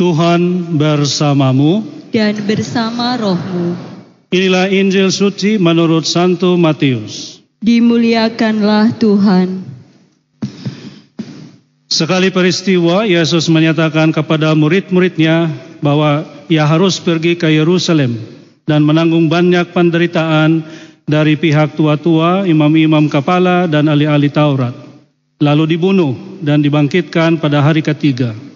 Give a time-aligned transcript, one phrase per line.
[0.00, 0.40] Tuhan
[0.80, 1.84] bersamamu.
[2.08, 3.76] dan bersama rohmu.
[4.32, 7.44] Inilah Injil suci menurut Santo Matius.
[7.60, 9.60] Dimuliakanlah Tuhan.
[11.84, 15.52] Sekali peristiwa, Yesus menyatakan kepada murid-muridnya
[15.84, 18.16] bahwa ia harus pergi ke Yerusalem
[18.64, 20.64] dan menanggung banyak penderitaan
[21.04, 24.72] dari pihak tua-tua, imam-imam kepala, dan ahli-ahli Taurat.
[25.44, 28.49] Lalu dibunuh dan dibangkitkan pada hari ketiga.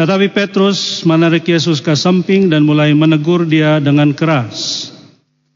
[0.00, 4.88] Tetapi Petrus menarik Yesus ke samping dan mulai menegur dia dengan keras.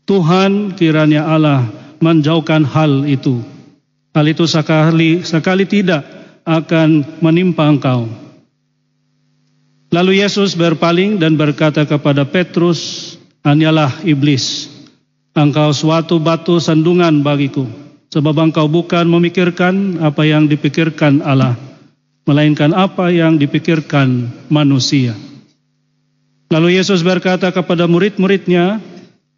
[0.05, 1.65] Tuhan kiranya Allah
[2.05, 3.41] menjauhkan hal itu.
[4.13, 6.05] Hal itu sekali, sekali tidak
[6.45, 8.05] akan menimpa engkau.
[9.89, 13.17] Lalu Yesus berpaling dan berkata kepada Petrus,
[13.49, 14.69] Hanyalah iblis,
[15.33, 17.65] engkau suatu batu sandungan bagiku,
[18.13, 21.57] sebab engkau bukan memikirkan apa yang dipikirkan Allah,
[22.25, 25.13] melainkan apa yang dipikirkan manusia.
[26.53, 28.81] Lalu Yesus berkata kepada murid-muridnya,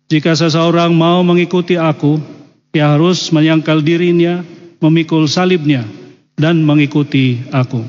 [0.06, 2.19] jika seseorang mau mengikuti aku,
[2.70, 4.42] ia harus menyangkal dirinya,
[4.78, 5.83] memikul salibnya,
[6.38, 7.83] dan mengikuti aku.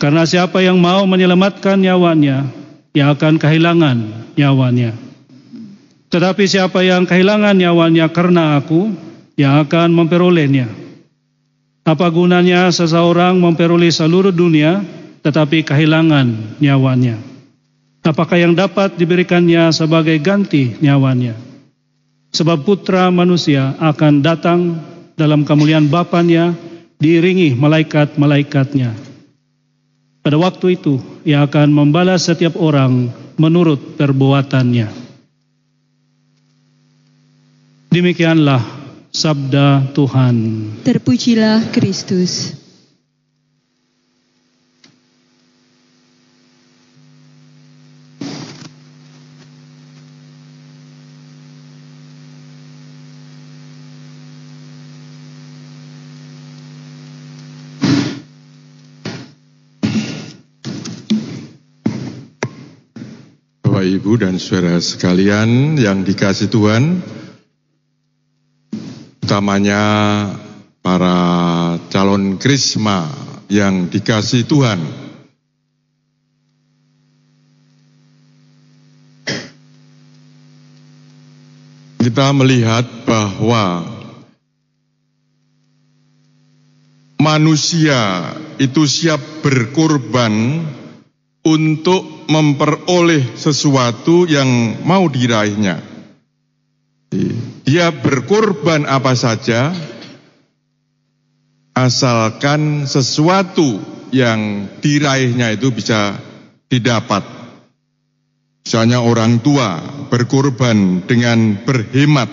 [0.00, 2.48] Karena siapa yang mau menyelamatkan nyawanya,
[2.96, 3.98] ia akan kehilangan
[4.34, 4.96] nyawanya.
[6.12, 8.92] Tetapi siapa yang kehilangan nyawanya karena aku,
[9.36, 10.81] ia akan memperolehnya.
[11.82, 14.86] Apa gunanya seseorang memperoleh seluruh dunia
[15.26, 17.18] tetapi kehilangan nyawanya?
[18.02, 21.34] Apakah yang dapat diberikannya sebagai ganti nyawanya?
[22.34, 24.78] Sebab putra manusia akan datang
[25.18, 26.54] dalam kemuliaan Bapaknya
[27.02, 28.94] diiringi malaikat-malaikatnya.
[30.22, 34.86] Pada waktu itu ia akan membalas setiap orang menurut perbuatannya.
[37.90, 38.81] Demikianlah
[39.12, 40.36] sabda Tuhan.
[40.88, 42.56] Terpujilah Kristus.
[63.60, 67.02] Bapak, Ibu, dan saudara sekalian yang dikasih Tuhan,
[69.32, 70.28] utamanya
[70.84, 71.16] para
[71.88, 73.08] calon krisma
[73.48, 74.76] yang dikasih Tuhan.
[81.96, 83.88] Kita melihat bahwa
[87.16, 90.60] manusia itu siap berkorban
[91.40, 95.91] untuk memperoleh sesuatu yang mau diraihnya.
[97.68, 99.72] Dia berkorban apa saja,
[101.76, 103.80] asalkan sesuatu
[104.12, 106.16] yang diraihnya itu bisa
[106.72, 107.24] didapat.
[108.62, 112.30] Misalnya orang tua berkorban dengan berhemat,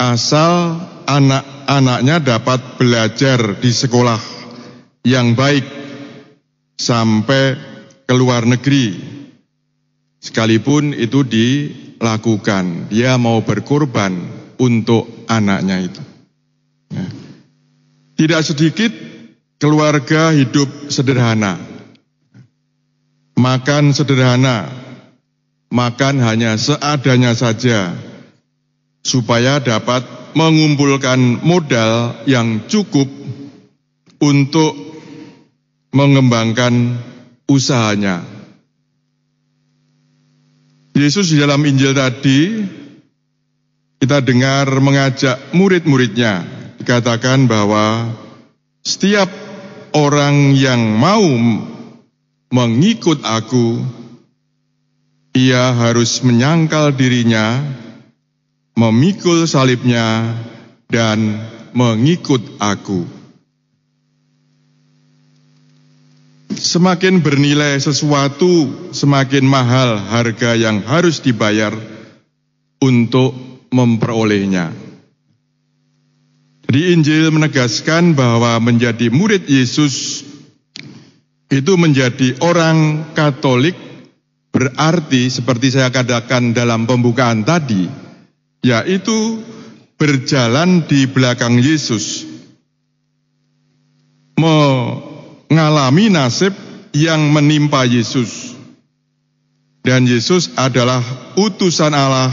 [0.00, 4.18] asal anak-anaknya dapat belajar di sekolah
[5.06, 5.66] yang baik
[6.78, 7.58] sampai
[8.06, 9.12] ke luar negeri.
[10.22, 11.26] Sekalipun itu
[12.02, 14.10] dilakukan, dia mau berkorban
[14.58, 16.02] untuk anaknya itu.
[16.90, 17.06] Ya.
[18.18, 18.90] Tidak sedikit
[19.62, 21.62] keluarga hidup sederhana,
[23.38, 24.66] makan sederhana,
[25.70, 27.94] makan hanya seadanya saja,
[29.06, 30.02] supaya dapat
[30.34, 33.06] mengumpulkan modal yang cukup
[34.18, 34.74] untuk
[35.94, 36.98] mengembangkan
[37.46, 38.41] usahanya.
[40.92, 42.60] Yesus di dalam Injil tadi
[44.02, 46.44] kita dengar mengajak murid-muridnya
[46.76, 48.12] dikatakan bahwa
[48.82, 49.30] setiap
[49.96, 51.24] orang yang mau
[52.52, 53.80] mengikut aku
[55.32, 57.64] ia harus menyangkal dirinya,
[58.76, 60.36] memikul salibnya
[60.92, 61.40] dan
[61.72, 63.08] mengikut aku.
[66.56, 71.72] Semakin bernilai sesuatu, semakin mahal harga yang harus dibayar
[72.82, 73.32] untuk
[73.72, 74.74] memperolehnya.
[76.68, 80.24] Jadi Injil menegaskan bahwa menjadi murid Yesus
[81.52, 83.76] itu menjadi orang Katolik
[84.52, 87.88] berarti seperti saya katakan dalam pembukaan tadi,
[88.64, 89.40] yaitu
[90.00, 92.24] berjalan di belakang Yesus.
[95.52, 96.56] Mengalami nasib
[96.96, 98.56] yang menimpa Yesus.
[99.84, 101.04] Dan Yesus adalah
[101.36, 102.32] utusan Allah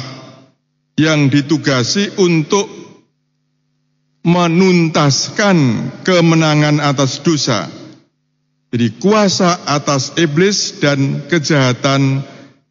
[0.95, 2.71] yang ditugasi untuk
[4.23, 5.57] menuntaskan
[6.07, 7.67] kemenangan atas dosa
[8.69, 12.21] Jadi kuasa atas iblis dan kejahatan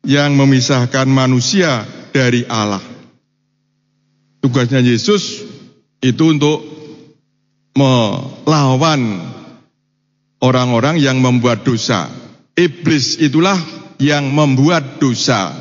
[0.06, 1.82] yang memisahkan manusia
[2.14, 2.80] dari Allah.
[4.38, 5.42] Tugasnya Yesus
[5.98, 6.62] itu untuk
[7.74, 9.26] melawan
[10.42, 12.10] orang-orang yang membuat dosa.
[12.58, 13.58] Iblis itulah
[14.02, 15.54] yang membuat dosa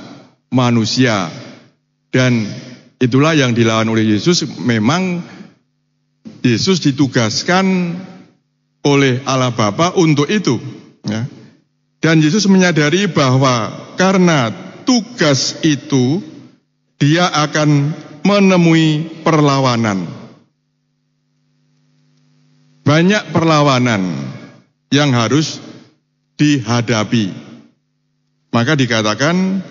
[0.49, 1.29] manusia.
[2.09, 2.47] Dan
[2.97, 4.45] itulah yang dilawan oleh Yesus.
[4.61, 5.21] Memang
[6.41, 7.97] Yesus ditugaskan
[8.85, 10.57] oleh Allah Bapa untuk itu.
[11.05, 11.27] Ya.
[11.97, 14.53] Dan Yesus menyadari bahwa karena
[14.85, 16.21] tugas itu
[17.01, 17.93] dia akan
[18.23, 20.07] menemui perlawanan.
[22.87, 24.36] Banyak perlawanan
[24.91, 25.59] yang harus
[26.37, 27.33] dihadapi.
[28.53, 29.61] Maka dikatakan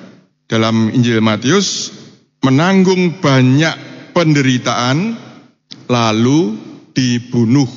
[0.46, 1.90] dalam Injil Matius
[2.44, 3.74] menanggung banyak
[4.12, 5.16] penderitaan
[5.90, 6.54] lalu
[6.94, 7.68] dibunuh.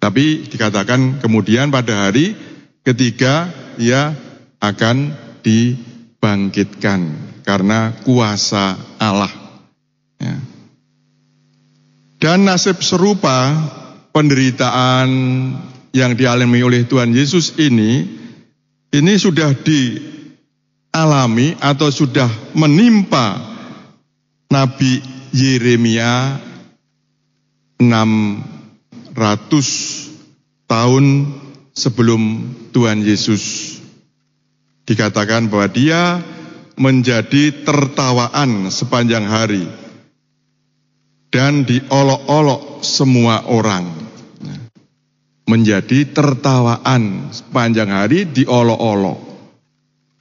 [0.00, 2.36] Tapi dikatakan kemudian pada hari
[2.84, 3.48] ketiga
[3.80, 4.12] ia
[4.60, 7.00] akan dibangkitkan
[7.44, 9.32] karena kuasa Allah.
[10.20, 10.36] Ya.
[12.20, 13.52] Dan nasib serupa
[14.14, 15.10] penderitaan
[15.90, 18.06] yang dialami oleh Tuhan Yesus ini,
[18.94, 23.42] ini sudah dialami atau sudah menimpa
[24.54, 25.02] Nabi
[25.34, 26.38] Yeremia
[27.82, 29.18] 600
[30.70, 31.04] tahun
[31.74, 32.22] sebelum
[32.70, 33.74] Tuhan Yesus.
[34.86, 36.22] Dikatakan bahwa dia
[36.78, 39.66] menjadi tertawaan sepanjang hari
[41.34, 44.03] dan diolok-olok semua orang.
[45.44, 49.20] Menjadi tertawaan sepanjang hari diolok-olok.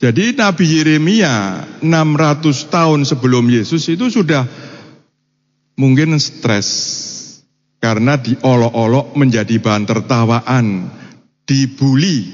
[0.04, 4.44] Jadi Nabi Yeremia 600 tahun sebelum Yesus itu sudah
[5.80, 6.68] mungkin stres
[7.80, 10.92] karena diolok-olok menjadi bahan tertawaan,
[11.44, 12.31] dibully.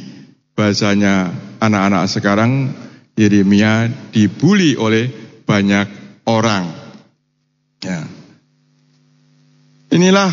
[0.54, 2.74] Bahasanya anak-anak sekarang
[3.18, 5.10] Yeremia dibully oleh
[5.46, 5.90] banyak
[6.30, 6.70] orang.
[7.82, 8.06] Ya.
[9.90, 10.30] Inilah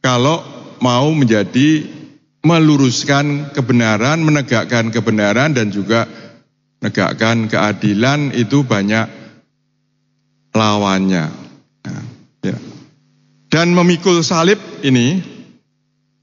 [0.00, 1.86] kalau mau menjadi
[2.42, 6.06] meluruskan kebenaran, menegakkan kebenaran dan juga
[6.78, 9.10] menegakkan keadilan itu banyak
[10.54, 11.26] lawannya.
[11.84, 12.04] Nah,
[12.46, 12.56] ya.
[13.50, 15.18] Dan memikul salib ini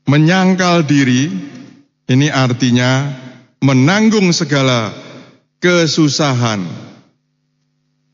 [0.07, 1.29] menyangkal diri
[2.05, 3.09] ini artinya
[3.65, 4.93] menanggung segala
[5.57, 6.61] kesusahan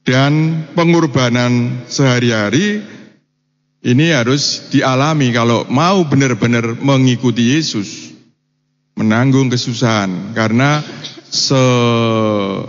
[0.08, 2.82] dan pengorbanan sehari-hari
[3.82, 8.14] ini harus dialami kalau mau benar-benar mengikuti Yesus.
[8.94, 10.84] Menanggung kesusahan karena
[11.32, 12.62] sejauh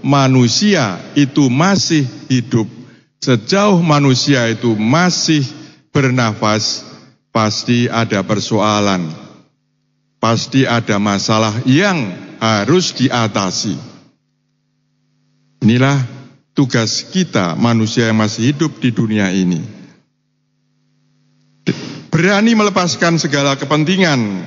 [0.00, 2.70] manusia itu masih hidup,
[3.18, 5.42] sejauh manusia itu masih
[5.90, 6.86] bernafas,
[7.34, 9.10] pasti ada persoalan,
[10.22, 13.74] pasti ada masalah yang harus diatasi.
[15.66, 15.98] Inilah
[16.58, 19.62] tugas kita, manusia yang masih hidup di dunia ini.
[22.10, 24.42] Berani melepaskan segala kepentingan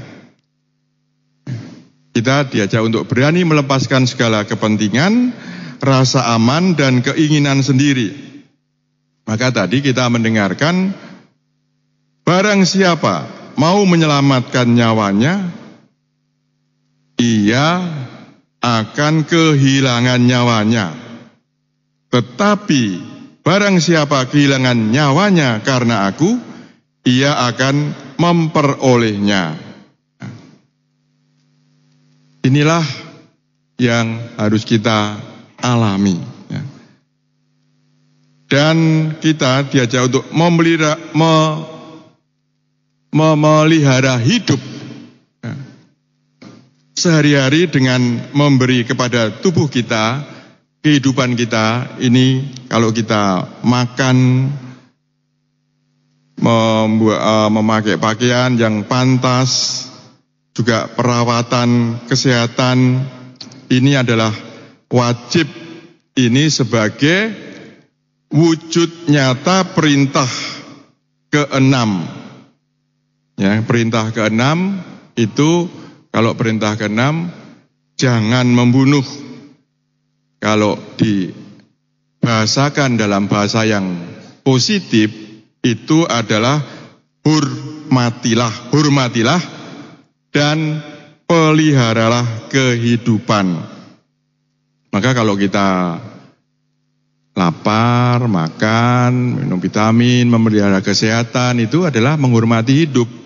[2.11, 5.31] kita diajak untuk berani melepaskan segala kepentingan,
[5.79, 8.11] rasa aman, dan keinginan sendiri.
[9.23, 10.91] Maka tadi kita mendengarkan,
[12.27, 15.55] barang siapa mau menyelamatkan nyawanya,
[17.15, 17.79] ia
[18.59, 21.10] akan kehilangan nyawanya.
[22.11, 22.83] Tetapi
[23.39, 26.35] barang siapa kehilangan nyawanya karena aku,
[27.07, 29.55] ia akan memperolehnya.
[32.41, 32.85] Inilah
[33.77, 35.17] yang harus kita
[35.61, 36.17] alami.
[36.49, 36.61] Ya.
[38.49, 38.77] Dan
[39.21, 41.33] kita diajak untuk memelihara, me,
[43.13, 44.59] memelihara hidup
[45.41, 45.53] ya.
[46.97, 48.01] sehari-hari dengan
[48.33, 50.25] memberi kepada tubuh kita,
[50.81, 54.49] kehidupan kita ini kalau kita makan,
[56.41, 59.85] membuat, uh, memakai pakaian yang pantas,
[60.51, 63.07] juga perawatan kesehatan
[63.71, 64.35] ini adalah
[64.91, 65.47] wajib
[66.19, 67.31] ini sebagai
[68.27, 70.27] wujud nyata perintah
[71.31, 72.03] keenam.
[73.39, 74.83] Ya, perintah keenam
[75.15, 75.71] itu
[76.11, 77.31] kalau perintah keenam
[77.95, 79.03] jangan membunuh.
[80.41, 83.93] Kalau dibahasakan dalam bahasa yang
[84.41, 85.13] positif
[85.61, 86.57] itu adalah
[87.21, 89.37] hormatilah, hormatilah
[90.33, 90.81] dan
[91.29, 93.53] peliharalah kehidupan.
[94.91, 96.01] Maka kalau kita
[97.37, 103.21] lapar, makan, minum vitamin, memelihara kesehatan itu adalah menghormati hidup.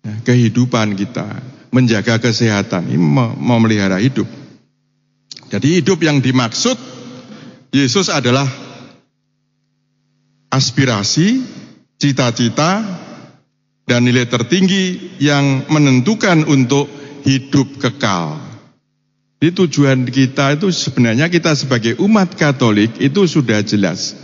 [0.00, 1.28] kehidupan kita,
[1.68, 2.88] menjaga kesehatan,
[3.36, 4.39] memelihara hidup.
[5.50, 6.78] Jadi hidup yang dimaksud
[7.74, 8.46] Yesus adalah
[10.50, 11.42] aspirasi,
[11.98, 12.82] cita-cita,
[13.86, 16.86] dan nilai tertinggi yang menentukan untuk
[17.26, 18.38] hidup kekal.
[19.40, 24.14] Di tujuan kita itu sebenarnya kita sebagai umat Katolik itu sudah jelas.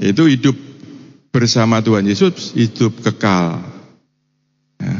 [0.00, 0.58] Itu hidup
[1.30, 3.62] bersama Tuhan Yesus, hidup kekal.
[4.82, 4.96] Ya.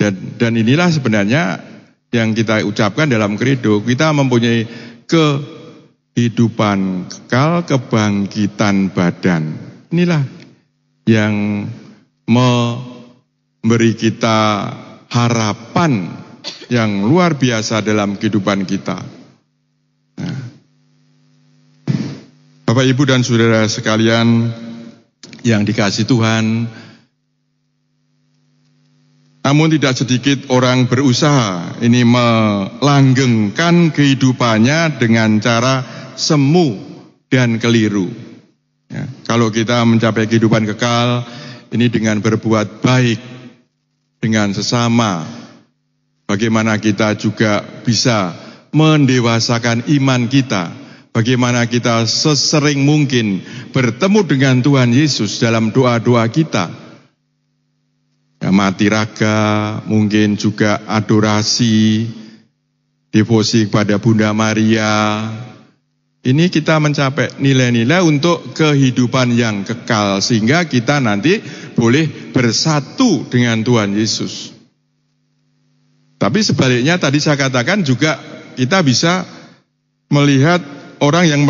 [0.00, 1.69] Dan, dan inilah sebenarnya
[2.10, 4.66] yang kita ucapkan dalam kredo, kita mempunyai
[5.06, 9.54] kehidupan kekal, kebangkitan badan.
[9.94, 10.22] Inilah
[11.06, 11.66] yang
[12.26, 14.70] memberi kita
[15.10, 16.10] harapan
[16.70, 18.98] yang luar biasa dalam kehidupan kita.
[20.22, 20.38] Nah.
[22.70, 24.54] Bapak, Ibu, dan saudara sekalian
[25.42, 26.70] yang dikasih Tuhan,
[29.50, 35.82] namun tidak sedikit orang berusaha ini melanggengkan kehidupannya dengan cara
[36.14, 36.78] semu
[37.26, 38.06] dan keliru.
[38.86, 41.26] Ya, kalau kita mencapai kehidupan kekal,
[41.74, 43.18] ini dengan berbuat baik
[44.22, 45.26] dengan sesama.
[46.30, 48.30] Bagaimana kita juga bisa
[48.70, 50.70] mendewasakan iman kita.
[51.10, 53.42] Bagaimana kita sesering mungkin
[53.74, 56.89] bertemu dengan Tuhan Yesus dalam doa-doa kita.
[58.50, 62.06] Mati raga, mungkin juga adorasi,
[63.14, 65.22] devosi kepada Bunda Maria,
[66.20, 71.40] ini kita mencapai nilai-nilai untuk kehidupan yang kekal sehingga kita nanti
[71.72, 74.52] boleh bersatu dengan Tuhan Yesus.
[76.20, 78.20] Tapi sebaliknya tadi saya katakan juga
[78.52, 79.24] kita bisa
[80.12, 80.60] melihat
[81.00, 81.48] orang yang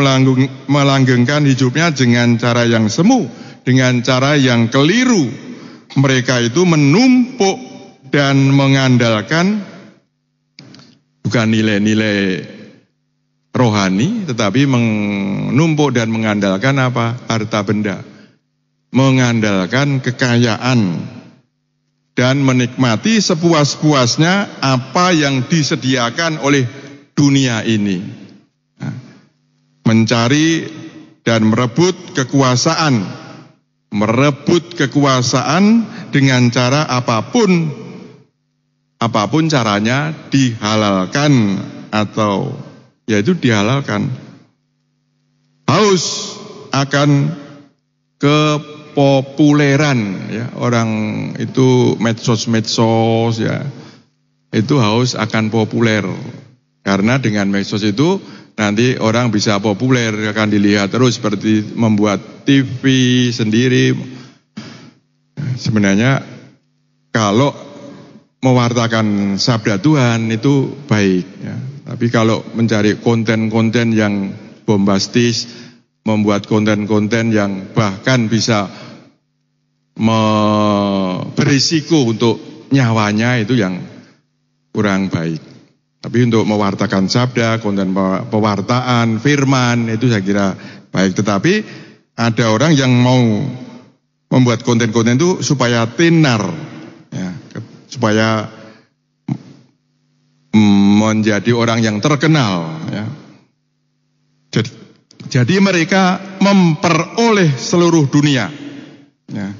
[0.71, 3.27] melanggengkan hidupnya dengan cara yang semu,
[3.67, 5.50] dengan cara yang keliru.
[5.99, 7.59] Mereka itu menumpuk
[8.11, 9.63] dan mengandalkan
[11.27, 12.47] bukan nilai-nilai
[13.51, 17.19] rohani tetapi menumpuk dan mengandalkan apa?
[17.27, 17.99] harta benda.
[18.91, 20.99] Mengandalkan kekayaan
[22.19, 26.67] dan menikmati sepuas-puasnya apa yang disediakan oleh
[27.15, 28.03] dunia ini.
[28.83, 28.95] Nah,
[29.87, 30.67] mencari
[31.23, 33.07] dan merebut kekuasaan,
[33.91, 37.71] merebut kekuasaan dengan cara apa pun,
[39.03, 41.59] apa pun caranya dihalalkan
[41.91, 42.55] atau
[43.11, 44.07] yaitu dihalalkan.
[45.67, 46.39] Haus
[46.71, 47.35] akan
[48.23, 49.99] kepopuleran
[50.31, 50.47] ya.
[50.59, 50.91] Orang
[51.39, 53.67] itu medsos-medsos ya.
[54.51, 56.07] Itu haus akan populer.
[56.81, 58.19] Karena dengan medsos itu
[58.59, 62.83] nanti orang bisa populer akan dilihat terus seperti membuat TV
[63.31, 63.95] sendiri
[65.59, 66.25] sebenarnya
[67.11, 67.53] kalau
[68.41, 71.57] mewartakan sabda Tuhan itu baik ya.
[71.91, 74.31] Tapi kalau mencari konten-konten yang
[74.63, 75.51] bombastis,
[76.07, 78.71] membuat konten-konten yang bahkan bisa
[81.35, 82.39] berisiko untuk
[82.71, 83.83] nyawanya itu yang
[84.71, 85.50] kurang baik.
[86.01, 87.93] Tapi untuk mewartakan sabda, konten
[88.33, 90.47] pewartaan, firman itu saya kira
[90.89, 91.13] baik.
[91.13, 91.55] Tetapi
[92.17, 93.21] ada orang yang mau
[94.33, 96.41] membuat konten-konten itu supaya tenar,
[97.13, 97.31] ya,
[97.85, 98.49] supaya
[101.01, 102.81] menjadi orang yang terkenal.
[102.89, 103.05] Ya.
[104.57, 104.71] Jadi,
[105.29, 108.49] jadi mereka memperoleh seluruh dunia.
[109.29, 109.53] Ya.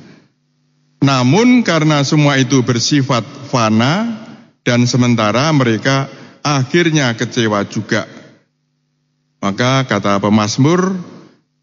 [1.05, 4.25] Namun karena semua itu bersifat fana
[4.65, 6.20] dan sementara mereka
[6.59, 8.09] akhirnya kecewa juga.
[9.41, 10.99] Maka kata pemazmur,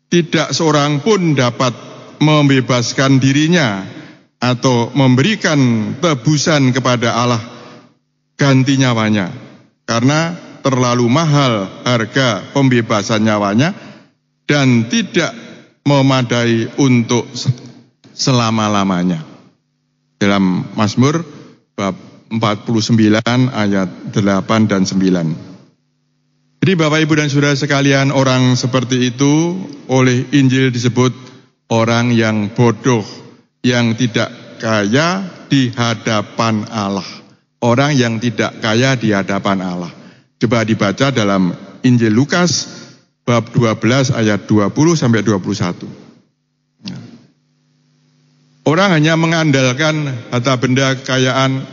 [0.07, 1.75] tidak seorang pun dapat
[2.23, 3.85] membebaskan dirinya
[4.37, 7.41] atau memberikan tebusan kepada Allah
[8.37, 9.33] ganti nyawanya
[9.89, 13.73] karena terlalu mahal harga pembebasan nyawanya
[14.45, 15.33] dan tidak
[15.85, 17.25] memadai untuk
[18.13, 19.23] selama-lamanya.
[20.17, 21.21] Dalam Mazmur
[21.77, 26.63] bab 49 ayat 8 dan 9.
[26.63, 29.55] Jadi Bapak Ibu dan Saudara sekalian orang seperti itu
[29.87, 31.15] oleh Injil disebut
[31.71, 33.05] orang yang bodoh,
[33.63, 37.27] yang tidak kaya di hadapan Allah
[37.61, 39.91] orang yang tidak kaya di hadapan Allah.
[40.37, 42.69] Coba dibaca dalam Injil Lukas
[43.25, 45.89] bab 12 ayat 20 sampai 21.
[48.67, 51.63] Orang hanya mengandalkan harta benda kekayaan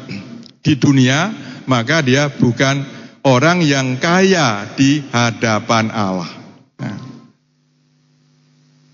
[0.64, 1.28] di dunia,
[1.68, 2.82] maka dia bukan
[3.22, 6.30] orang yang kaya di hadapan Allah.
[6.80, 6.98] Nah.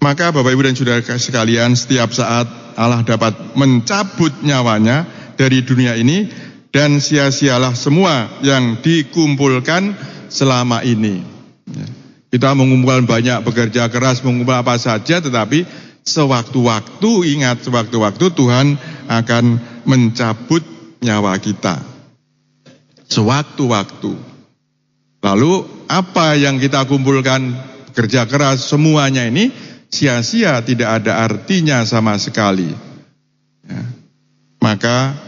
[0.03, 6.29] Maka Bapak Ibu dan Saudara sekalian, setiap saat Allah dapat mencabut nyawanya, dari dunia ini
[6.69, 9.97] dan sia-sialah semua yang dikumpulkan
[10.29, 11.25] selama ini.
[11.65, 11.89] Ya.
[12.31, 15.65] Kita mengumpulkan banyak bekerja keras, mengumpulkan apa saja, tetapi
[16.05, 17.11] sewaktu-waktu
[17.41, 18.77] ingat sewaktu-waktu Tuhan
[19.09, 19.45] akan
[19.89, 20.63] mencabut
[21.01, 21.81] nyawa kita.
[23.11, 24.13] Sewaktu-waktu.
[25.21, 25.53] Lalu
[25.91, 27.53] apa yang kita kumpulkan
[27.93, 29.51] kerja keras semuanya ini
[29.91, 32.71] sia-sia tidak ada artinya sama sekali.
[33.67, 33.83] Ya.
[34.63, 35.19] Maka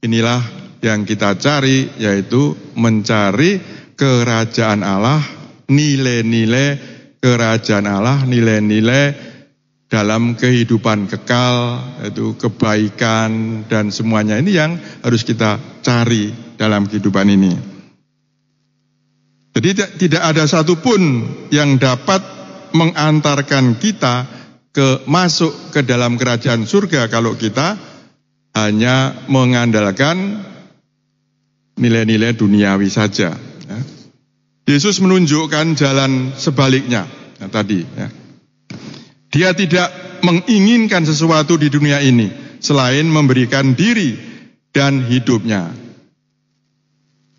[0.00, 0.40] inilah
[0.80, 3.58] yang kita cari yaitu mencari
[3.98, 5.20] kerajaan Allah,
[5.66, 6.78] nilai-nilai
[7.18, 9.33] kerajaan Allah, nilai-nilai
[9.94, 14.74] dalam kehidupan kekal, yaitu kebaikan dan semuanya ini yang
[15.06, 17.54] harus kita cari dalam kehidupan ini.
[19.54, 19.70] Jadi
[20.02, 21.22] tidak ada satupun
[21.54, 22.18] yang dapat
[22.74, 24.26] mengantarkan kita
[24.74, 27.78] ke masuk ke dalam kerajaan surga kalau kita
[28.58, 30.42] hanya mengandalkan
[31.78, 33.30] nilai-nilai duniawi saja.
[33.70, 33.78] Ya.
[34.66, 37.06] Yesus menunjukkan jalan sebaliknya
[37.38, 37.86] ya, tadi.
[37.94, 38.23] Ya.
[39.34, 39.90] Dia tidak
[40.22, 42.30] menginginkan sesuatu di dunia ini
[42.62, 44.14] selain memberikan diri
[44.70, 45.74] dan hidupnya.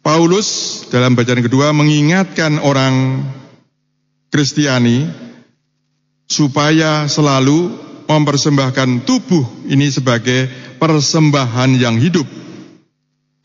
[0.03, 3.25] Paulus dalam bacaan kedua mengingatkan orang
[4.29, 5.07] Kristiani
[6.27, 7.73] supaya selalu
[8.05, 12.27] mempersembahkan tubuh ini sebagai persembahan yang hidup,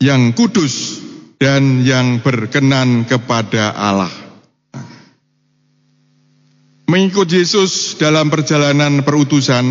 [0.03, 1.01] yang kudus,
[1.41, 4.20] dan yang berkenan kepada Allah.
[6.91, 9.63] Mengikut Yesus dalam perjalanan perutusan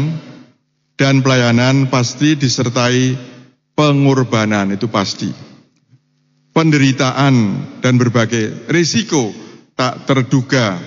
[0.97, 3.13] dan pelayanan pasti disertai
[3.77, 5.29] pengorbanan, itu pasti.
[6.57, 7.35] Penderitaan
[7.85, 9.37] dan berbagai risiko
[9.77, 10.81] tak terduga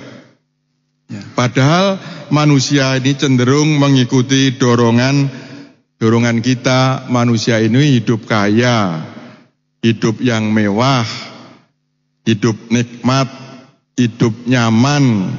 [1.14, 1.22] Ya.
[1.38, 2.02] Padahal
[2.34, 5.30] manusia ini cenderung mengikuti dorongan
[6.02, 9.04] dorongan kita manusia ini hidup kaya,
[9.86, 11.06] hidup yang mewah,
[12.26, 13.30] hidup nikmat,
[13.94, 15.30] hidup nyaman.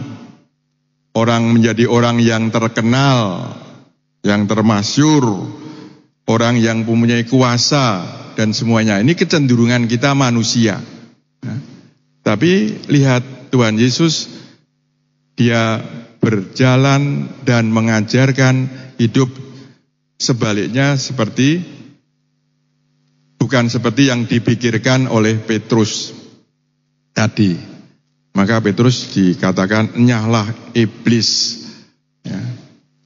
[1.14, 3.54] Orang menjadi orang yang terkenal,
[4.26, 5.46] yang termasyur,
[6.26, 8.02] orang yang mempunyai kuasa
[8.34, 8.98] dan semuanya.
[8.98, 10.82] Ini kecenderungan kita manusia.
[11.46, 11.58] Nah,
[12.26, 14.26] tapi lihat Tuhan Yesus
[15.38, 15.78] dia
[16.18, 18.66] berjalan dan mengajarkan
[18.98, 19.28] hidup
[20.18, 21.60] sebaliknya seperti
[23.36, 26.16] bukan seperti yang dipikirkan oleh Petrus
[27.12, 27.73] tadi.
[28.34, 31.62] Maka Petrus dikatakan nyahlah iblis
[32.26, 32.38] ya,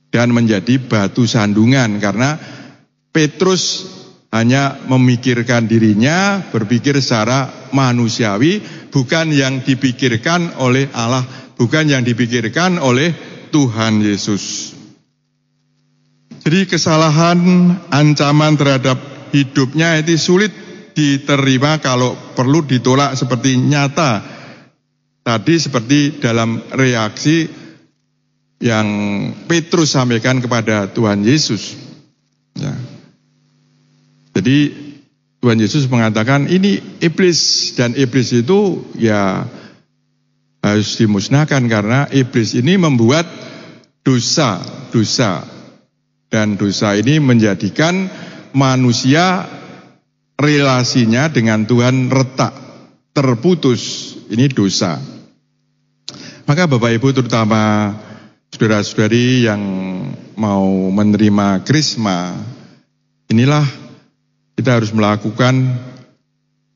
[0.09, 2.41] dan menjadi batu sandungan karena
[3.13, 3.85] Petrus
[4.33, 8.61] hanya memikirkan dirinya, berpikir secara manusiawi,
[8.93, 11.25] bukan yang dipikirkan oleh Allah
[11.59, 13.11] bukan yang dipikirkan oleh
[13.51, 14.73] Tuhan Yesus.
[16.39, 17.39] Jadi kesalahan
[17.91, 18.97] ancaman terhadap
[19.35, 20.55] hidupnya itu sulit
[20.95, 24.38] diterima kalau perlu ditolak seperti nyata.
[25.29, 27.45] Tadi seperti dalam reaksi
[28.65, 28.89] yang
[29.45, 31.77] Petrus sampaikan kepada Tuhan Yesus.
[32.57, 32.73] Ya.
[34.33, 34.73] Jadi
[35.45, 39.45] Tuhan Yesus mengatakan ini iblis dan iblis itu ya
[40.65, 43.29] harus dimusnahkan karena iblis ini membuat
[44.01, 45.45] dosa, dosa.
[46.33, 48.09] Dan dosa ini menjadikan
[48.57, 49.45] manusia
[50.41, 52.57] relasinya dengan Tuhan retak,
[53.13, 54.17] terputus.
[54.33, 55.18] Ini dosa.
[56.49, 57.93] Maka Bapak Ibu terutama
[58.49, 59.61] saudara-saudari yang
[60.33, 62.33] mau menerima krisma,
[63.29, 63.69] inilah
[64.57, 65.77] kita harus melakukan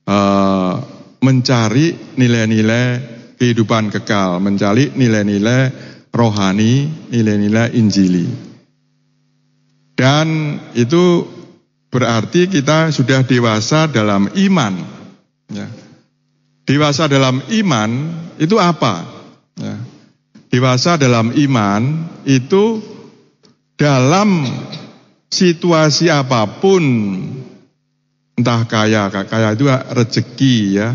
[0.05, 0.77] uh,
[1.25, 3.01] mencari nilai-nilai
[3.41, 5.73] kehidupan kekal, mencari nilai-nilai
[6.13, 8.29] rohani, nilai-nilai injili.
[9.97, 11.25] Dan itu
[11.89, 14.85] berarti kita sudah dewasa dalam iman.
[15.49, 15.65] Ya.
[16.69, 17.91] Dewasa dalam iman
[18.37, 19.22] itu apa?
[20.53, 22.85] Dewasa dalam iman itu
[23.81, 24.45] dalam
[25.33, 26.85] situasi apa pun,
[28.37, 30.93] entah kaya, kaya itu rezeki ya,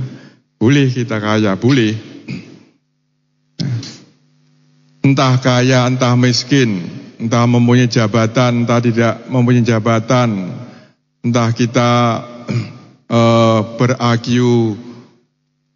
[0.61, 1.97] boleh kita kaya, boleh.
[5.01, 6.85] Entah kaya, entah miskin,
[7.17, 10.53] entah mempunyai jabatan, entah tidak mempunyai jabatan,
[11.25, 11.91] entah kita
[13.09, 13.97] uh, ber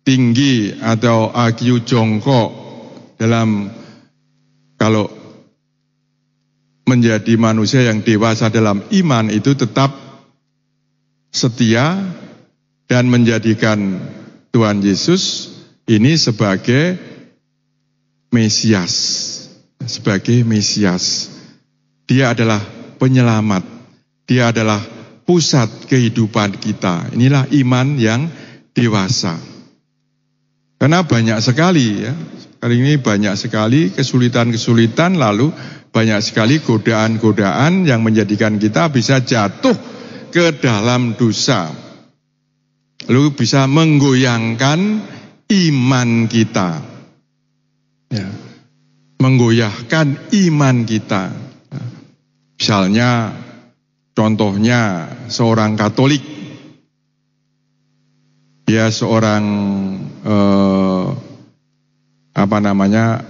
[0.06, 2.71] tinggi atau IQ jongkok
[3.22, 3.70] dalam
[4.82, 5.06] kalau
[6.90, 9.94] menjadi manusia yang dewasa dalam iman itu tetap
[11.30, 12.02] setia
[12.90, 14.02] dan menjadikan
[14.50, 15.54] Tuhan Yesus
[15.86, 16.98] ini sebagai
[18.34, 18.96] Mesias,
[19.86, 21.30] sebagai Mesias.
[22.10, 22.60] Dia adalah
[22.98, 23.64] penyelamat,
[24.26, 24.82] dia adalah
[25.24, 27.14] pusat kehidupan kita.
[27.16, 28.28] Inilah iman yang
[28.76, 29.40] dewasa.
[30.76, 32.12] Karena banyak sekali ya,
[32.62, 35.50] kali ini banyak sekali kesulitan-kesulitan lalu
[35.90, 39.74] banyak sekali godaan-godaan yang menjadikan kita bisa jatuh
[40.30, 41.74] ke dalam dosa.
[43.10, 44.80] Lalu bisa menggoyangkan
[45.50, 46.70] iman kita.
[48.14, 48.30] Ya.
[49.18, 51.34] Menggoyahkan iman kita.
[52.62, 53.34] Misalnya
[54.14, 56.22] contohnya seorang Katolik
[58.70, 59.44] dia seorang
[60.24, 61.31] eh,
[62.32, 63.24] apa namanya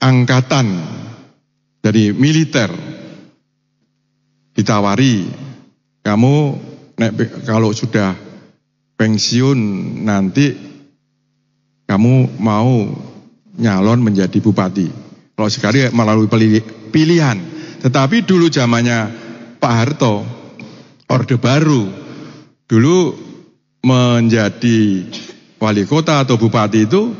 [0.00, 0.66] angkatan
[1.80, 2.70] dari militer.
[4.50, 5.24] Ditawari
[6.04, 6.34] kamu
[6.98, 7.10] nek,
[7.46, 8.12] kalau sudah
[8.98, 9.58] pensiun
[10.04, 10.52] nanti
[11.88, 12.86] kamu mau
[13.56, 14.88] nyalon menjadi bupati.
[15.34, 16.28] Kalau sekali melalui
[16.92, 17.38] pilihan.
[17.80, 19.08] Tetapi dulu zamannya
[19.56, 20.20] Pak Harto
[21.08, 21.88] Orde Baru
[22.68, 23.16] dulu
[23.82, 25.08] menjadi
[25.58, 27.10] wali kota atau bupati itu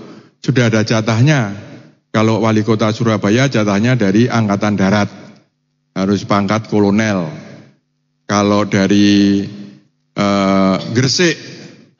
[0.40, 1.54] sudah ada jatahnya.
[2.10, 5.06] Kalau wali kota Surabaya jatahnya dari angkatan darat,
[5.94, 7.30] harus pangkat kolonel.
[8.26, 9.46] Kalau dari
[10.14, 11.36] eh, Gresik,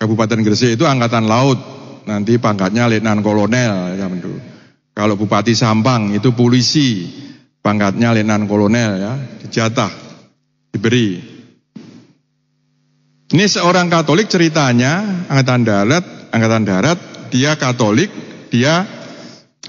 [0.01, 1.59] Kabupaten Gresik itu angkatan laut,
[2.11, 3.95] nanti pangkatnya letnan kolonel.
[3.95, 4.07] Ya,
[4.91, 7.07] Kalau Bupati Sampang itu polisi,
[7.63, 9.13] pangkatnya letnan kolonel ya,
[9.47, 9.91] jatah
[10.75, 11.23] diberi.
[13.31, 16.99] Ini seorang Katolik ceritanya angkatan darat, angkatan darat,
[17.31, 18.11] dia Katolik,
[18.51, 18.85] dia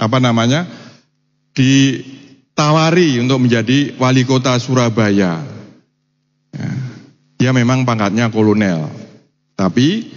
[0.02, 0.65] apa namanya
[1.54, 5.46] ditawari untuk menjadi wali kota Surabaya.
[6.52, 6.72] Ya,
[7.38, 8.89] dia memang pangkatnya kolonel,
[9.56, 10.10] tapi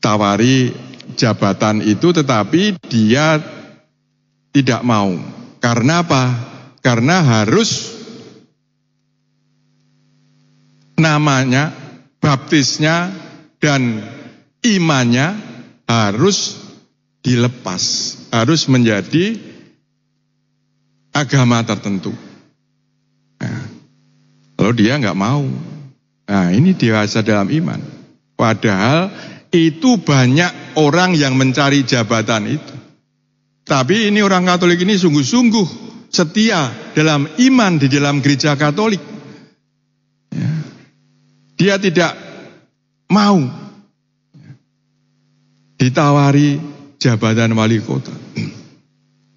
[0.00, 0.72] tawari
[1.14, 3.38] jabatan itu, tetapi dia
[4.54, 5.14] tidak mau.
[5.58, 6.24] Karena apa?
[6.80, 7.98] Karena harus
[10.98, 11.70] namanya,
[12.18, 13.10] baptisnya,
[13.58, 14.02] dan
[14.62, 15.34] imannya
[15.86, 16.67] harus
[17.22, 19.38] dilepas, harus menjadi
[21.10, 22.14] agama tertentu.
[23.42, 23.64] Nah,
[24.58, 25.44] kalau dia nggak mau,
[26.28, 27.80] nah ini dewasa dalam iman.
[28.38, 29.10] Padahal
[29.50, 32.74] itu banyak orang yang mencari jabatan itu.
[33.68, 35.66] Tapi ini orang Katolik ini sungguh-sungguh
[36.08, 39.02] setia dalam iman di dalam gereja Katolik.
[41.58, 42.14] Dia tidak
[43.10, 43.42] mau
[45.74, 48.12] ditawari jabatan wali kota.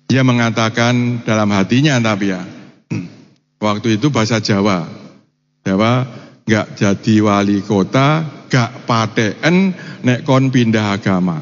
[0.10, 2.44] Dia mengatakan dalam hatinya tapi ya,
[3.64, 4.84] waktu itu bahasa Jawa.
[5.64, 6.04] Jawa
[6.44, 9.72] nggak jadi wali kota, gak paten
[10.04, 11.40] nek kon pindah agama.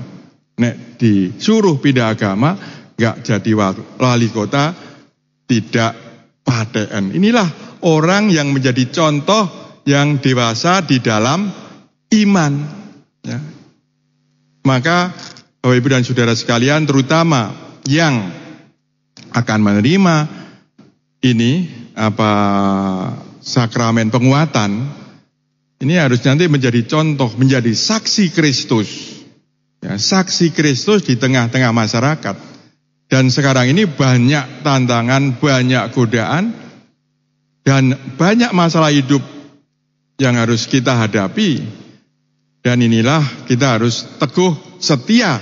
[0.60, 2.53] Nek disuruh pindah agama,
[2.93, 3.51] gak jadi
[3.97, 4.75] wali kota,
[5.49, 5.97] tidak
[6.45, 7.15] paten.
[7.15, 9.49] Inilah orang yang menjadi contoh
[9.88, 11.49] yang dewasa di dalam
[12.13, 12.53] iman.
[13.25, 13.39] Ya.
[14.67, 15.15] Maka
[15.60, 17.52] Bapak Ibu dan Saudara sekalian terutama
[17.84, 18.32] yang
[19.36, 20.15] akan menerima
[21.19, 21.67] ini
[22.00, 22.32] apa
[23.43, 24.88] sakramen penguatan
[25.80, 29.19] ini harus nanti menjadi contoh, menjadi saksi Kristus.
[29.80, 32.36] Ya, saksi Kristus di tengah-tengah masyarakat.
[33.08, 36.52] Dan sekarang ini banyak tantangan, banyak godaan,
[37.63, 39.24] dan banyak masalah hidup
[40.19, 41.63] yang harus kita hadapi.
[42.60, 45.37] Dan inilah kita harus teguh setia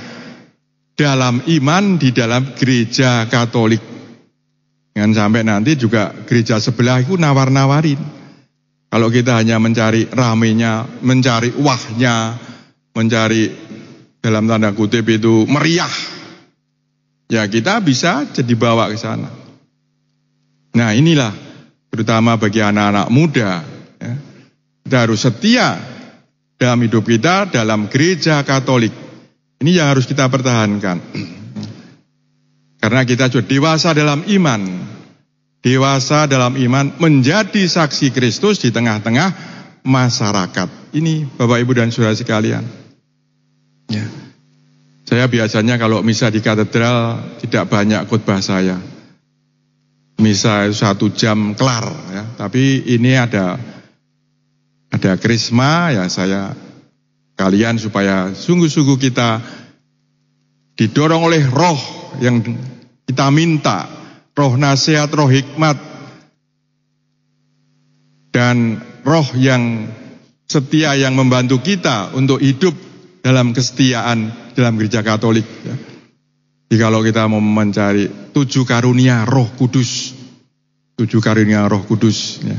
[0.98, 3.80] dalam iman di dalam gereja Katolik.
[4.98, 8.02] Jangan sampai nanti juga gereja sebelah itu nawar-nawarin.
[8.90, 12.34] Kalau kita hanya mencari ramenya, mencari wahnya,
[12.98, 13.54] mencari
[14.18, 15.92] dalam tanda kutip itu meriah,
[17.30, 19.30] ya kita bisa jadi bawa ke sana.
[20.74, 21.30] Nah inilah
[21.94, 23.62] terutama bagi anak-anak muda,
[24.02, 24.14] ya,
[24.82, 25.78] kita harus setia
[26.58, 29.07] dalam hidup kita dalam gereja Katolik.
[29.58, 30.98] Ini yang harus kita pertahankan.
[32.82, 34.62] Karena kita sudah dewasa dalam iman.
[35.66, 39.34] Dewasa dalam iman menjadi saksi Kristus di tengah-tengah
[39.82, 40.94] masyarakat.
[40.94, 42.64] Ini Bapak Ibu dan Saudara sekalian.
[43.90, 44.06] Ya.
[45.08, 48.78] Saya biasanya kalau misa di katedral tidak banyak khotbah saya.
[50.22, 52.24] Misa satu jam kelar ya.
[52.38, 53.58] Tapi ini ada
[54.92, 56.67] ada krisma ya saya
[57.38, 59.40] kalian supaya sungguh-sungguh kita
[60.74, 61.78] didorong oleh roh
[62.18, 62.42] yang
[63.06, 63.86] kita minta,
[64.34, 65.78] roh nasihat, roh hikmat
[68.34, 69.88] dan roh yang
[70.50, 72.74] setia yang membantu kita untuk hidup
[73.22, 75.46] dalam kesetiaan dalam gereja Katolik.
[75.62, 75.76] Ya.
[76.68, 80.12] Jadi kalau kita mau mencari tujuh karunia Roh Kudus,
[81.00, 82.58] tujuh karunia Roh Kudus, ya.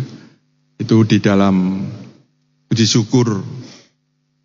[0.78, 1.84] Itu di dalam
[2.70, 3.42] puji syukur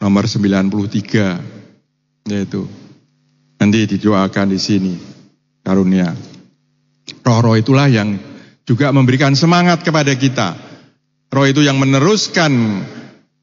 [0.04, 2.68] nomor 93 yaitu
[3.56, 5.00] nanti didoakan di sini
[5.64, 6.12] karunia.
[7.24, 8.20] Roh-roh itulah yang
[8.68, 10.60] juga memberikan semangat kepada kita.
[11.32, 12.84] Roh itu yang meneruskan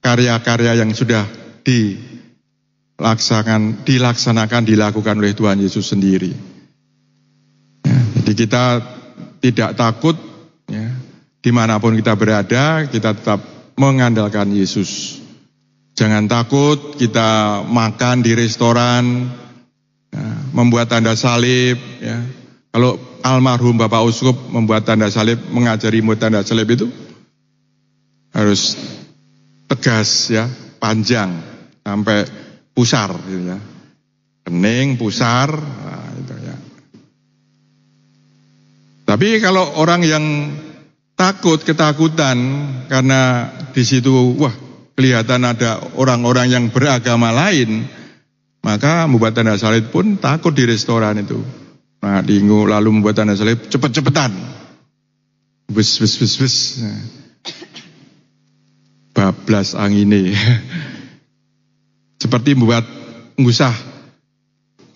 [0.05, 1.25] karya-karya yang sudah
[1.65, 6.37] dilaksanakan, dilaksanakan, dilakukan oleh Tuhan Yesus sendiri.
[7.85, 8.65] Ya, jadi kita
[9.41, 10.17] tidak takut,
[10.69, 10.93] ya,
[11.41, 13.41] di mana pun kita berada, kita tetap
[13.81, 15.20] mengandalkan Yesus.
[16.01, 19.29] Jangan takut kita makan di restoran,
[20.09, 21.77] ya, membuat tanda salib.
[22.01, 22.25] Ya.
[22.73, 26.89] Kalau almarhum Bapak Uskup membuat tanda salib, mengajari membuat tanda salib itu
[28.33, 28.81] harus
[29.69, 30.49] tegas ya,
[30.81, 31.37] panjang
[31.85, 32.25] sampai
[32.73, 33.61] pusar gitu ya.
[34.49, 36.57] Kening, pusar, nah, itu ya.
[39.05, 40.25] Tapi kalau orang yang
[41.13, 42.41] takut, ketakutan
[42.89, 44.70] karena di situ wah
[45.01, 47.89] kelihatan ada orang-orang yang beragama lain,
[48.61, 51.41] maka membuat tanda salib pun takut di restoran itu.
[52.05, 54.29] Nah, dingu lalu membuat tanda salib cepet-cepetan.
[55.73, 56.57] Bus, bus, bus, bus.
[56.85, 57.21] Nah
[59.21, 60.33] bablas angine.
[62.17, 62.89] Seperti membuat
[63.37, 63.73] ngusah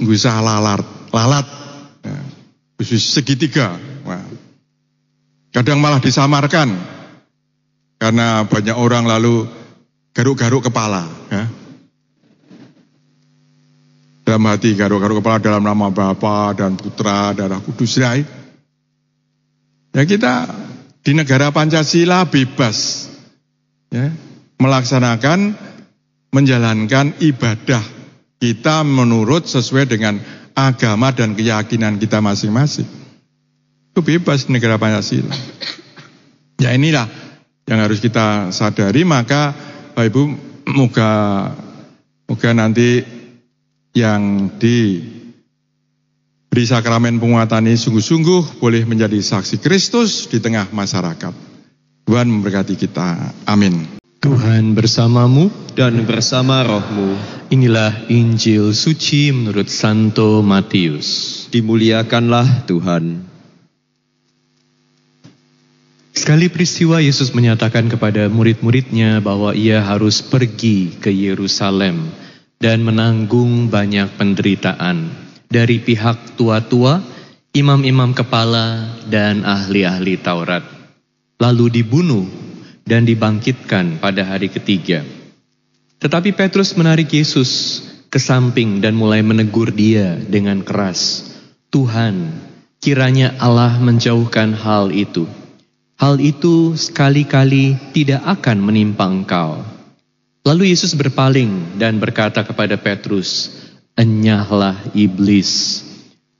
[0.00, 1.46] ngusah lalat, lalat.
[2.04, 2.16] Ya,
[3.00, 3.76] segitiga.
[4.04, 4.24] Wah.
[5.54, 6.72] Kadang malah disamarkan
[8.00, 9.46] karena banyak orang lalu
[10.14, 11.10] garuk-garuk kepala.
[11.28, 11.44] Ya.
[14.24, 18.00] Dalam hati garuk-garuk kepala dalam nama Bapa dan Putra dan Roh Kudus.
[18.00, 20.48] Ya kita
[21.04, 23.10] di negara Pancasila bebas
[23.92, 24.08] ya,
[24.56, 25.52] melaksanakan
[26.32, 27.84] menjalankan ibadah
[28.40, 30.18] kita menurut sesuai dengan
[30.56, 32.88] agama dan keyakinan kita masing-masing.
[33.92, 35.36] Itu bebas negara Pancasila.
[36.58, 37.06] Ya inilah
[37.68, 39.52] yang harus kita sadari maka
[39.94, 40.22] Bapak Ibu
[40.74, 41.10] moga
[42.26, 42.98] moga nanti
[43.94, 44.98] yang di
[46.50, 51.30] beri sakramen penguatan ini sungguh-sungguh boleh menjadi saksi Kristus di tengah masyarakat.
[52.10, 53.38] Tuhan memberkati kita.
[53.46, 53.86] Amin.
[54.18, 55.46] Tuhan bersamamu
[55.78, 57.14] dan bersama rohmu.
[57.54, 61.46] Inilah Injil suci menurut Santo Matius.
[61.54, 63.33] Dimuliakanlah Tuhan.
[66.14, 72.06] Sekali peristiwa Yesus menyatakan kepada murid-muridnya bahwa ia harus pergi ke Yerusalem
[72.62, 75.10] dan menanggung banyak penderitaan
[75.50, 77.02] dari pihak tua-tua,
[77.50, 80.74] imam-imam kepala, dan ahli-ahli Taurat
[81.42, 82.24] lalu dibunuh
[82.86, 85.02] dan dibangkitkan pada hari ketiga.
[85.98, 87.80] Tetapi Petrus menarik Yesus
[88.12, 91.32] ke samping dan mulai menegur dia dengan keras.
[91.72, 92.30] Tuhan,
[92.78, 95.26] kiranya Allah menjauhkan hal itu.
[96.04, 99.64] Hal itu sekali-kali tidak akan menimpa engkau.
[100.44, 103.48] Lalu Yesus berpaling dan berkata kepada Petrus,
[103.96, 105.80] Enyahlah iblis,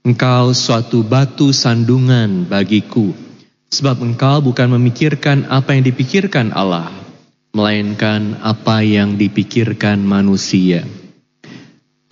[0.05, 3.17] engkau suatu batu sandungan bagiku
[3.73, 6.93] Sebab engkau bukan memikirkan apa yang dipikirkan Allah,
[7.57, 10.85] melainkan apa yang dipikirkan manusia.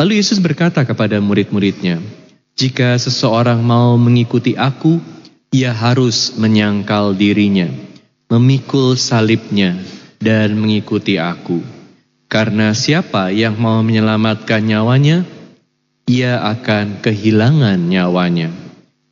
[0.00, 2.00] Lalu Yesus berkata kepada murid-muridnya,
[2.56, 5.04] "Jika seseorang mau mengikuti Aku,
[5.52, 7.68] ia harus menyangkal dirinya,
[8.32, 9.76] memikul salibnya,
[10.16, 11.60] dan mengikuti Aku.
[12.24, 15.28] Karena siapa yang mau menyelamatkan nyawanya,
[16.08, 18.48] ia akan kehilangan nyawanya."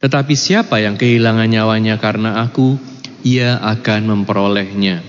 [0.00, 2.81] Tetapi siapa yang kehilangan nyawanya karena aku,
[3.20, 5.05] ia akan memperolehnya.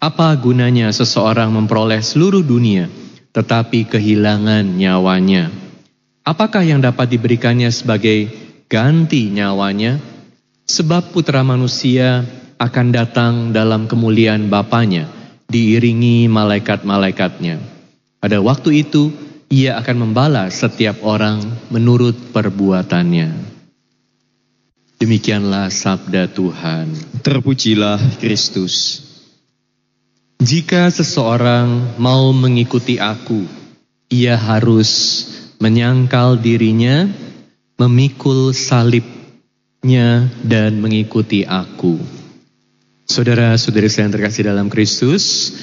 [0.00, 2.88] Apa gunanya seseorang memperoleh seluruh dunia,
[3.36, 5.52] tetapi kehilangan nyawanya?
[6.24, 8.32] Apakah yang dapat diberikannya sebagai
[8.72, 10.15] ganti nyawanya?
[10.76, 12.20] Sebab putra manusia
[12.60, 15.08] akan datang dalam kemuliaan Bapaknya,
[15.48, 17.56] diiringi malaikat-malaikatnya.
[18.20, 19.08] Pada waktu itu,
[19.48, 21.40] ia akan membalas setiap orang
[21.72, 23.32] menurut perbuatannya.
[25.00, 26.92] Demikianlah sabda Tuhan.
[27.24, 29.00] Terpujilah Kristus.
[30.44, 33.48] Jika seseorang mau mengikuti aku,
[34.12, 35.24] ia harus
[35.56, 37.08] menyangkal dirinya,
[37.80, 38.52] memikul
[39.80, 41.98] salibnya, dan mengikuti aku.
[43.06, 45.54] Saudara-saudari saya yang terkasih dalam Kristus,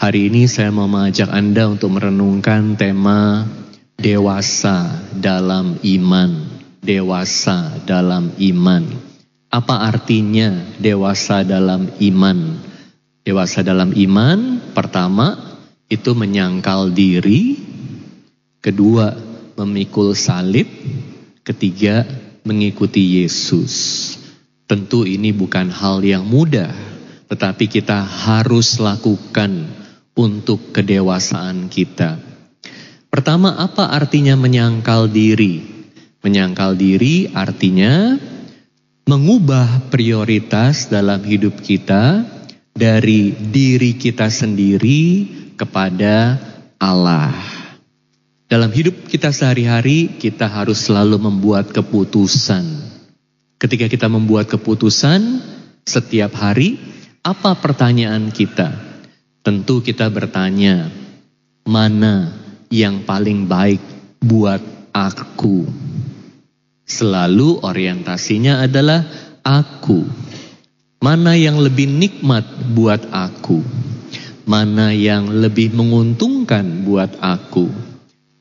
[0.00, 3.44] hari ini saya mau mengajak Anda untuk merenungkan tema
[3.98, 6.52] dewasa dalam iman
[6.82, 8.84] dewasa dalam iman.
[9.54, 10.50] Apa artinya
[10.82, 12.58] dewasa dalam iman?
[13.22, 15.38] Dewasa dalam iman pertama
[15.86, 17.54] itu menyangkal diri,
[18.58, 19.14] kedua
[19.54, 20.66] memikul salib,
[21.46, 22.02] ketiga
[22.42, 23.74] mengikuti Yesus.
[24.66, 26.72] Tentu ini bukan hal yang mudah,
[27.28, 29.68] tetapi kita harus lakukan
[30.16, 32.16] untuk kedewasaan kita.
[33.12, 35.60] Pertama, apa artinya menyangkal diri?
[36.24, 38.16] Menyangkal diri artinya
[39.04, 42.24] mengubah prioritas dalam hidup kita
[42.72, 45.28] dari diri kita sendiri
[45.58, 46.38] kepada
[46.80, 47.61] Allah.
[48.52, 52.60] Dalam hidup kita sehari-hari, kita harus selalu membuat keputusan.
[53.56, 55.40] Ketika kita membuat keputusan
[55.88, 56.76] setiap hari,
[57.24, 58.76] apa pertanyaan kita?
[59.40, 60.92] Tentu kita bertanya,
[61.64, 62.28] mana
[62.68, 63.80] yang paling baik
[64.20, 64.60] buat
[64.92, 65.64] aku?
[66.84, 69.00] Selalu orientasinya adalah
[69.40, 70.04] aku.
[71.00, 72.44] Mana yang lebih nikmat
[72.76, 73.64] buat aku?
[74.44, 77.91] Mana yang lebih menguntungkan buat aku?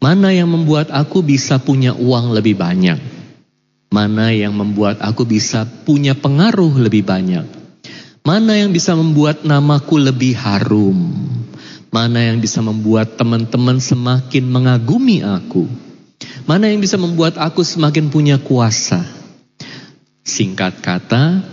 [0.02, 2.98] Mana yang membuat aku bisa punya uang lebih banyak?
[3.94, 7.46] Mana yang membuat aku bisa punya pengaruh lebih banyak?
[8.26, 10.98] Mana yang bisa membuat namaku lebih harum?
[11.94, 15.70] Mana yang bisa membuat teman-teman semakin mengagumi aku?
[16.50, 19.06] Mana yang bisa membuat aku semakin punya kuasa?
[20.26, 21.46] Singkat kata,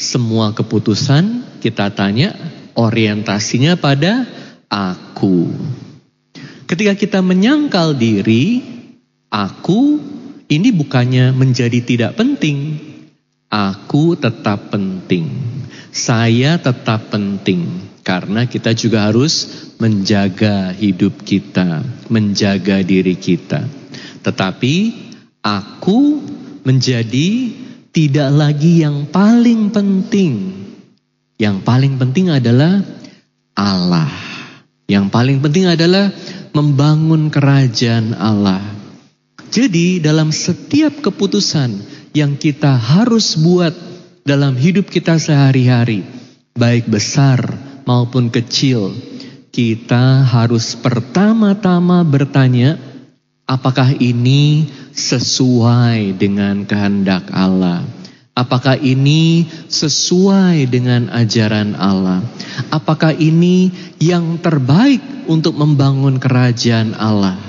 [0.00, 2.32] semua keputusan kita tanya
[2.72, 4.24] orientasinya pada
[4.72, 5.52] aku.
[6.66, 8.58] Ketika kita menyangkal diri,
[9.30, 10.02] aku
[10.50, 12.82] ini bukannya menjadi tidak penting.
[13.46, 15.30] Aku tetap penting.
[15.94, 17.70] Saya tetap penting
[18.02, 19.46] karena kita juga harus
[19.78, 23.62] menjaga hidup kita, menjaga diri kita.
[24.26, 24.74] Tetapi
[25.46, 25.98] aku
[26.66, 27.54] menjadi
[27.94, 30.66] tidak lagi yang paling penting.
[31.38, 32.82] Yang paling penting adalah
[33.54, 34.10] Allah.
[34.86, 36.10] Yang paling penting adalah
[36.56, 38.64] membangun kerajaan Allah.
[39.52, 41.76] Jadi dalam setiap keputusan
[42.16, 43.76] yang kita harus buat
[44.24, 46.08] dalam hidup kita sehari-hari,
[46.56, 47.44] baik besar
[47.84, 48.96] maupun kecil,
[49.52, 52.80] kita harus pertama-tama bertanya,
[53.46, 57.86] Apakah ini sesuai dengan kehendak Allah?
[58.36, 62.20] Apakah ini sesuai dengan ajaran Allah?
[62.68, 67.40] Apakah ini yang terbaik untuk membangun kerajaan Allah?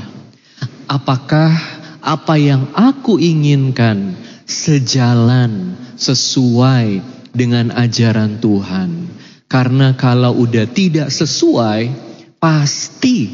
[0.87, 1.51] Apakah
[1.99, 4.15] apa yang aku inginkan
[4.47, 7.03] sejalan sesuai
[7.35, 9.11] dengan ajaran Tuhan?
[9.51, 11.91] Karena kalau udah tidak sesuai,
[12.39, 13.27] pasti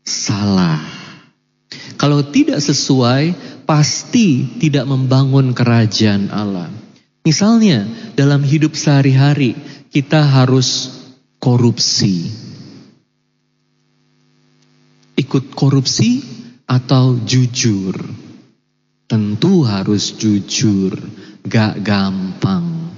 [0.00, 0.80] salah.
[1.94, 3.36] Kalau tidak sesuai,
[3.68, 6.66] pasti tidak membangun kerajaan Allah.
[7.22, 9.54] Misalnya, dalam hidup sehari-hari,
[9.92, 10.90] kita harus
[11.38, 12.32] korupsi.
[15.14, 16.24] Ikut korupsi
[16.64, 17.94] atau jujur?
[19.04, 20.96] Tentu harus jujur,
[21.44, 22.94] gak gampang.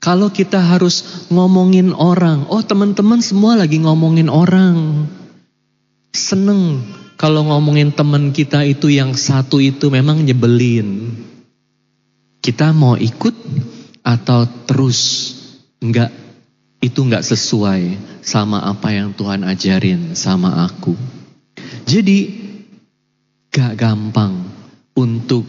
[0.00, 5.10] Kalau kita harus ngomongin orang, oh teman-teman semua lagi ngomongin orang.
[6.14, 6.80] Seneng
[7.16, 11.16] kalau ngomongin teman kita itu yang satu itu memang nyebelin.
[12.44, 13.34] Kita mau ikut
[14.04, 15.32] atau terus
[15.80, 16.12] enggak
[16.84, 20.94] itu enggak sesuai sama apa yang Tuhan ajarin sama aku.
[21.88, 22.46] Jadi
[23.48, 24.44] gak gampang
[24.92, 25.48] untuk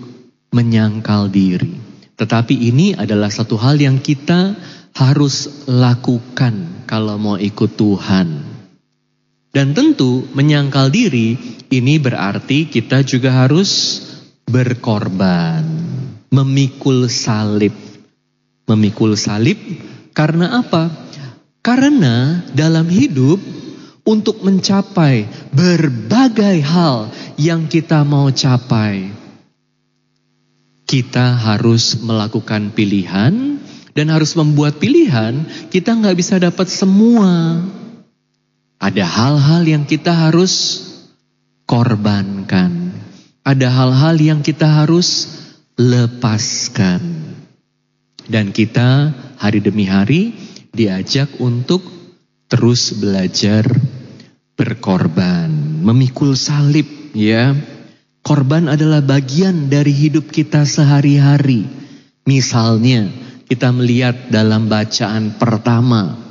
[0.56, 1.75] menyangkal diri.
[2.17, 4.56] Tetapi ini adalah satu hal yang kita
[4.97, 8.57] harus lakukan kalau mau ikut Tuhan.
[9.51, 11.36] Dan tentu menyangkal diri
[11.71, 14.01] ini berarti kita juga harus
[14.47, 15.63] berkorban,
[16.31, 17.73] memikul salib.
[18.67, 19.55] Memikul salib
[20.12, 20.91] karena apa?
[21.63, 23.39] Karena dalam hidup
[24.07, 29.12] untuk mencapai berbagai hal yang kita mau capai,
[30.88, 33.60] kita harus melakukan pilihan
[33.91, 35.43] dan harus membuat pilihan.
[35.67, 37.60] Kita nggak bisa dapat semua.
[38.78, 40.86] Ada hal-hal yang kita harus
[41.66, 42.94] korbankan.
[43.42, 45.34] Ada hal-hal yang kita harus
[45.82, 47.02] lepaskan.
[48.28, 50.36] Dan kita hari demi hari
[50.69, 51.82] diajak untuk
[52.46, 53.65] terus belajar
[54.54, 55.50] berkorban,
[55.82, 56.86] memikul salib
[57.17, 57.58] ya.
[58.21, 61.65] Korban adalah bagian dari hidup kita sehari-hari.
[62.28, 63.08] Misalnya,
[63.48, 66.27] kita melihat dalam bacaan pertama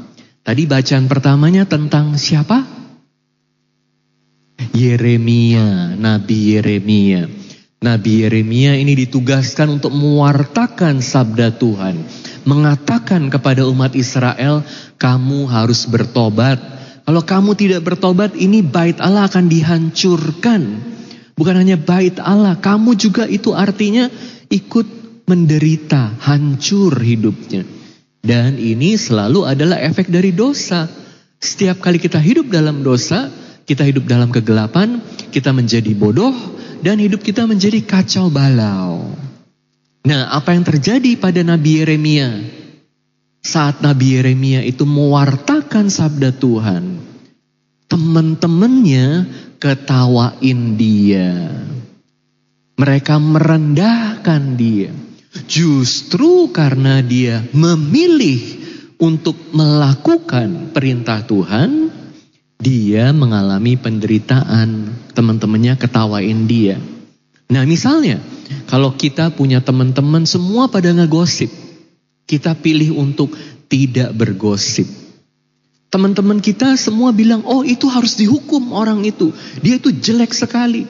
[0.46, 2.62] Tadi bacaan pertamanya tentang siapa?
[4.78, 7.26] Yeremia, Nabi Yeremia.
[7.82, 11.98] Nabi Yeremia ini ditugaskan untuk mewartakan sabda Tuhan.
[12.46, 14.62] Mengatakan kepada umat Israel,
[15.02, 16.62] kamu harus bertobat.
[17.02, 20.62] Kalau kamu tidak bertobat, ini bait Allah akan dihancurkan.
[21.34, 24.06] Bukan hanya bait Allah, kamu juga itu artinya
[24.46, 24.86] ikut
[25.26, 27.66] menderita, hancur hidupnya.
[28.26, 30.90] Dan ini selalu adalah efek dari dosa.
[31.38, 33.30] Setiap kali kita hidup dalam dosa,
[33.62, 34.98] kita hidup dalam kegelapan,
[35.30, 36.34] kita menjadi bodoh,
[36.82, 39.14] dan hidup kita menjadi kacau balau.
[40.02, 42.30] Nah, apa yang terjadi pada Nabi Yeremia?
[43.46, 46.98] Saat Nabi Yeremia itu mewartakan sabda Tuhan,
[47.86, 49.30] teman-temannya
[49.62, 51.30] ketawain dia.
[52.74, 55.05] Mereka merendahkan dia.
[55.44, 58.40] Justru karena dia memilih
[58.96, 61.92] untuk melakukan perintah Tuhan,
[62.56, 64.96] dia mengalami penderitaan.
[65.12, 66.76] Teman-temannya ketawain dia.
[67.52, 68.20] Nah misalnya,
[68.66, 71.48] kalau kita punya teman-teman semua pada ngegosip,
[72.26, 73.32] kita pilih untuk
[73.70, 74.88] tidak bergosip.
[75.86, 79.30] Teman-teman kita semua bilang, oh itu harus dihukum orang itu.
[79.62, 80.84] Dia itu jelek sekali.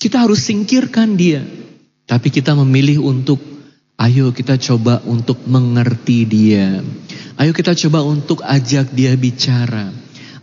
[0.00, 1.44] Kita harus singkirkan dia.
[2.08, 3.36] Tapi kita memilih untuk
[4.00, 6.80] ayo kita coba untuk mengerti dia.
[7.36, 9.92] Ayo kita coba untuk ajak dia bicara.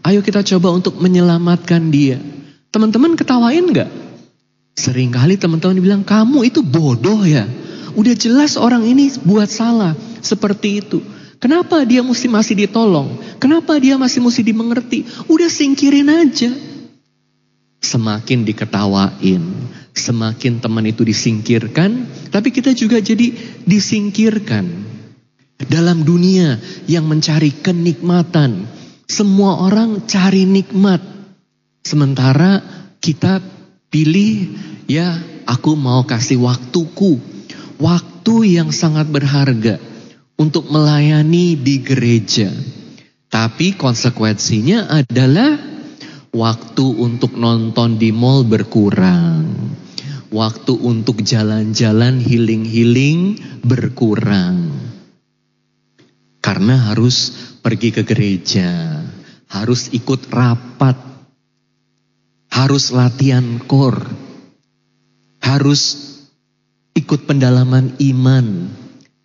[0.06, 2.22] Ayo kita coba untuk menyelamatkan dia.
[2.70, 3.90] Teman-teman ketawain gak?
[4.78, 7.50] Seringkali teman-teman bilang kamu itu bodoh ya.
[7.98, 11.02] Udah jelas orang ini buat salah seperti itu.
[11.42, 13.18] Kenapa dia mesti masih ditolong?
[13.42, 15.08] Kenapa dia masih mesti dimengerti?
[15.26, 16.52] Udah singkirin aja.
[17.82, 19.42] Semakin diketawain,
[19.96, 23.32] semakin teman itu disingkirkan, tapi kita juga jadi
[23.64, 24.94] disingkirkan.
[25.56, 28.68] Dalam dunia yang mencari kenikmatan,
[29.08, 31.00] semua orang cari nikmat.
[31.80, 32.60] Sementara
[33.00, 33.40] kita
[33.88, 34.52] pilih,
[34.86, 35.16] ya
[35.48, 37.18] aku mau kasih waktuku.
[37.80, 39.80] Waktu yang sangat berharga
[40.36, 42.52] untuk melayani di gereja.
[43.32, 45.60] Tapi konsekuensinya adalah
[46.36, 49.48] waktu untuk nonton di mall berkurang.
[50.34, 54.74] Waktu untuk jalan-jalan healing-healing berkurang.
[56.42, 59.02] Karena harus pergi ke gereja,
[59.50, 60.98] harus ikut rapat,
[62.54, 63.98] harus latihan kor,
[65.42, 65.82] harus
[66.94, 68.70] ikut pendalaman iman,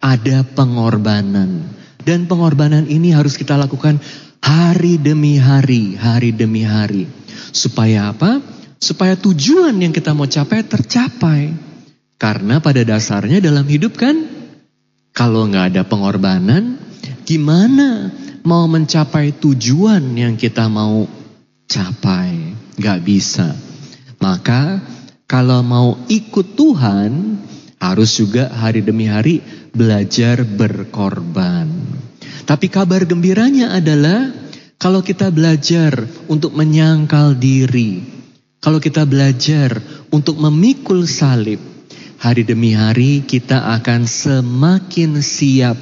[0.01, 1.65] ada pengorbanan.
[2.01, 4.01] Dan pengorbanan ini harus kita lakukan
[4.41, 7.05] hari demi hari, hari demi hari.
[7.53, 8.60] Supaya apa?
[8.81, 11.53] Supaya tujuan yang kita mau capai tercapai.
[12.21, 14.17] Karena pada dasarnya dalam hidup kan,
[15.13, 16.77] kalau nggak ada pengorbanan,
[17.25, 18.13] gimana
[18.45, 21.09] mau mencapai tujuan yang kita mau
[21.69, 22.57] capai?
[22.81, 23.53] Gak bisa.
[24.21, 24.81] Maka
[25.25, 27.41] kalau mau ikut Tuhan,
[27.81, 29.41] harus juga hari demi hari
[29.73, 31.71] belajar berkorban.
[32.45, 34.29] Tapi kabar gembiranya adalah
[34.77, 38.20] kalau kita belajar untuk menyangkal diri,
[38.61, 39.81] kalau kita belajar
[40.13, 41.57] untuk memikul salib,
[42.21, 45.81] hari demi hari kita akan semakin siap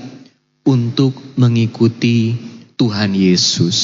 [0.62, 2.39] untuk mengikuti
[2.79, 3.79] Tuhan Yesus.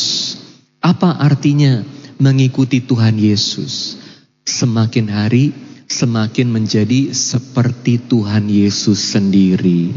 [0.79, 1.83] Apa artinya
[2.23, 3.99] mengikuti Tuhan Yesus?
[4.47, 5.51] Semakin hari
[5.91, 9.91] semakin menjadi seperti Tuhan Yesus sendiri.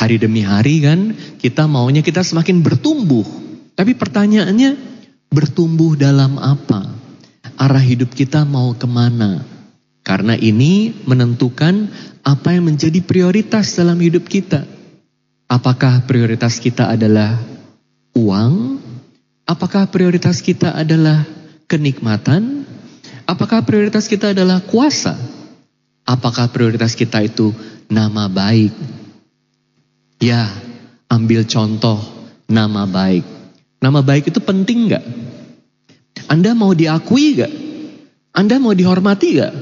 [0.00, 3.28] Hari demi hari kan kita maunya kita semakin bertumbuh.
[3.76, 4.80] Tapi pertanyaannya
[5.28, 7.01] bertumbuh dalam apa?
[7.56, 9.44] Arah hidup kita mau ke mana?
[10.02, 11.86] Karena ini menentukan
[12.26, 14.66] apa yang menjadi prioritas dalam hidup kita.
[15.46, 17.38] Apakah prioritas kita adalah
[18.16, 18.82] uang?
[19.46, 21.22] Apakah prioritas kita adalah
[21.70, 22.64] kenikmatan?
[23.28, 25.14] Apakah prioritas kita adalah kuasa?
[26.02, 27.54] Apakah prioritas kita itu
[27.86, 28.74] nama baik?
[30.18, 30.50] Ya,
[31.06, 31.98] ambil contoh
[32.50, 33.22] nama baik.
[33.82, 35.04] Nama baik itu penting gak?
[36.32, 37.52] Anda mau diakui gak?
[38.32, 39.52] Anda mau dihormati gak?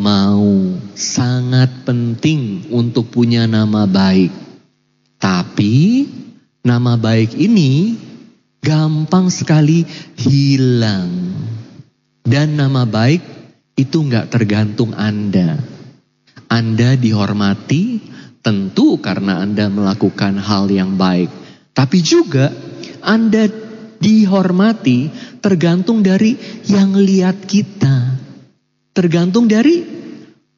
[0.00, 4.32] Mau, sangat penting untuk punya nama baik.
[5.20, 6.08] Tapi
[6.64, 8.00] nama baik ini
[8.64, 9.84] gampang sekali
[10.16, 11.12] hilang.
[12.24, 13.20] Dan nama baik
[13.76, 15.60] itu nggak tergantung Anda.
[16.48, 18.00] Anda dihormati
[18.40, 21.28] tentu karena Anda melakukan hal yang baik.
[21.76, 22.48] Tapi juga
[23.04, 23.44] Anda
[24.04, 25.08] dihormati
[25.40, 26.36] tergantung dari
[26.68, 28.20] yang lihat kita.
[28.92, 29.80] Tergantung dari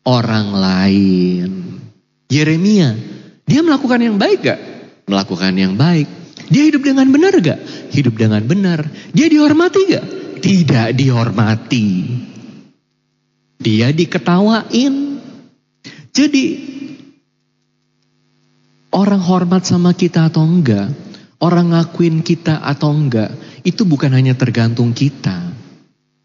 [0.03, 1.51] orang lain.
[2.27, 2.91] Yeremia,
[3.47, 4.61] dia melakukan yang baik gak?
[5.07, 6.11] Melakukan yang baik.
[6.51, 7.63] Dia hidup dengan benar gak?
[7.95, 8.83] Hidup dengan benar.
[9.15, 10.07] Dia dihormati gak?
[10.47, 11.89] tidak dihormati.
[13.59, 14.95] Dia diketawain.
[16.15, 16.45] Jadi
[18.95, 20.89] orang hormat sama kita atau enggak,
[21.41, 23.33] orang ngakuin kita atau enggak,
[23.67, 25.53] itu bukan hanya tergantung kita.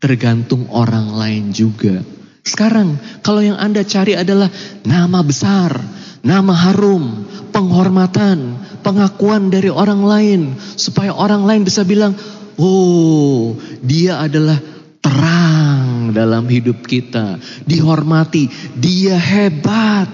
[0.01, 2.01] Tergantung orang lain juga.
[2.41, 4.49] Sekarang kalau yang Anda cari adalah
[4.81, 5.77] nama besar,
[6.25, 10.41] nama harum, penghormatan, pengakuan dari orang lain
[10.73, 12.17] supaya orang lain bisa bilang,
[12.57, 13.53] "Oh,
[13.85, 14.57] dia adalah
[15.05, 17.37] terang dalam hidup kita,
[17.69, 20.09] dihormati, dia hebat."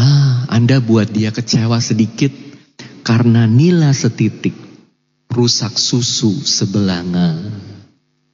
[0.00, 2.45] Ah, Anda buat dia kecewa sedikit
[3.06, 4.58] karena nila setitik
[5.30, 7.38] rusak susu sebelanga.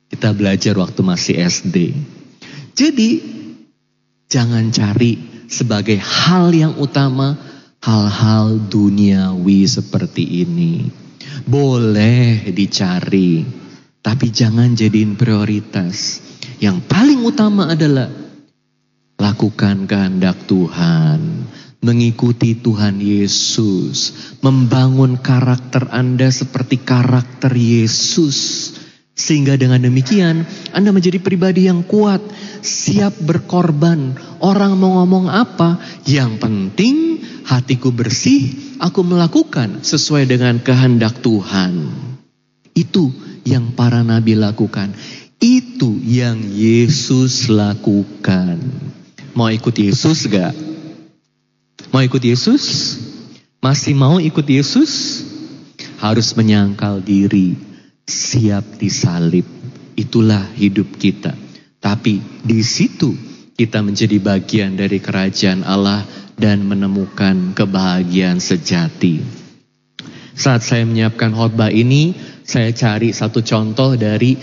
[0.08, 1.92] Kita belajar waktu masih SD.
[2.72, 3.10] Jadi
[4.32, 7.36] jangan cari sebagai hal yang utama
[7.84, 10.88] hal-hal duniawi seperti ini.
[11.44, 13.44] Boleh dicari,
[14.00, 16.24] tapi jangan jadiin prioritas.
[16.64, 18.08] Yang paling utama adalah
[19.20, 21.20] lakukan kehendak Tuhan,
[21.82, 28.70] mengikuti Tuhan Yesus, membangun karakter Anda seperti karakter Yesus.
[29.12, 32.22] Sehingga dengan demikian Anda menjadi pribadi yang kuat,
[32.62, 34.14] siap berkorban.
[34.38, 41.90] Orang mau ngomong apa, yang penting hatiku bersih, aku melakukan sesuai dengan kehendak Tuhan.
[42.72, 43.10] Itu
[43.42, 44.94] yang para nabi lakukan.
[45.42, 48.62] Itu yang Yesus lakukan.
[49.34, 50.71] Mau ikut Yesus gak?
[51.92, 52.96] Mau ikut Yesus?
[53.60, 55.20] Masih mau ikut Yesus?
[56.00, 57.52] Harus menyangkal diri
[58.08, 59.44] siap disalib.
[59.92, 61.36] Itulah hidup kita.
[61.84, 63.12] Tapi di situ
[63.52, 69.20] kita menjadi bagian dari kerajaan Allah dan menemukan kebahagiaan sejati.
[70.32, 74.40] Saat saya menyiapkan khotbah ini, saya cari satu contoh dari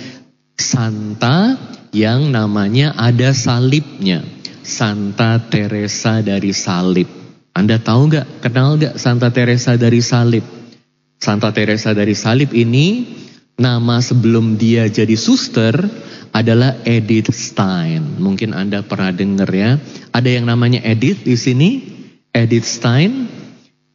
[0.54, 1.58] Santa
[1.90, 4.22] yang namanya ada salibnya.
[4.62, 7.19] Santa Teresa dari salib.
[7.60, 10.48] Anda tahu nggak, kenal nggak Santa Teresa dari salib?
[11.20, 13.20] Santa Teresa dari salib ini
[13.60, 15.76] Nama sebelum dia jadi suster
[16.32, 18.16] adalah Edith Stein.
[18.16, 19.76] Mungkin Anda pernah dengar ya.
[20.16, 21.84] Ada yang namanya Edith di sini.
[22.32, 23.28] Edith Stein.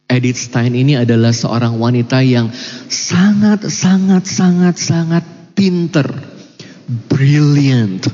[0.05, 2.53] Edith Stein ini adalah seorang wanita yang
[2.93, 5.25] sangat sangat sangat sangat
[5.57, 6.05] pinter,
[7.09, 8.05] brilliant.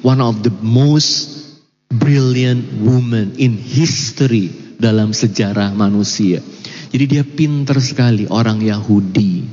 [0.00, 1.47] One of the most
[1.88, 6.44] brilliant woman in history dalam sejarah manusia.
[6.88, 9.44] Jadi dia pinter sekali orang Yahudi.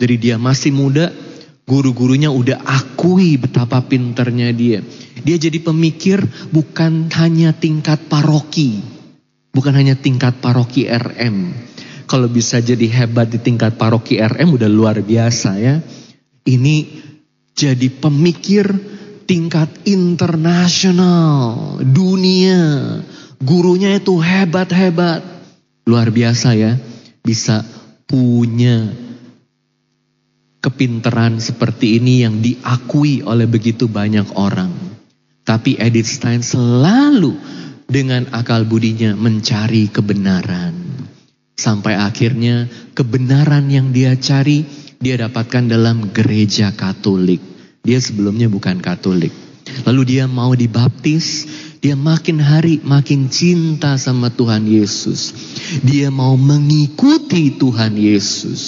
[0.00, 1.12] Dari dia masih muda,
[1.68, 4.80] guru-gurunya udah akui betapa pinternya dia.
[5.20, 8.80] Dia jadi pemikir bukan hanya tingkat paroki.
[9.52, 11.52] Bukan hanya tingkat paroki RM.
[12.10, 15.78] Kalau bisa jadi hebat di tingkat paroki RM udah luar biasa ya.
[16.42, 16.76] Ini
[17.54, 18.66] jadi pemikir
[19.30, 22.98] tingkat internasional, dunia.
[23.38, 25.22] Gurunya itu hebat-hebat.
[25.86, 26.74] Luar biasa ya.
[27.22, 27.62] Bisa
[28.10, 28.90] punya
[30.58, 34.74] kepinteran seperti ini yang diakui oleh begitu banyak orang.
[35.46, 37.38] Tapi Edith Stein selalu
[37.86, 40.74] dengan akal budinya mencari kebenaran.
[41.54, 42.66] Sampai akhirnya
[42.98, 44.66] kebenaran yang dia cari
[44.98, 47.59] dia dapatkan dalam gereja Katolik.
[47.80, 49.32] Dia sebelumnya bukan Katolik.
[49.88, 51.48] Lalu dia mau dibaptis,
[51.80, 55.32] dia makin hari makin cinta sama Tuhan Yesus.
[55.80, 58.62] Dia mau mengikuti Tuhan Yesus.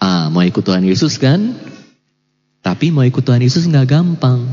[0.00, 1.52] Ah, mau ikut Tuhan Yesus kan?
[2.64, 4.48] Tapi mau ikut Tuhan Yesus nggak gampang.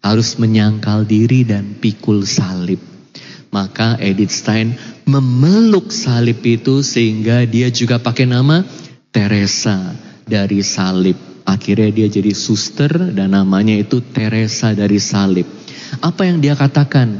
[0.00, 2.80] Harus menyangkal diri dan pikul salib.
[3.52, 4.74] Maka Edith Stein
[5.04, 8.64] memeluk salib itu sehingga dia juga pakai nama
[9.12, 9.92] Teresa
[10.26, 11.29] dari salib.
[11.50, 15.50] Akhirnya dia jadi suster dan namanya itu Teresa dari salib.
[15.98, 17.18] Apa yang dia katakan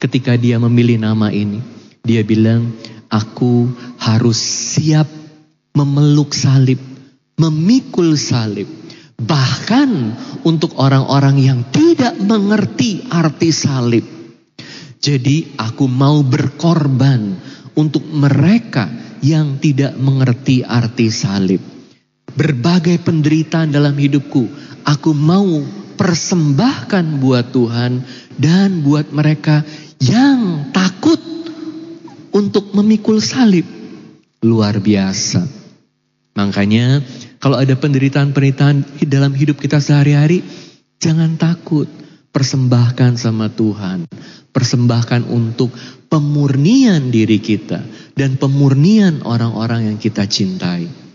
[0.00, 1.60] ketika dia memilih nama ini?
[2.00, 2.72] Dia bilang,
[3.12, 3.68] aku
[4.00, 5.04] harus siap
[5.76, 6.80] memeluk salib
[7.38, 8.66] memikul salib.
[9.18, 9.90] Bahkan
[10.46, 14.04] untuk orang-orang yang tidak mengerti arti salib.
[14.98, 17.38] Jadi aku mau berkorban
[17.78, 18.90] untuk mereka
[19.22, 21.77] yang tidak mengerti arti salib.
[22.38, 24.46] Berbagai penderitaan dalam hidupku,
[24.86, 25.58] aku mau
[25.98, 28.06] persembahkan buat Tuhan
[28.38, 29.66] dan buat mereka
[29.98, 31.18] yang takut
[32.30, 33.66] untuk memikul salib.
[34.46, 35.42] Luar biasa.
[36.38, 37.02] Makanya
[37.42, 40.46] kalau ada penderitaan-penderitaan dalam hidup kita sehari-hari,
[41.02, 41.90] jangan takut.
[42.30, 44.06] Persembahkan sama Tuhan.
[44.54, 45.74] Persembahkan untuk
[46.06, 47.82] pemurnian diri kita.
[48.14, 51.07] Dan pemurnian orang-orang yang kita cintai.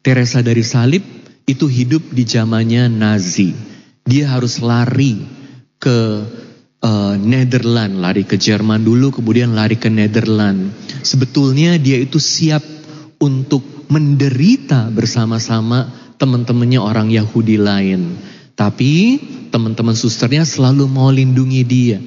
[0.00, 1.04] Teresa dari salib
[1.44, 3.52] itu hidup di zamannya Nazi.
[4.06, 5.20] Dia harus lari
[5.76, 5.98] ke
[6.80, 10.72] uh, Netherlands, lari ke Jerman dulu, kemudian lari ke Netherlands.
[11.04, 12.64] Sebetulnya dia itu siap
[13.20, 13.60] untuk
[13.92, 18.16] menderita bersama-sama teman-temannya orang Yahudi lain.
[18.56, 21.98] Tapi teman-teman susternya selalu mau lindungi dia.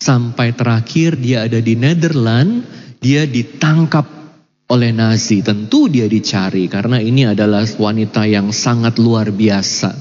[0.00, 2.68] Sampai terakhir dia ada di Netherlands,
[3.00, 4.23] dia ditangkap
[4.68, 5.44] oleh Nazi.
[5.44, 9.92] Tentu dia dicari karena ini adalah wanita yang sangat luar biasa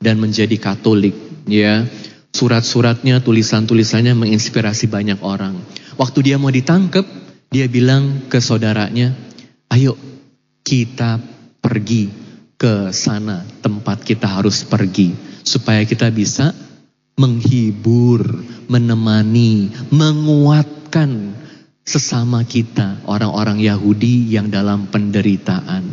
[0.00, 1.84] dan menjadi Katolik, ya.
[2.30, 5.58] Surat-suratnya, tulisan-tulisannya menginspirasi banyak orang.
[5.98, 7.02] Waktu dia mau ditangkap,
[7.50, 9.10] dia bilang ke saudaranya,
[9.66, 9.98] "Ayo
[10.62, 11.18] kita
[11.58, 12.06] pergi
[12.54, 15.10] ke sana tempat kita harus pergi
[15.42, 16.54] supaya kita bisa
[17.18, 18.22] menghibur,
[18.70, 21.39] menemani, menguatkan
[21.84, 25.84] sesama kita, orang-orang Yahudi yang dalam penderitaan.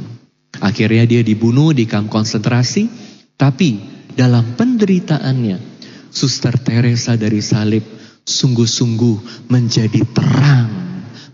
[0.57, 2.89] Akhirnya dia dibunuh di kamp konsentrasi,
[3.37, 3.77] tapi
[4.17, 5.77] dalam penderitaannya,
[6.09, 7.85] Suster Teresa dari salib
[8.25, 10.71] sungguh-sungguh menjadi terang,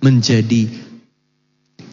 [0.04, 0.68] menjadi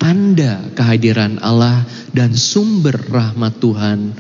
[0.00, 4.16] tanda kehadiran Allah dan sumber rahmat Tuhan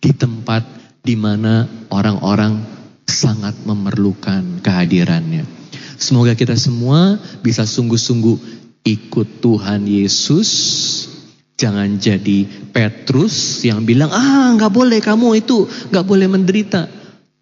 [0.00, 0.66] di tempat
[1.04, 2.60] di mana orang-orang
[3.06, 5.59] sangat memerlukan kehadirannya.
[6.00, 8.36] Semoga kita semua bisa sungguh-sungguh
[8.88, 10.48] ikut Tuhan Yesus.
[11.60, 16.88] Jangan jadi Petrus yang bilang, ah nggak boleh kamu itu nggak boleh menderita.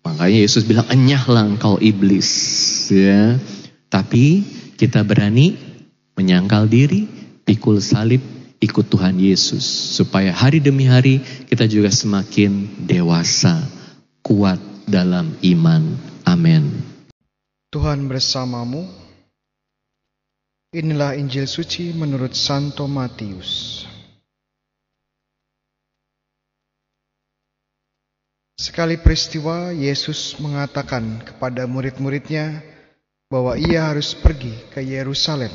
[0.03, 2.27] Makanya Yesus bilang, enyahlah engkau iblis.
[2.91, 3.39] Ya.
[3.87, 4.43] Tapi
[4.75, 5.55] kita berani
[6.19, 7.07] menyangkal diri,
[7.47, 8.19] pikul salib,
[8.59, 9.63] ikut Tuhan Yesus.
[9.95, 13.63] Supaya hari demi hari kita juga semakin dewasa,
[14.27, 14.59] kuat
[14.91, 15.95] dalam iman.
[16.27, 16.88] Amin.
[17.69, 18.81] Tuhan bersamamu.
[20.73, 23.85] Inilah Injil suci menurut Santo Matius.
[28.57, 32.65] Sekali peristiwa Yesus mengatakan kepada murid-muridnya
[33.29, 35.53] bahwa ia harus pergi ke Yerusalem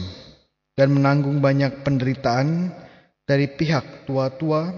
[0.78, 2.70] dan menanggung banyak penderitaan
[3.26, 4.70] dari pihak tua-tua,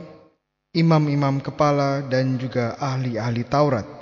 [0.72, 3.95] imam-imam kepala dan juga ahli-ahli Taurat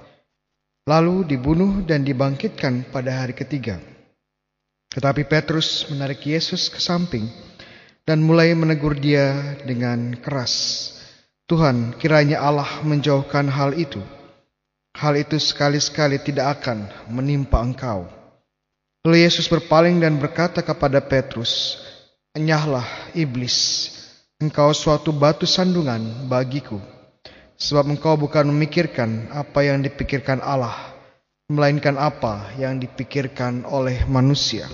[0.83, 3.79] lalu dibunuh dan dibangkitkan pada hari ketiga.
[4.93, 7.25] Tetapi Petrus menarik Yesus ke samping
[8.03, 10.91] dan mulai menegur dia dengan keras.
[11.47, 13.99] Tuhan, kiranya Allah menjauhkan hal itu.
[14.93, 18.05] Hal itu sekali-sekali tidak akan menimpa engkau.
[19.03, 21.81] Lalu Yesus berpaling dan berkata kepada Petrus,
[22.31, 22.85] Enyahlah
[23.17, 23.89] iblis,
[24.39, 26.79] engkau suatu batu sandungan bagiku.
[27.63, 30.75] Sebab engkau bukan memikirkan apa yang dipikirkan Allah,
[31.47, 34.67] melainkan apa yang dipikirkan oleh manusia.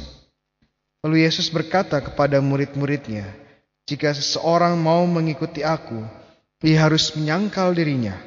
[1.06, 3.30] Lalu Yesus berkata kepada murid-muridnya,
[3.86, 6.02] "Jika seseorang mau mengikuti Aku,
[6.66, 8.18] ia harus menyangkal dirinya,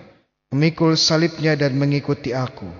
[0.55, 2.71] memikul salibnya, dan mengikuti Aku.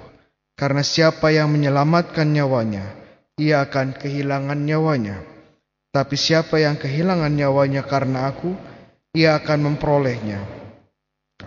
[0.55, 2.95] Karena siapa yang menyelamatkan nyawanya,
[3.35, 5.19] ia akan kehilangan nyawanya.
[5.91, 8.55] Tapi siapa yang kehilangan nyawanya karena Aku,
[9.19, 10.62] ia akan memperolehnya."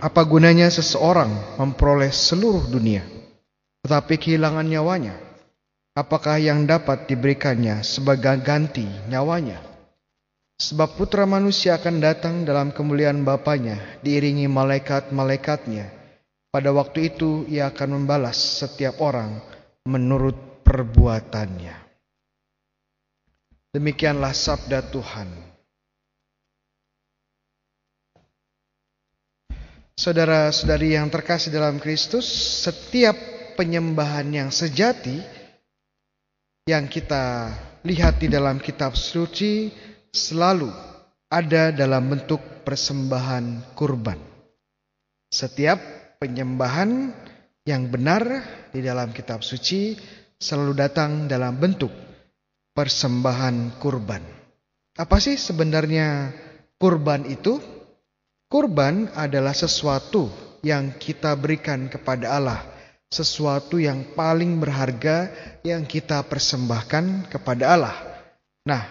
[0.04, 3.04] Apa gunanya seseorang memperoleh seluruh dunia,
[3.88, 5.16] tetapi kehilangan nyawanya?
[5.96, 9.64] Apakah yang dapat diberikannya sebagai ganti nyawanya?
[10.60, 15.88] Sebab putra manusia akan datang dalam kemuliaan Bapaknya, diiringi malaikat-malaikatnya.
[16.52, 19.40] Pada waktu itu ia akan membalas setiap orang
[19.88, 21.76] menurut perbuatannya.
[23.76, 25.55] Demikianlah sabda Tuhan.
[29.96, 32.28] Saudara-saudari yang terkasih dalam Kristus,
[32.68, 33.16] setiap
[33.56, 35.24] penyembahan yang sejati
[36.68, 37.56] yang kita
[37.88, 39.72] lihat di dalam kitab suci
[40.12, 40.68] selalu
[41.32, 44.20] ada dalam bentuk persembahan kurban.
[45.32, 45.80] Setiap
[46.20, 47.16] penyembahan
[47.64, 48.24] yang benar
[48.76, 49.96] di dalam kitab suci
[50.36, 51.94] selalu datang dalam bentuk
[52.76, 54.22] persembahan kurban.
[55.00, 56.36] Apa sih sebenarnya
[56.76, 57.75] kurban itu?
[58.56, 60.32] Kurban adalah sesuatu
[60.64, 62.64] yang kita berikan kepada Allah,
[63.12, 65.28] sesuatu yang paling berharga
[65.60, 68.00] yang kita persembahkan kepada Allah.
[68.64, 68.88] Nah,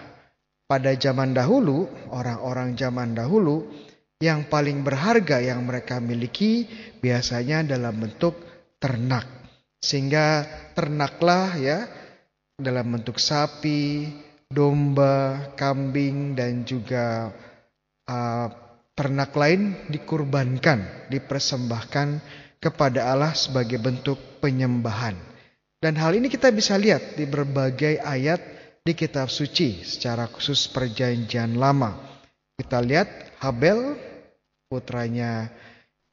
[0.69, 3.65] pada zaman dahulu, orang-orang zaman dahulu
[4.21, 6.69] yang paling berharga yang mereka miliki
[7.01, 8.37] biasanya dalam bentuk
[8.77, 9.25] ternak.
[9.81, 10.45] Sehingga
[10.77, 11.89] ternaklah ya
[12.53, 14.13] dalam bentuk sapi,
[14.45, 17.33] domba, kambing dan juga
[18.05, 18.64] uh,
[18.95, 22.07] ternak lain dikurbankan, dipersembahkan
[22.63, 25.13] kepada Allah sebagai bentuk penyembahan.
[25.77, 28.41] Dan hal ini kita bisa lihat di berbagai ayat
[28.81, 31.93] di kitab suci secara khusus perjanjian lama.
[32.55, 33.99] Kita lihat Habel
[34.71, 35.51] putranya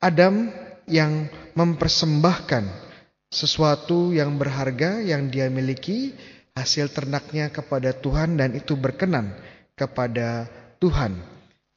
[0.02, 0.50] Adam
[0.90, 2.66] yang mempersembahkan
[3.32, 6.12] sesuatu yang berharga yang dia miliki
[6.52, 9.32] hasil ternaknya kepada Tuhan dan itu berkenan
[9.72, 11.31] kepada Tuhan.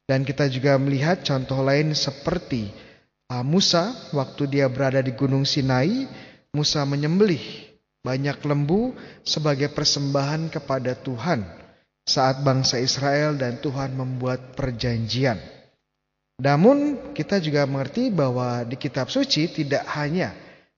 [0.06, 2.70] Dan kita juga melihat contoh lain seperti
[3.26, 6.06] ah, Musa waktu dia berada di Gunung Sinai,
[6.54, 7.42] Musa menyembelih
[8.06, 8.94] banyak lembu
[9.26, 11.42] sebagai persembahan kepada Tuhan
[12.06, 15.42] saat bangsa Israel dan Tuhan membuat perjanjian.
[16.38, 20.30] Namun kita juga mengerti bahwa di kitab suci tidak hanya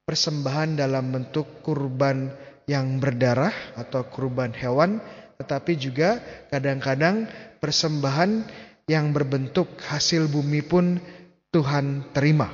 [0.09, 2.33] persembahan dalam bentuk kurban
[2.65, 4.97] yang berdarah atau kurban hewan,
[5.37, 6.17] tetapi juga
[6.49, 7.29] kadang-kadang
[7.61, 8.49] persembahan
[8.89, 10.97] yang berbentuk hasil bumi pun
[11.53, 12.49] Tuhan terima.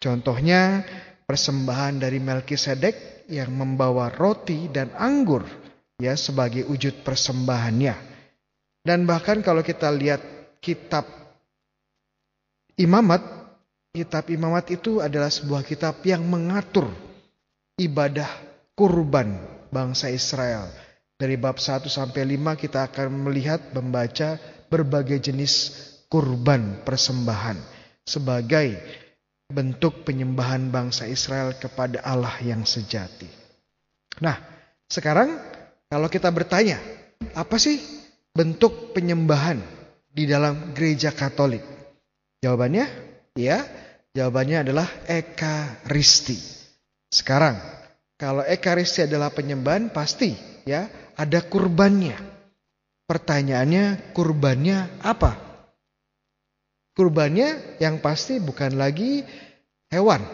[0.00, 0.82] Contohnya
[1.28, 5.44] persembahan dari Melkisedek yang membawa roti dan anggur
[6.00, 7.94] ya sebagai wujud persembahannya.
[8.86, 10.22] Dan bahkan kalau kita lihat
[10.64, 11.04] kitab
[12.76, 13.24] Imamat,
[13.96, 16.92] kitab Imamat itu adalah sebuah kitab yang mengatur
[17.80, 18.28] ibadah
[18.76, 19.40] kurban
[19.72, 20.85] bangsa Israel.
[21.16, 24.36] Dari bab 1 sampai 5 kita akan melihat membaca
[24.68, 25.72] berbagai jenis
[26.12, 27.56] kurban persembahan
[28.04, 28.76] sebagai
[29.48, 33.26] bentuk penyembahan bangsa Israel kepada Allah yang sejati.
[34.20, 34.36] Nah,
[34.92, 35.40] sekarang
[35.88, 36.76] kalau kita bertanya,
[37.32, 37.80] apa sih
[38.36, 39.56] bentuk penyembahan
[40.12, 41.64] di dalam gereja Katolik?
[42.44, 42.86] Jawabannya,
[43.40, 43.64] ya,
[44.12, 46.36] jawabannya adalah ekaristi.
[47.08, 47.56] Sekarang,
[48.20, 50.34] kalau ekaristi adalah penyembahan, pasti
[50.66, 52.16] ya ada kurbannya.
[53.06, 55.32] Pertanyaannya, kurbannya apa?
[56.96, 59.22] Kurbannya yang pasti bukan lagi
[59.92, 60.24] hewan,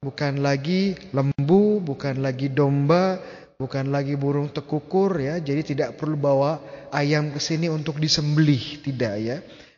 [0.00, 3.20] bukan lagi lembu, bukan lagi domba,
[3.60, 5.38] bukan lagi burung tekukur ya.
[5.38, 6.58] Jadi tidak perlu bawa
[6.90, 9.36] ayam ke sini untuk disembelih, tidak ya.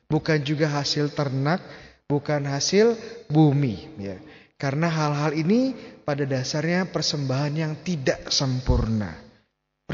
[0.09, 1.61] Bukan juga hasil ternak,
[2.09, 2.97] bukan hasil
[3.29, 4.17] bumi ya.
[4.55, 5.75] Karena hal-hal ini
[6.07, 9.24] pada dasarnya persembahan yang tidak sempurna.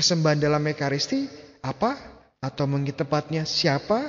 [0.00, 1.28] Persembahan dalam Ekaristi
[1.60, 1.92] apa?
[2.40, 4.08] Atau mungkin tepatnya siapa?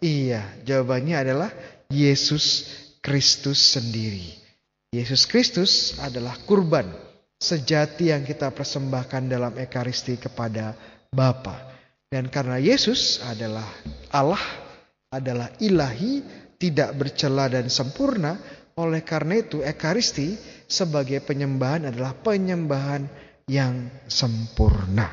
[0.00, 1.52] Iya, jawabannya adalah
[1.92, 2.64] Yesus
[3.04, 4.32] Kristus sendiri.
[4.88, 6.88] Yesus Kristus adalah kurban
[7.36, 10.72] sejati yang kita persembahkan dalam Ekaristi kepada
[11.12, 11.68] Bapa.
[12.08, 13.68] Dan karena Yesus adalah
[14.16, 14.40] Allah,
[15.12, 16.24] adalah ilahi,
[16.56, 18.40] tidak bercela dan sempurna,
[18.80, 20.32] oleh karena itu Ekaristi
[20.64, 25.10] sebagai penyembahan adalah penyembahan yang sempurna.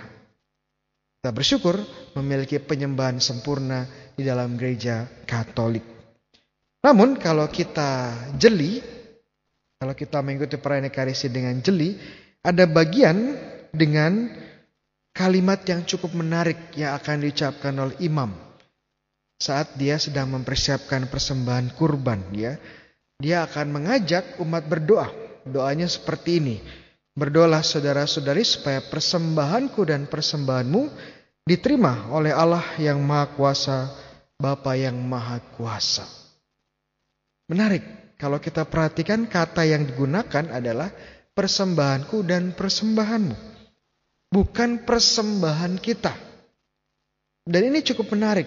[1.18, 1.82] Kita bersyukur
[2.14, 5.82] memiliki penyembahan sempurna di dalam gereja Katolik.
[6.86, 8.78] Namun kalau kita jeli,
[9.82, 11.98] kalau kita mengikuti perayaan Ekaristi dengan jeli,
[12.46, 13.34] ada bagian
[13.74, 14.30] dengan
[15.18, 18.30] kalimat yang cukup menarik yang akan diucapkan oleh imam
[19.38, 22.58] saat dia sedang mempersiapkan persembahan kurban ya.
[23.18, 25.10] Dia akan mengajak umat berdoa.
[25.42, 26.58] Doanya seperti ini.
[27.18, 30.86] Berdoalah saudara-saudari supaya persembahanku dan persembahanmu
[31.50, 33.90] diterima oleh Allah yang Maha Kuasa
[34.38, 36.06] Bapa yang Maha Kuasa.
[37.50, 40.94] Menarik, kalau kita perhatikan kata yang digunakan adalah
[41.34, 43.34] persembahanku dan persembahanmu.
[44.30, 46.14] Bukan persembahan kita.
[47.50, 48.46] Dan ini cukup menarik.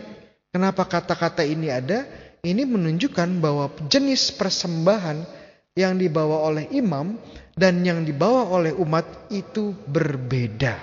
[0.54, 2.06] Kenapa kata-kata ini ada?
[2.46, 5.26] Ini menunjukkan bahwa jenis persembahan
[5.74, 7.18] yang dibawa oleh imam
[7.60, 10.80] dan yang dibawa oleh umat itu berbeda.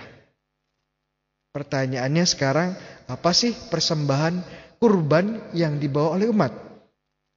[1.49, 2.77] Pertanyaannya sekarang,
[3.09, 4.45] apa sih persembahan
[4.77, 6.53] kurban yang dibawa oleh umat.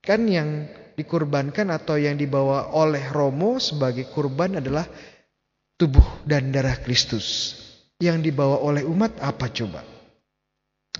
[0.04, 4.84] Kan yang dikurbankan atau yang dibawa oleh Romo sebagai kurban adalah
[5.80, 7.56] tubuh dan darah Kristus.
[7.96, 9.80] Yang dibawa oleh umat apa coba?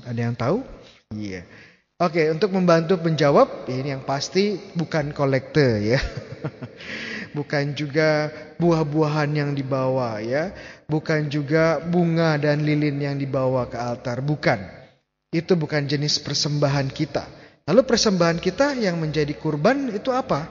[0.09, 0.65] Ada yang tahu?
[1.13, 1.45] Iya.
[1.45, 1.69] Yeah.
[2.01, 6.01] Oke, untuk membantu menjawab, ini yang pasti bukan kolektor ya.
[7.33, 10.55] bukan juga buah-buahan yang dibawa ya.
[10.91, 14.59] Bukan juga bunga dan lilin yang dibawa ke altar, bukan.
[15.31, 17.25] Itu bukan jenis persembahan kita.
[17.71, 20.51] Lalu persembahan kita yang menjadi kurban itu apa?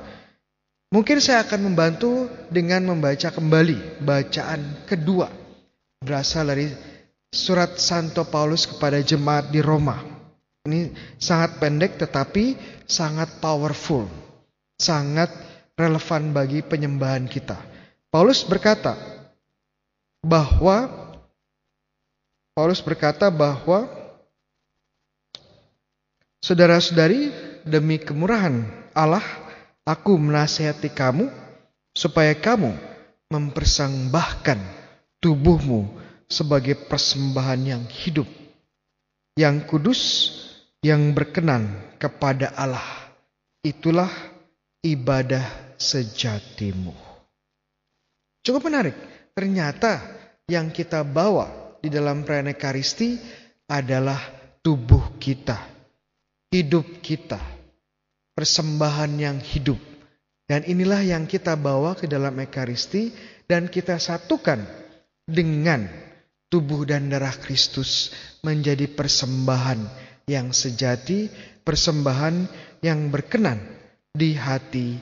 [0.89, 5.30] Mungkin saya akan membantu dengan membaca kembali bacaan kedua.
[5.99, 6.71] Berasal dari
[7.30, 10.01] surat Santo Paulus kepada jemaat di Roma.
[10.65, 10.89] Ini
[11.21, 12.57] sangat pendek tetapi
[12.89, 14.09] sangat powerful.
[14.80, 15.30] Sangat
[15.80, 17.55] relevan bagi penyembahan kita.
[18.11, 18.99] Paulus berkata
[20.19, 20.91] bahwa
[22.51, 23.88] Paulus berkata bahwa
[26.39, 27.36] Saudara-saudari,
[27.67, 28.63] demi kemurahan
[28.95, 29.21] Allah,
[29.84, 31.27] aku menasihati kamu
[31.91, 32.80] supaya kamu
[33.27, 34.55] mempersembahkan
[35.19, 35.91] tubuhmu
[36.32, 38.25] sebagai persembahan yang hidup,
[39.36, 40.32] yang kudus,
[40.80, 43.11] yang berkenan kepada Allah.
[43.59, 44.09] Itulah
[44.80, 45.43] ibadah
[45.80, 46.93] sejatimu.
[48.43, 48.95] Cukup menarik.
[49.32, 50.03] Ternyata
[50.51, 53.15] yang kita bawa di dalam perayaan Ekaristi
[53.71, 54.19] adalah
[54.59, 55.80] tubuh kita
[56.49, 57.38] hidup kita,
[58.34, 59.77] persembahan yang hidup,
[60.49, 63.13] Dan inilah yang kita bawa ke dalam Ekaristi
[63.45, 64.57] dan kita satukan
[65.30, 65.86] dengan
[66.49, 68.09] tubuh dan darah Kristus
[68.41, 69.77] menjadi persembahan
[70.25, 71.30] yang sejati,
[71.61, 72.49] persembahan
[72.82, 73.61] yang berkenan
[74.09, 74.97] di hati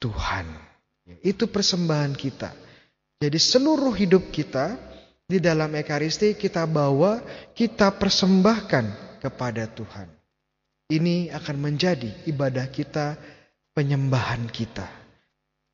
[0.00, 0.48] Tuhan.
[1.20, 2.50] Itu persembahan kita.
[3.20, 4.80] Jadi seluruh hidup kita
[5.28, 7.20] di dalam Ekaristi kita bawa,
[7.52, 10.08] kita persembahkan kepada Tuhan.
[10.90, 13.14] Ini akan menjadi ibadah kita,
[13.76, 14.88] penyembahan kita.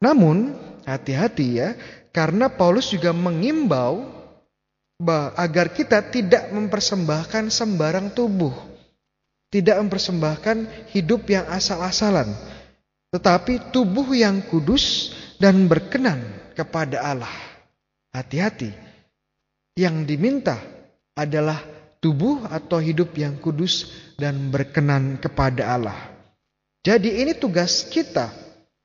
[0.03, 0.53] Namun,
[0.85, 1.72] hati-hati ya,
[2.12, 4.12] karena Paulus juga mengimbau
[5.37, 8.53] agar kita tidak mempersembahkan sembarang tubuh.
[9.49, 12.55] Tidak mempersembahkan hidup yang asal-asalan.
[13.16, 17.32] Tetapi tubuh yang kudus dan berkenan kepada Allah.
[18.12, 18.76] Hati-hati.
[19.72, 20.60] Yang diminta
[21.16, 21.64] adalah
[21.96, 23.88] tubuh atau hidup yang kudus
[24.20, 25.96] dan berkenan kepada Allah.
[26.84, 28.36] Jadi ini tugas kita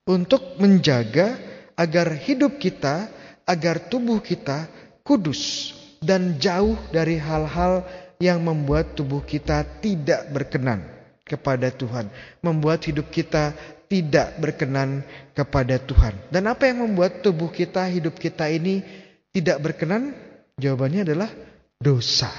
[0.07, 1.35] untuk menjaga
[1.75, 3.11] agar hidup kita,
[3.43, 4.71] agar tubuh kita
[5.03, 7.83] kudus dan jauh dari hal-hal
[8.15, 10.90] yang membuat tubuh kita tidak berkenan
[11.31, 12.11] kepada Tuhan,
[12.43, 13.55] membuat hidup kita
[13.87, 16.15] tidak berkenan kepada Tuhan.
[16.27, 18.83] Dan apa yang membuat tubuh kita, hidup kita ini
[19.31, 20.11] tidak berkenan?
[20.59, 21.31] Jawabannya adalah
[21.79, 22.31] dosa.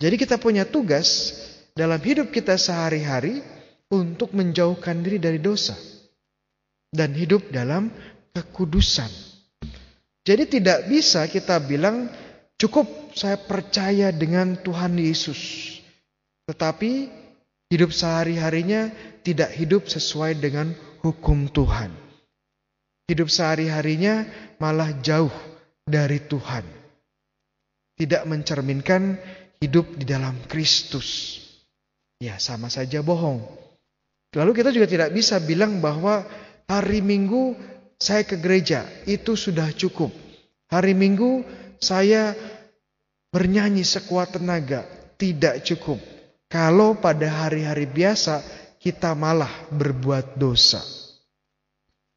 [0.00, 1.36] Jadi kita punya tugas
[1.76, 3.44] dalam hidup kita sehari-hari
[3.92, 5.76] untuk menjauhkan diri dari dosa
[6.88, 7.92] dan hidup dalam
[8.32, 9.08] kekudusan.
[10.24, 12.08] Jadi tidak bisa kita bilang
[12.60, 15.72] cukup saya percaya dengan Tuhan Yesus.
[16.46, 17.19] Tetapi
[17.70, 18.90] hidup sehari-harinya
[19.22, 21.94] tidak hidup sesuai dengan hukum Tuhan.
[23.06, 24.26] Hidup sehari-harinya
[24.58, 25.32] malah jauh
[25.86, 26.66] dari Tuhan.
[27.94, 29.18] Tidak mencerminkan
[29.62, 31.38] hidup di dalam Kristus.
[32.20, 33.40] Ya, sama saja bohong.
[34.36, 36.22] Lalu kita juga tidak bisa bilang bahwa
[36.70, 37.58] hari Minggu
[38.00, 40.08] saya ke gereja, itu sudah cukup.
[40.70, 41.44] Hari Minggu
[41.82, 42.32] saya
[43.34, 44.86] bernyanyi sekuat tenaga,
[45.18, 46.00] tidak cukup.
[46.50, 48.42] Kalau pada hari-hari biasa
[48.82, 50.82] kita malah berbuat dosa.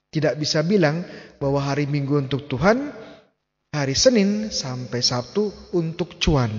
[0.10, 1.06] Tidak bisa bilang
[1.38, 2.90] bahwa hari Minggu untuk Tuhan,
[3.70, 6.50] hari Senin sampai Sabtu untuk cuan.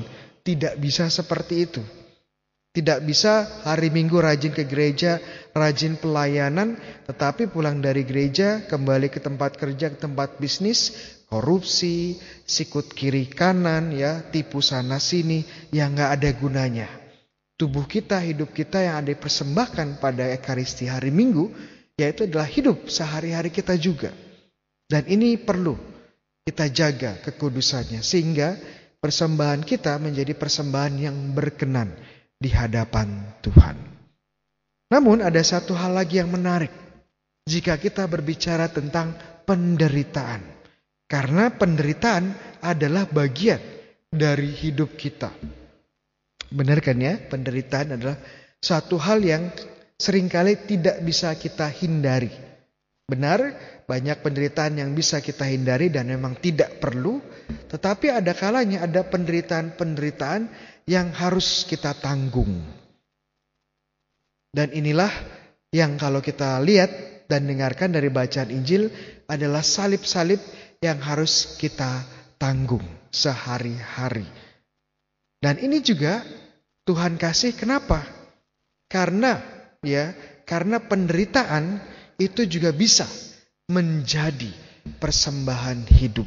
[0.46, 1.82] Tidak bisa seperti itu.
[2.74, 5.18] Tidak bisa hari Minggu rajin ke gereja,
[5.50, 6.78] rajin pelayanan,
[7.10, 10.94] tetapi pulang dari gereja, kembali ke tempat kerja, ke tempat bisnis,
[11.26, 15.42] korupsi, sikut kiri kanan, ya tipu sana sini,
[15.74, 17.03] yang nggak ada gunanya.
[17.64, 21.48] Tubuh kita, hidup kita yang ada persembahkan pada Ekaristi hari Minggu,
[21.96, 24.12] yaitu adalah hidup sehari-hari kita juga.
[24.84, 25.72] Dan ini perlu
[26.44, 28.60] kita jaga kekudusannya, sehingga
[29.00, 31.88] persembahan kita menjadi persembahan yang berkenan
[32.36, 33.80] di hadapan Tuhan.
[34.92, 36.68] Namun ada satu hal lagi yang menarik
[37.48, 39.16] jika kita berbicara tentang
[39.48, 40.44] penderitaan.
[41.08, 42.28] Karena penderitaan
[42.60, 43.64] adalah bagian
[44.12, 45.32] dari hidup kita.
[46.50, 47.16] Benar kan ya?
[47.16, 48.18] Penderitaan adalah
[48.60, 49.52] satu hal yang
[50.00, 52.32] sering kali tidak bisa kita hindari.
[53.04, 53.52] Benar,
[53.84, 57.20] banyak penderitaan yang bisa kita hindari dan memang tidak perlu,
[57.68, 60.48] tetapi ada kalanya ada penderitaan-penderitaan
[60.88, 62.64] yang harus kita tanggung.
[64.54, 65.12] Dan inilah
[65.74, 68.88] yang kalau kita lihat dan dengarkan dari bacaan Injil
[69.28, 70.40] adalah salib-salib
[70.80, 72.04] yang harus kita
[72.40, 74.43] tanggung sehari-hari.
[75.44, 76.24] Dan ini juga
[76.88, 78.00] Tuhan kasih kenapa?
[78.88, 79.44] Karena
[79.84, 80.16] ya,
[80.48, 81.84] karena penderitaan
[82.16, 83.04] itu juga bisa
[83.68, 84.48] menjadi
[84.96, 86.24] persembahan hidup.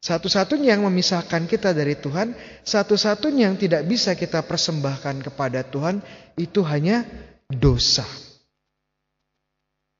[0.00, 2.32] Satu-satunya yang memisahkan kita dari Tuhan,
[2.64, 6.00] satu-satunya yang tidak bisa kita persembahkan kepada Tuhan
[6.40, 7.04] itu hanya
[7.52, 8.08] dosa.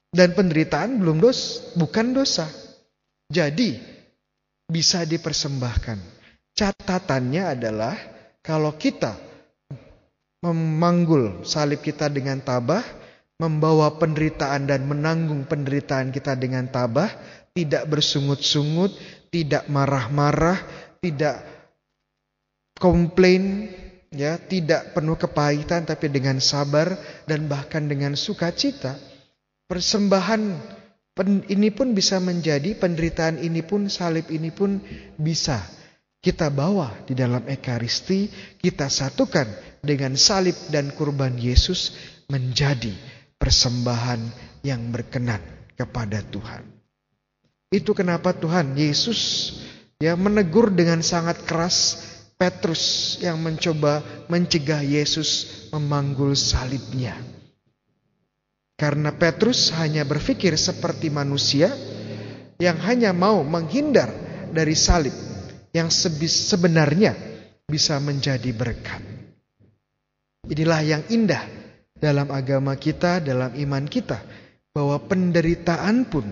[0.08, 2.48] Dan penderitaan belum dos, bukan dosa.
[3.28, 3.76] Jadi
[4.72, 6.17] bisa dipersembahkan.
[6.58, 7.94] Catatannya adalah
[8.42, 9.14] kalau kita
[10.42, 12.82] memanggul salib kita dengan tabah,
[13.38, 17.14] membawa penderitaan dan menanggung penderitaan kita dengan tabah,
[17.54, 18.90] tidak bersungut-sungut,
[19.30, 20.58] tidak marah-marah,
[20.98, 21.46] tidak
[22.74, 23.70] komplain,
[24.10, 28.98] ya, tidak penuh kepahitan tapi dengan sabar dan bahkan dengan sukacita.
[29.70, 30.42] Persembahan
[31.54, 34.82] ini pun bisa menjadi penderitaan ini pun salib ini pun
[35.14, 35.77] bisa
[36.18, 38.26] kita bawa di dalam ekaristi,
[38.58, 39.46] kita satukan
[39.78, 41.94] dengan salib dan kurban Yesus
[42.26, 42.90] menjadi
[43.38, 44.20] persembahan
[44.66, 45.40] yang berkenan
[45.78, 46.66] kepada Tuhan.
[47.70, 49.54] Itu kenapa Tuhan Yesus
[50.02, 52.02] ya menegur dengan sangat keras
[52.38, 57.18] Petrus yang mencoba mencegah Yesus memanggul salibnya.
[58.78, 61.74] Karena Petrus hanya berpikir seperti manusia
[62.62, 64.10] yang hanya mau menghindar
[64.54, 65.27] dari salib
[65.72, 67.16] yang sebenarnya
[67.68, 69.02] bisa menjadi berkat.
[70.48, 71.44] Inilah yang indah
[71.92, 74.22] dalam agama kita, dalam iman kita,
[74.72, 76.24] bahwa penderitaan pun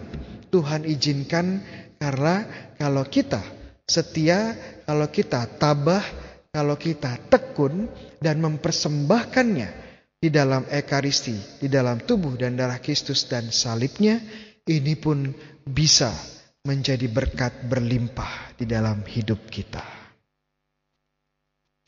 [0.49, 1.61] Tuhan izinkan
[2.01, 2.47] karena
[2.81, 3.43] kalau kita
[3.85, 4.57] setia,
[4.89, 6.05] kalau kita tabah,
[6.49, 7.91] kalau kita tekun
[8.23, 9.69] dan mempersembahkannya
[10.17, 14.17] di dalam ekaristi, di dalam tubuh dan darah Kristus dan salibnya,
[14.65, 15.29] ini pun
[15.67, 16.36] bisa
[16.67, 19.87] menjadi berkat berlimpah di dalam hidup kita.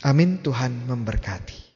[0.07, 1.67] Amin Tuhan memberkati.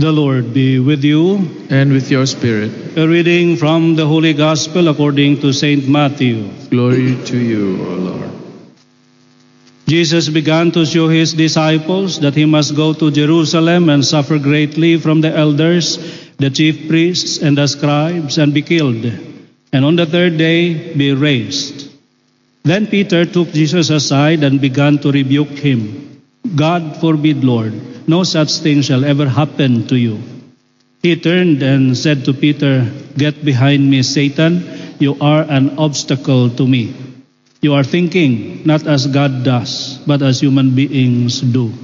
[0.00, 1.44] The Lord be with you.
[1.70, 2.96] and with your spirit.
[2.96, 6.50] A reading from the Holy Gospel according to Saint Matthew.
[6.72, 8.30] Glory to you, O Lord.
[9.86, 14.96] Jesus began to show his disciples that he must go to Jerusalem and suffer greatly
[14.96, 16.00] from the elders,
[16.38, 19.04] the chief priests, and the scribes, and be killed,
[19.74, 21.90] and on the third day be raised.
[22.62, 26.22] Then Peter took Jesus aside and began to rebuke him.
[26.54, 27.74] God forbid, Lord,
[28.06, 30.22] no such thing shall ever happen to you.
[31.02, 32.86] He turned and said to Peter,
[33.18, 34.62] Get behind me, Satan.
[35.00, 36.94] You are an obstacle to me.
[37.60, 41.74] You are thinking not as God does, but as human beings do.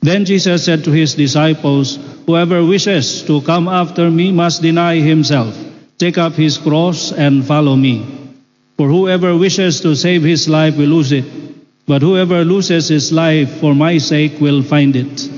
[0.00, 5.52] Then Jesus said to his disciples, Whoever wishes to come after me must deny himself,
[6.00, 8.06] take up his cross, and follow me.
[8.78, 11.26] For whoever wishes to save his life will lose it,
[11.86, 15.28] but whoever loses his life for my sake will find it.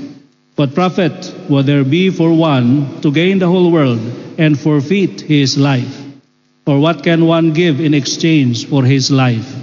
[0.55, 3.99] What profit will there be for one to gain the whole world
[4.37, 5.99] and forfeit his life?
[6.65, 9.53] Or what can one give in exchange for his life?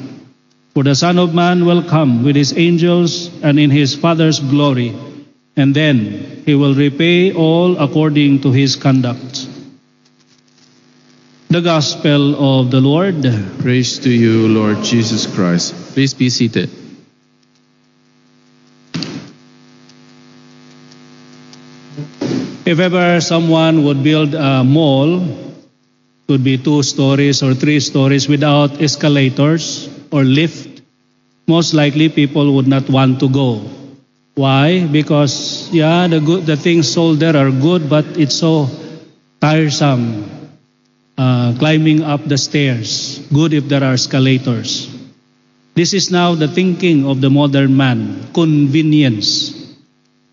[0.75, 4.93] For the Son of Man will come with his angels and in his Father's glory,
[5.57, 9.50] and then he will repay all according to his conduct.
[11.51, 13.27] The Gospel of the Lord.
[13.59, 15.75] Praise to you, Lord Jesus Christ.
[15.99, 16.71] Please be seated.
[22.63, 25.27] If ever someone would build a mall,
[26.29, 30.83] could be two stories or three stories without escalators or lift,
[31.49, 33.59] most likely people would not want to go.
[34.39, 34.87] Why?
[34.87, 38.71] Because yeah, the good the things sold there are good, but it's so
[39.41, 40.40] tiresome
[41.21, 43.21] uh, climbing up the stairs.
[43.29, 44.89] Good if there are escalators.
[45.77, 49.53] This is now the thinking of the modern man, convenience.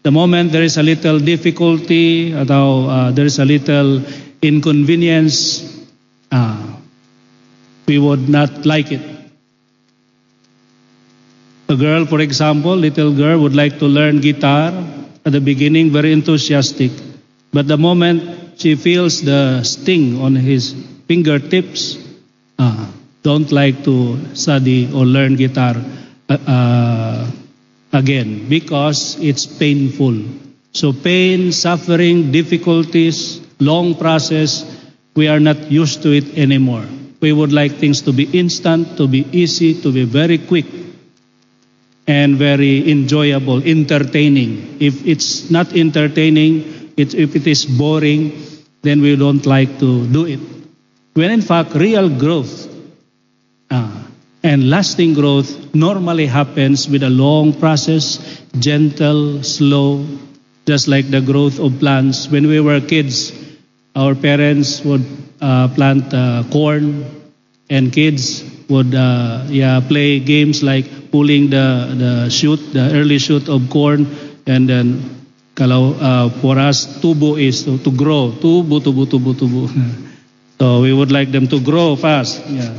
[0.03, 3.99] The moment there is a little difficulty, atau uh, there is a little
[4.41, 5.67] inconvenience,
[6.31, 6.79] uh,
[7.85, 9.03] we would not like it.
[11.67, 14.71] A girl, for example, little girl would like to learn guitar.
[15.27, 16.91] At the beginning, very enthusiastic.
[17.51, 20.74] But the moment she feels the sting on his
[21.08, 21.97] fingertips,
[22.58, 22.88] uh,
[23.24, 25.76] don't like to study or learn guitar
[26.30, 27.32] uh, uh,
[27.93, 30.16] again because it's painful.
[30.74, 34.66] So pain, suffering, difficulties, long process,
[35.16, 36.86] we are not used to it anymore.
[37.20, 40.66] We would like things to be instant, to be easy, to be very quick
[42.08, 44.78] and very enjoyable, entertaining.
[44.80, 48.43] If it's not entertaining, it, if it is boring,
[48.82, 50.39] then we don't like to do it.
[51.14, 52.68] When in fact, real growth
[53.70, 54.04] uh,
[54.43, 60.06] and lasting growth normally happens with a long process, gentle, slow,
[60.66, 62.28] just like the growth of plants.
[62.28, 63.32] When we were kids,
[63.95, 65.06] our parents would
[65.41, 67.06] uh, plant uh, corn,
[67.70, 73.50] and kids would uh, yeah play games like pulling the the shoot, the early shoot
[73.50, 74.06] of corn,
[74.45, 75.16] and then
[75.58, 79.66] kalau uh, for us tubo is to, to grow, tubo, tubo, tubo, tubo.
[80.62, 82.45] so we would like them to grow fast.
[82.45, 82.70] Yeah.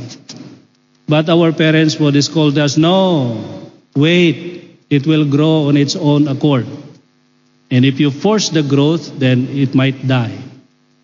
[1.11, 3.35] But our parents would scold us, no,
[3.99, 6.67] wait, it will grow on its own accord.
[7.69, 10.37] And if you force the growth, then it might die.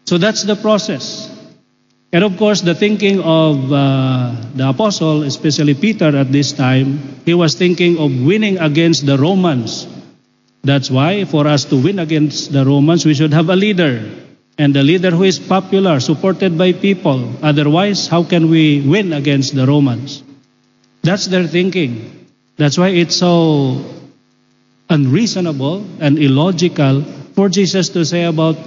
[0.06, 1.30] So that's the process.
[2.14, 7.34] And of course, the thinking of uh, the apostle, especially Peter at this time, he
[7.34, 9.86] was thinking of winning against the Romans.
[10.66, 14.02] That's why, for us to win against the Romans, we should have a leader.
[14.58, 17.38] And the leader who is popular, supported by people.
[17.46, 20.24] Otherwise, how can we win against the Romans?
[21.04, 22.26] That's their thinking.
[22.58, 23.86] That's why it's so
[24.90, 27.04] unreasonable and illogical
[27.38, 28.58] for Jesus to say about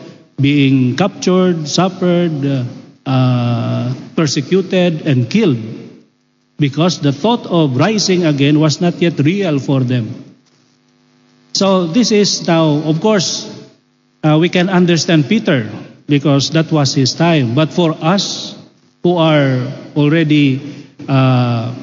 [0.41, 2.63] being captured, suffered, uh,
[3.11, 5.59] uh, persecuted, and killed.
[6.63, 10.28] Because the thought of rising again was not yet real for them.
[11.59, 13.51] So this is now, of course,
[14.23, 15.67] uh, we can understand Peter
[16.07, 17.57] because that was his time.
[17.59, 18.55] But for us
[19.03, 19.67] who are
[19.99, 21.75] already uh,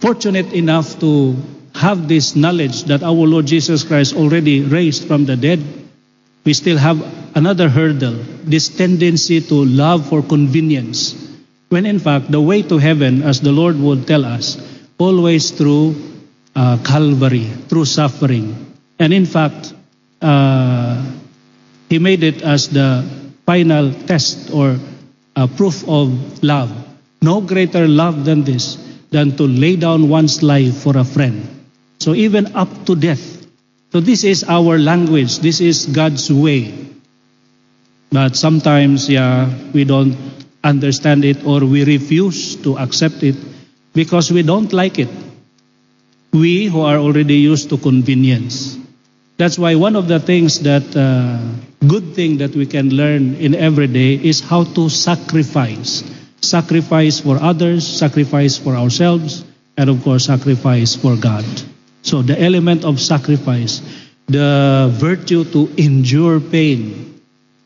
[0.00, 1.36] fortunate enough to
[1.74, 5.60] have this knowledge that our Lord Jesus Christ already raised from the dead,
[6.46, 6.96] we still have
[7.36, 8.16] another hurdle
[8.48, 11.12] this tendency to love for convenience.
[11.68, 14.56] When in fact, the way to heaven, as the Lord would tell us,
[14.96, 16.13] always through
[16.54, 18.74] uh, Calvary, through suffering.
[18.98, 19.74] And in fact,
[20.22, 21.02] uh,
[21.88, 23.04] He made it as the
[23.46, 24.78] final test or
[25.36, 26.10] uh, proof of
[26.42, 26.72] love.
[27.22, 28.76] No greater love than this,
[29.10, 31.46] than to lay down one's life for a friend.
[32.00, 33.46] So even up to death.
[33.92, 35.38] So this is our language.
[35.38, 36.74] This is God's way.
[38.10, 40.16] But sometimes, yeah, we don't
[40.62, 43.36] understand it or we refuse to accept it
[43.92, 45.08] because we don't like it.
[46.34, 48.76] We who are already used to convenience.
[49.38, 51.38] That's why one of the things that uh,
[51.86, 56.02] good thing that we can learn in every day is how to sacrifice.
[56.42, 59.46] Sacrifice for others, sacrifice for ourselves,
[59.78, 61.46] and of course sacrifice for God.
[62.02, 63.78] So the element of sacrifice,
[64.26, 67.14] the virtue to endure pain,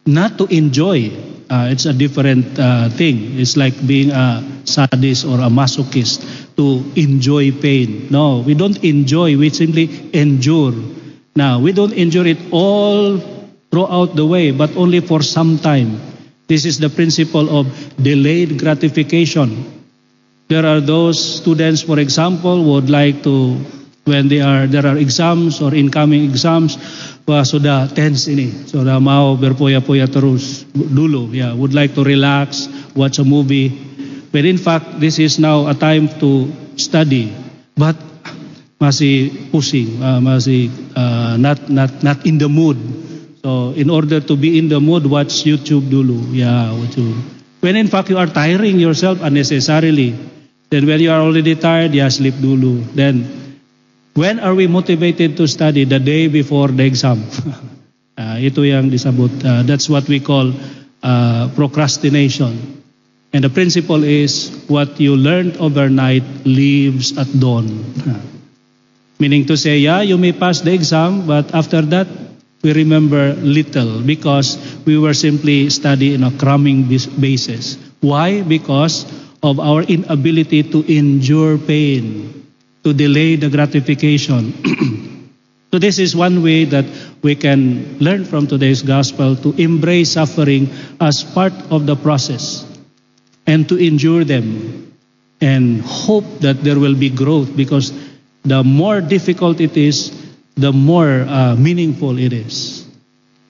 [0.04, 1.08] not to enjoy.
[1.48, 3.40] Uh, it's a different uh, thing.
[3.40, 8.10] It's like being a sadist or a masochist to enjoy pain.
[8.10, 10.74] No, we don't enjoy, we simply endure.
[11.38, 13.22] Now, we don't endure it all
[13.70, 16.02] throughout the way, but only for some time.
[16.48, 17.70] This is the principle of
[18.02, 19.78] delayed gratification.
[20.48, 23.54] There are those students, for example, would like to,
[24.04, 26.74] when they are there are exams or incoming exams,
[27.28, 33.20] wah sudah tense ini, sudah mau berpoya-poya terus dulu, ya, would like to relax, watch
[33.20, 33.87] a movie.
[34.30, 37.32] But in fact, this is now a time to study,
[37.72, 37.96] but
[38.76, 42.76] masih pusing, uh, masih uh, not not not in the mood.
[43.40, 47.16] So in order to be in the mood, watch YouTube dulu, ya, YouTube.
[47.64, 50.14] When in fact you are tiring yourself unnecessarily,
[50.70, 52.84] then when you are already tired, ya sleep dulu.
[52.94, 53.26] Then
[54.14, 55.88] when are we motivated to study?
[55.88, 57.24] The day before the exam.
[58.14, 59.32] uh, itu yang disebut.
[59.42, 60.52] Uh, that's what we call
[61.02, 62.77] uh, procrastination.
[63.32, 67.84] And the principle is what you learned overnight leaves at dawn.
[69.20, 72.08] Meaning to say, yeah, you may pass the exam, but after that,
[72.62, 74.56] we remember little because
[74.86, 77.76] we were simply studying on a cramming basis.
[78.00, 78.42] Why?
[78.42, 79.04] Because
[79.42, 82.46] of our inability to endure pain,
[82.82, 84.54] to delay the gratification.
[85.70, 86.86] so, this is one way that
[87.22, 90.70] we can learn from today's gospel to embrace suffering
[91.00, 92.67] as part of the process
[93.48, 94.92] and to endure them
[95.40, 97.96] and hope that there will be growth because
[98.44, 100.12] the more difficult it is,
[100.54, 102.84] the more uh, meaningful it is.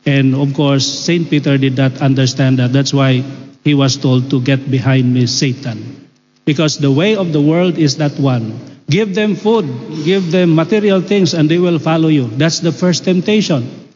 [0.07, 2.73] And of course, Saint Peter did not understand that.
[2.73, 3.25] That's why
[3.65, 6.09] he was told to get behind me, Satan.
[6.45, 8.57] Because the way of the world is that one.
[8.89, 9.67] Give them food,
[10.05, 12.29] give them material things, and they will follow you.
[12.29, 13.88] That's the first temptation.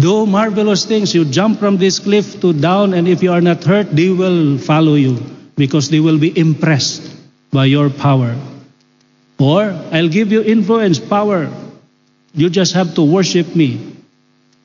[0.00, 1.14] Do marvelous things.
[1.14, 4.56] You jump from this cliff to down, and if you are not hurt, they will
[4.56, 5.20] follow you
[5.56, 7.04] because they will be impressed
[7.52, 8.34] by your power.
[9.38, 11.52] Or I'll give you influence, power.
[12.32, 13.96] You just have to worship me.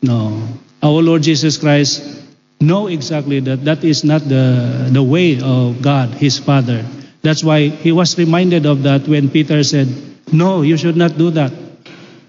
[0.02, 0.48] No.
[0.82, 2.24] Our Lord Jesus Christ
[2.62, 6.86] know exactly that that is not the, the way of God, his Father.
[7.24, 9.90] That's why he was reminded of that when Peter said,
[10.32, 11.52] No, you should not do that.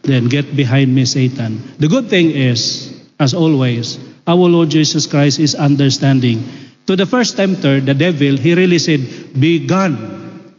[0.02, 1.62] Then get behind me, Satan.
[1.78, 6.44] The good thing is, as always, our Lord Jesus Christ is understanding.
[6.86, 9.00] To the first tempter, the devil, he really said,
[9.38, 10.54] Be gone.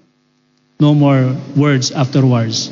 [0.80, 2.70] No more words afterwards.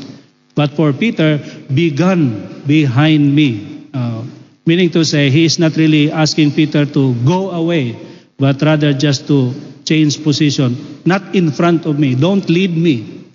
[0.55, 1.39] But for Peter,
[1.73, 3.87] be gone behind me.
[3.93, 4.23] Uh,
[4.65, 7.95] meaning to say, he is not really asking Peter to go away,
[8.37, 9.53] but rather just to
[9.85, 11.01] change position.
[11.05, 12.15] Not in front of me.
[12.15, 13.25] Don't lead me.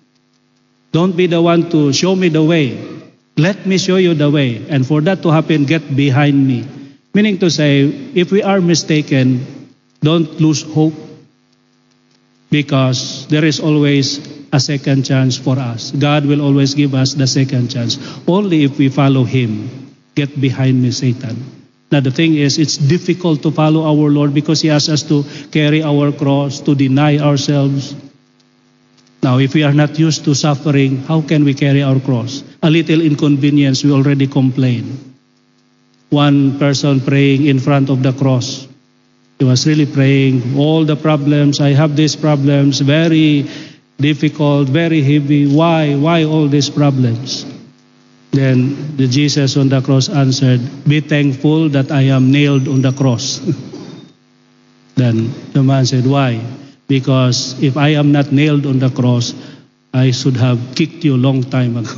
[0.93, 3.00] Don't be the one to show me the way.
[3.41, 4.61] Let me show you the way.
[4.69, 6.69] And for that to happen, get behind me.
[7.15, 9.73] Meaning to say, if we are mistaken,
[10.05, 10.93] don't lose hope
[12.51, 14.21] because there is always
[14.53, 15.91] a second chance for us.
[15.93, 17.97] God will always give us the second chance.
[18.29, 19.97] Only if we follow Him.
[20.15, 21.41] Get behind me, Satan.
[21.91, 25.25] Now, the thing is, it's difficult to follow our Lord because He asks us to
[25.49, 27.95] carry our cross, to deny ourselves.
[29.31, 32.43] Now, if we are not used to suffering, how can we carry our cross?
[32.65, 35.15] A little inconvenience, we already complain.
[36.11, 38.67] One person praying in front of the cross.
[39.39, 43.47] He was really praying, all the problems, I have these problems, very
[44.03, 45.47] difficult, very heavy.
[45.47, 45.95] Why?
[45.95, 47.47] Why all these problems?
[48.33, 50.59] Then the Jesus on the cross answered,
[50.91, 53.39] Be thankful that I am nailed on the cross.
[54.97, 56.43] then the man said, Why?
[56.91, 59.31] Because if I am not nailed on the cross,
[59.95, 61.95] I should have kicked you a long time ago.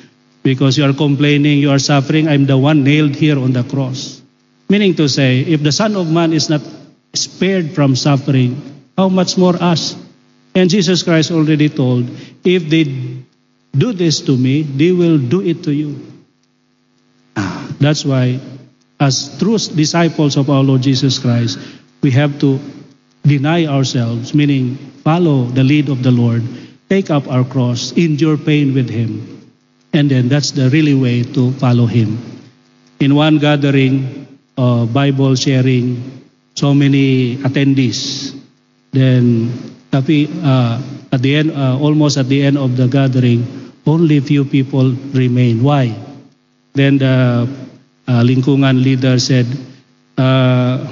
[0.42, 4.22] because you are complaining, you are suffering, I'm the one nailed here on the cross.
[4.70, 6.62] Meaning to say, if the Son of Man is not
[7.12, 8.56] spared from suffering,
[8.96, 9.94] how much more us?
[10.54, 12.08] And Jesus Christ already told,
[12.42, 12.84] if they
[13.76, 16.00] do this to me, they will do it to you.
[17.36, 18.40] Ah, That's why,
[18.98, 21.58] as true disciples of our Lord Jesus Christ,
[22.00, 22.58] we have to
[23.24, 26.42] deny ourselves, meaning follow the lead of the Lord,
[26.88, 29.52] take up our cross, endure pain with Him.
[29.92, 32.18] And then that's the really way to follow Him.
[33.00, 34.26] In one gathering,
[34.56, 36.20] uh, Bible sharing,
[36.54, 38.34] so many attendees.
[38.92, 39.48] Then,
[39.92, 40.82] uh,
[41.12, 45.62] at the end, uh, almost at the end of the gathering, only few people remain.
[45.62, 45.94] Why?
[46.74, 47.48] Then the
[48.06, 49.46] uh, lingkungan leader said,
[50.18, 50.86] uh,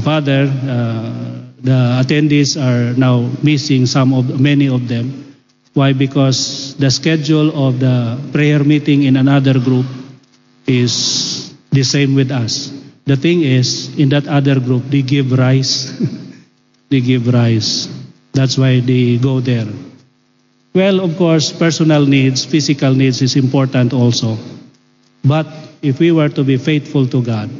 [0.00, 5.34] Father, uh, the attendees are now missing some of many of them.
[5.74, 5.92] Why?
[5.92, 9.86] Because the schedule of the prayer meeting in another group
[10.66, 12.72] is the same with us.
[13.06, 15.94] The thing is, in that other group, they give rice.
[16.90, 17.88] they give rice.
[18.32, 19.66] That's why they go there.
[20.74, 24.36] Well, of course, personal needs, physical needs is important also.
[25.24, 25.46] But
[25.82, 27.50] if we were to be faithful to God,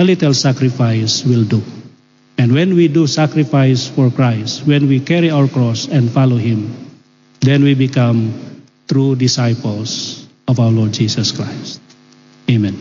[0.00, 1.62] a little sacrifice will do.
[2.38, 6.72] And when we do sacrifice for Christ, when we carry our cross and follow Him,
[7.40, 11.82] then we become true disciples of our Lord Jesus Christ.
[12.48, 12.76] Amen.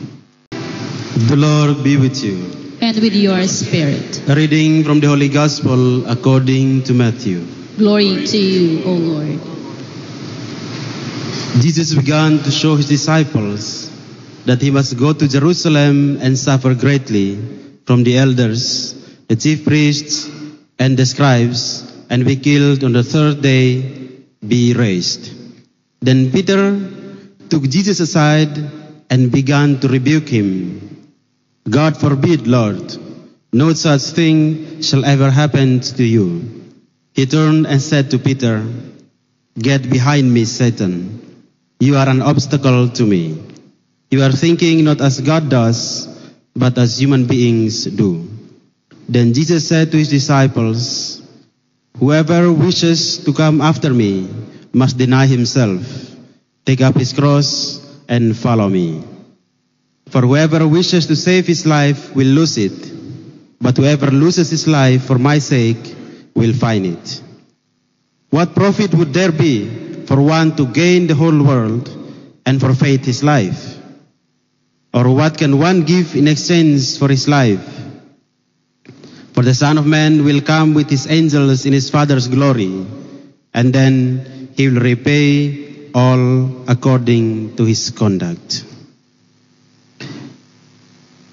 [1.27, 2.37] The Lord be with you.
[2.81, 4.23] and with your spirit.
[4.29, 7.45] A reading from the Holy Gospel according to Matthew.
[7.77, 9.39] Glory to you, O Lord.
[11.59, 13.78] Jesus began to show his disciples
[14.45, 17.37] that he must go to Jerusalem and suffer greatly
[17.85, 18.93] from the elders,
[19.27, 20.29] the chief priests,
[20.77, 23.81] and the scribes, and be killed on the third day,
[24.45, 25.31] be raised.
[26.01, 26.79] Then Peter
[27.49, 28.55] took Jesus aside
[29.09, 31.11] and began to rebuke him.
[31.69, 32.95] God forbid, Lord,
[33.51, 36.63] no such thing shall ever happen to you.
[37.13, 38.65] He turned and said to Peter,
[39.57, 41.19] Get behind me, Satan.
[41.79, 43.41] You are an obstacle to me.
[44.11, 46.09] You are thinking not as God does,
[46.55, 48.25] but as human beings do.
[49.07, 51.21] Then Jesus said to his disciples,
[51.97, 54.27] Whoever wishes to come after me
[54.73, 55.81] must deny himself,
[56.65, 57.77] take up his cross,
[58.07, 59.03] and follow me.
[60.09, 62.73] For whoever wishes to save his life will lose it,
[63.61, 65.95] but whoever loses his life for my sake
[66.33, 67.21] will find it.
[68.31, 69.69] What profit would there be
[70.05, 71.89] for one to gain the whole world
[72.45, 73.78] and forfeit his life?
[74.93, 77.61] Or what can one give in exchange for his life?
[79.33, 82.85] For the Son of Man will come with his angels in his Father's glory,
[83.53, 88.65] and then he will repay all according to his conduct.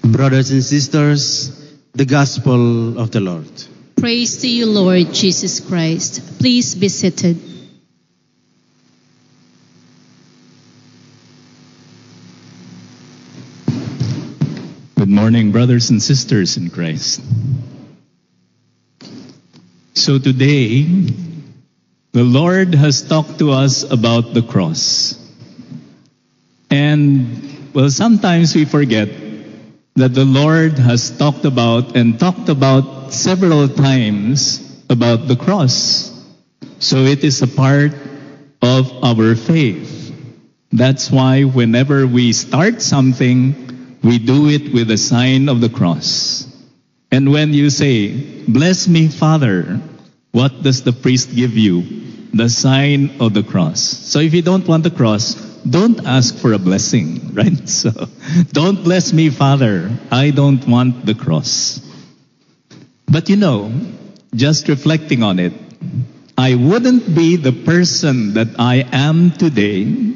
[0.03, 1.51] Brothers and sisters,
[1.93, 3.51] the gospel of the Lord.
[3.97, 6.39] Praise to you, Lord Jesus Christ.
[6.39, 7.56] Please be seated.
[15.07, 17.23] Good morning, brothers and sisters in Christ.
[19.93, 20.83] So today,
[22.11, 25.15] the Lord has talked to us about the cross.
[26.69, 29.07] And, well, sometimes we forget
[29.95, 34.59] that the Lord has talked about and talked about several times
[34.89, 36.11] about the cross.
[36.79, 37.93] So it is a part
[38.61, 40.11] of our faith.
[40.73, 43.66] That's why whenever we start something,
[44.03, 46.47] we do it with the sign of the cross.
[47.11, 49.79] And when you say, Bless me, Father,
[50.31, 51.83] what does the priest give you?
[52.33, 53.81] The sign of the cross.
[53.81, 57.67] So if you don't want the cross, don't ask for a blessing, right?
[57.67, 57.91] So
[58.51, 59.91] don't bless me, Father.
[60.11, 61.81] I don't want the cross.
[63.09, 63.71] But you know,
[64.35, 65.53] just reflecting on it,
[66.37, 70.13] I wouldn't be the person that I am today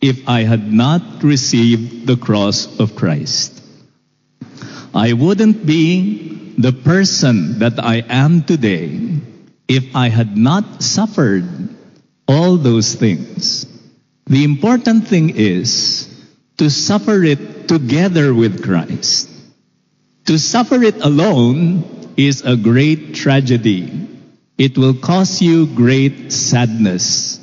[0.00, 3.62] if I had not received the cross of Christ.
[4.94, 9.20] I wouldn't be the person that I am today
[9.68, 11.44] if I had not suffered
[12.26, 13.66] all those things.
[14.26, 16.08] The important thing is
[16.58, 19.30] to suffer it together with Christ.
[20.26, 24.08] To suffer it alone is a great tragedy.
[24.58, 27.37] It will cause you great sadness.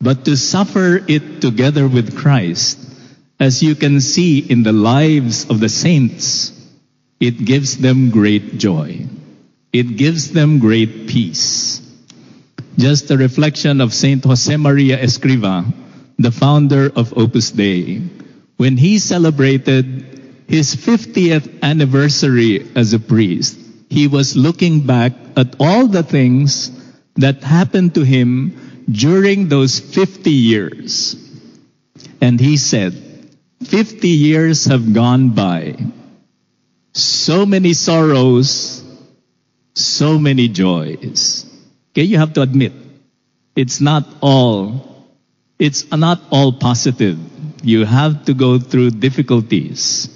[0.00, 2.78] But to suffer it together with Christ,
[3.40, 6.52] as you can see in the lives of the saints,
[7.20, 9.06] it gives them great joy.
[9.72, 11.80] It gives them great peace.
[12.78, 15.64] Just a reflection of Saint Jose Maria Escriva,
[16.18, 18.02] the founder of Opus Dei,
[18.56, 23.58] when he celebrated his 50th anniversary as a priest,
[23.90, 26.70] he was looking back at all the things
[27.16, 31.16] that happened to him during those 50 years.
[32.20, 32.94] And he said,
[33.64, 35.76] 50 years have gone by.
[36.92, 38.82] So many sorrows,
[39.74, 41.44] so many joys.
[41.92, 42.72] Okay, you have to admit,
[43.54, 45.06] it's not all,
[45.58, 47.18] it's not all positive.
[47.62, 50.08] You have to go through difficulties.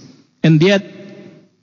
[0.43, 0.85] And yet,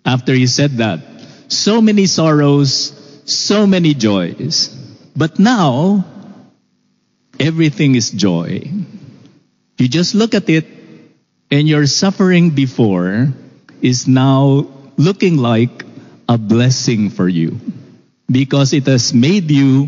[0.06, 1.00] after he said that,
[1.48, 2.94] so many sorrows,
[3.26, 4.70] so many joys.
[5.16, 6.06] But now,
[7.40, 8.70] everything is joy.
[9.78, 10.66] You just look at it,
[11.52, 13.34] and your suffering before
[13.82, 15.84] is now looking like
[16.28, 17.60] a blessing for you
[18.30, 19.86] because it has made you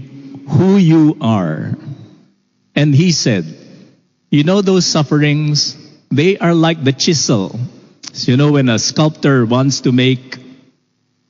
[0.48, 1.74] who you are.
[2.76, 3.46] And he said,
[4.30, 5.76] You know, those sufferings,
[6.10, 7.60] they are like the chisel.
[8.14, 10.38] So, you know, when a sculptor wants to make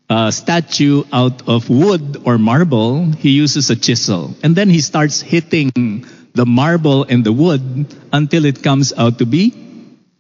[0.10, 4.36] a statue out of wood or marble, he uses a chisel.
[4.42, 9.26] And then he starts hitting the marble and the wood until it comes out to
[9.26, 9.54] be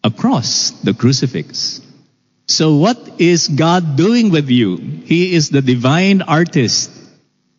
[0.04, 1.82] a cross, the crucifix.
[2.48, 4.78] So what is God doing with you?
[4.78, 6.92] He is the divine artist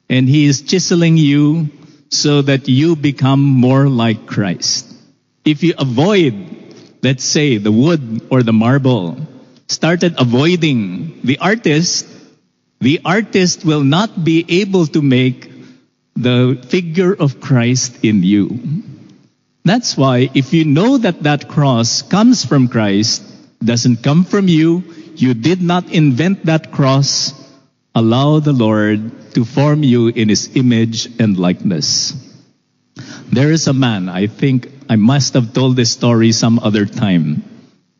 [0.08, 1.70] and he is chiseling you
[2.10, 4.86] so that you become more like Christ.
[5.44, 6.34] If you avoid,
[7.02, 9.16] let's say, the wood or the marble,
[9.68, 12.09] started avoiding the artist,
[12.80, 15.52] the artist will not be able to make
[16.16, 18.58] the figure of Christ in you.
[19.64, 23.22] That's why if you know that that cross comes from Christ,
[23.62, 24.82] doesn't come from you,
[25.16, 27.34] you did not invent that cross,
[27.94, 32.16] allow the Lord to form you in his image and likeness.
[33.30, 37.44] There is a man, I think I must have told this story some other time.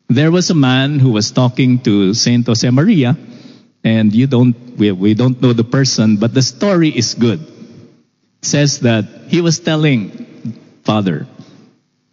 [0.09, 3.15] There was a man who was talking to Saint Jose Maria,
[3.83, 7.41] and you don't, we, we don't know the person, but the story is good.
[7.41, 10.27] It says that he was telling
[10.83, 11.27] Father,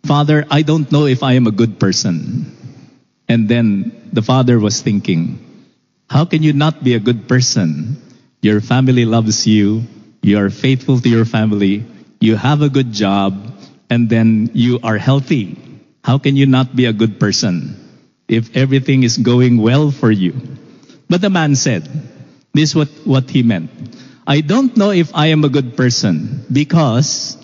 [0.04, 2.54] Father, I don't know if I am a good person.
[3.28, 5.38] And then the father was thinking,
[6.08, 8.00] how can you not be a good person?
[8.40, 9.84] Your family loves you.
[10.22, 11.84] You are faithful to your family.
[12.20, 13.36] You have a good job.
[13.90, 15.56] And then you are healthy.
[16.04, 17.76] How can you not be a good person
[18.28, 20.57] if everything is going well for you?
[21.08, 21.88] But the man said,
[22.52, 23.70] this is what, what he meant.
[24.26, 27.36] I don't know if I am a good person because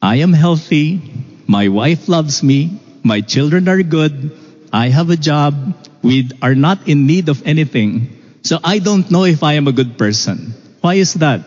[0.00, 1.02] I am healthy.
[1.46, 2.80] My wife loves me.
[3.02, 4.32] My children are good.
[4.72, 5.74] I have a job.
[6.02, 8.40] We are not in need of anything.
[8.42, 10.54] So I don't know if I am a good person.
[10.80, 11.42] Why is that?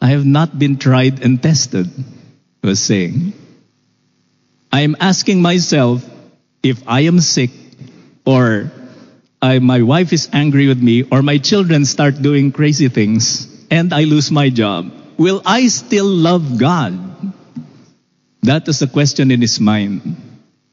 [0.00, 3.32] I have not been tried and tested, he was saying.
[4.70, 6.04] I am asking myself
[6.62, 7.50] if I am sick
[8.26, 8.70] or
[9.44, 13.92] I, my wife is angry with me or my children start doing crazy things and
[13.92, 14.90] I lose my job.
[15.18, 16.96] Will I still love God?
[18.40, 20.16] That was the question in his mind.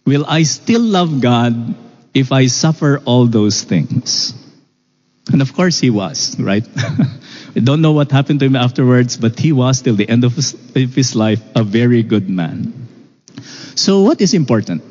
[0.06, 1.76] Will I still love God
[2.14, 4.34] if I suffer all those things?
[5.34, 6.64] And of course he was, right?
[7.56, 10.35] I don't know what happened to him afterwards, but he was till the end of
[10.35, 12.88] his, of his life a very good man.
[13.76, 14.90] So what is important?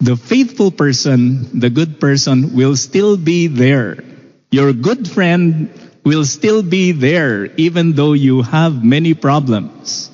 [0.00, 4.02] The faithful person, the good person will still be there.
[4.50, 5.68] Your good friend
[6.04, 10.10] will still be there even though you have many problems.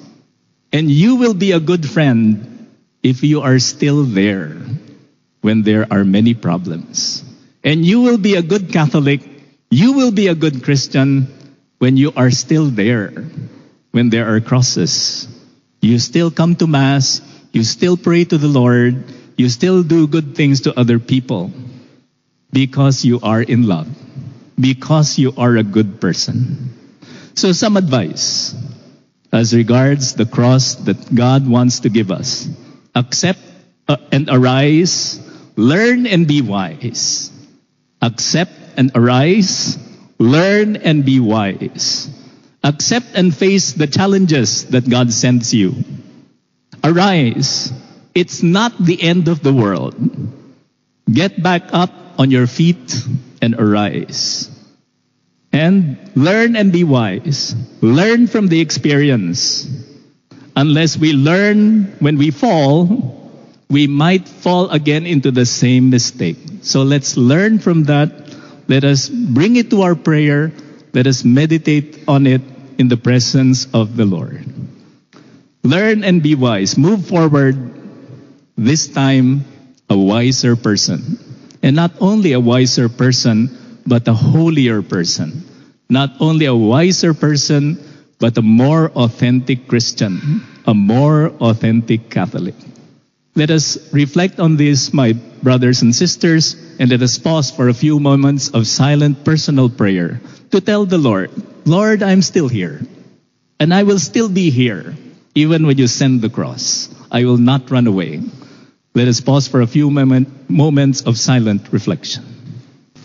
[0.73, 2.67] And you will be a good friend
[3.03, 4.59] if you are still there
[5.41, 7.23] when there are many problems.
[7.63, 9.23] And you will be a good Catholic,
[9.71, 11.31] you will be a good Christian
[11.79, 13.11] when you are still there,
[13.93, 15.29] when there are crosses.
[15.81, 17.23] You still come to Mass,
[17.53, 19.05] you still pray to the Lord,
[19.37, 21.51] you still do good things to other people
[22.53, 23.89] because you are in love,
[24.59, 26.73] because you are a good person.
[27.35, 28.55] So, some advice
[29.33, 32.49] as regards the cross that God wants to give us.
[32.95, 33.39] Accept
[33.89, 35.21] uh, and arise,
[35.57, 37.31] learn and be wise.
[38.01, 39.79] Accept and arise,
[40.19, 42.09] learn and be wise.
[42.65, 45.75] Accept and face the challenges that God sends you.
[46.83, 47.73] Arise.
[48.17, 49.95] It's not the end of the world.
[51.13, 52.97] Get back up on your feet
[53.43, 54.51] and arise.
[55.53, 57.55] And learn and be wise.
[57.83, 59.69] Learn from the experience.
[60.57, 63.13] unless we learn when we fall,
[63.69, 66.39] we might fall again into the same mistake.
[66.63, 68.11] So let's learn from that.
[68.67, 70.51] Let us bring it to our prayer.
[70.95, 72.41] Let us meditate on it
[72.79, 74.45] in the presence of the Lord.
[75.63, 76.79] Learn and be wise.
[76.79, 77.59] Move forward,
[78.57, 79.45] this time
[79.89, 81.19] a wiser person.
[81.63, 85.45] And not only a wiser person, but a holier person.
[85.89, 87.79] Not only a wiser person,
[88.19, 92.55] but a more authentic Christian, a more authentic Catholic.
[93.37, 97.75] Let us reflect on this, my brothers and sisters, and let us pause for a
[97.75, 100.21] few moments of silent personal prayer
[100.51, 101.31] to tell the Lord,
[101.67, 102.81] Lord, I'm still here,
[103.61, 104.97] and I will still be here,
[105.35, 106.89] even when you send the cross.
[107.13, 108.23] I will not run away.
[108.96, 112.24] Let us pause for a few moment, moments of silent reflection.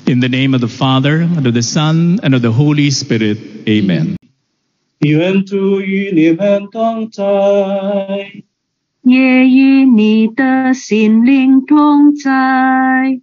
[0.06, 3.38] In the name of the Father, and of the Son, and of the Holy Spirit,
[3.68, 4.16] amen.
[5.00, 7.22] 愿主与你们同在，
[9.02, 13.20] 也与你的心灵同在。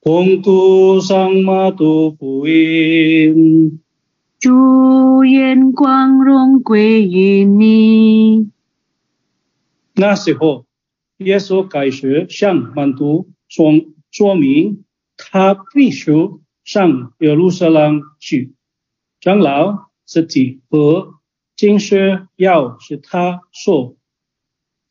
[0.00, 3.80] 共读上马杜福音。
[4.40, 8.50] 主愿光荣归于你。
[9.94, 10.64] 那时候，
[11.17, 13.71] 耶稣开始向门徒说
[14.11, 14.85] 说明，
[15.17, 16.11] 他必须
[16.63, 18.55] 上耶路撒冷去，
[19.19, 19.91] 长老。
[20.05, 21.21] 自己和
[21.55, 23.97] 经师要是他受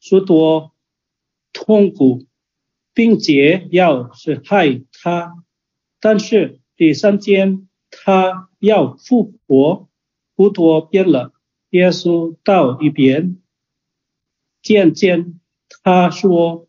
[0.00, 0.74] 许多
[1.52, 2.26] 痛苦，
[2.94, 5.34] 并且要是害他，
[6.00, 9.90] 但是第三天他要复活，
[10.34, 11.34] 不多变了。
[11.68, 13.36] 耶稣到一边，
[14.62, 15.40] 渐渐
[15.82, 16.68] 他说：“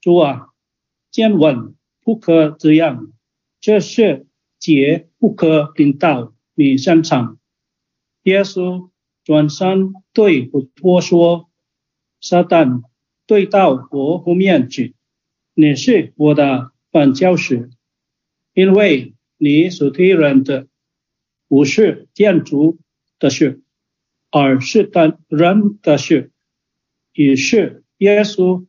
[0.00, 0.48] 主啊，
[1.10, 3.12] 千万不可这样，
[3.60, 4.26] 这是
[4.60, 7.38] 绝不可听到你擅长。”
[8.22, 8.90] 耶稣
[9.24, 11.50] 转身对佛陀说
[12.20, 12.82] ：“撒旦
[13.26, 14.94] 对到我后面去，
[15.54, 17.70] 你是我的绊脚石，
[18.54, 20.68] 因为你所推人的
[21.48, 22.78] 不是建筑
[23.18, 23.60] 的事，
[24.30, 26.30] 而是等人的事。”
[27.12, 28.66] 也是耶稣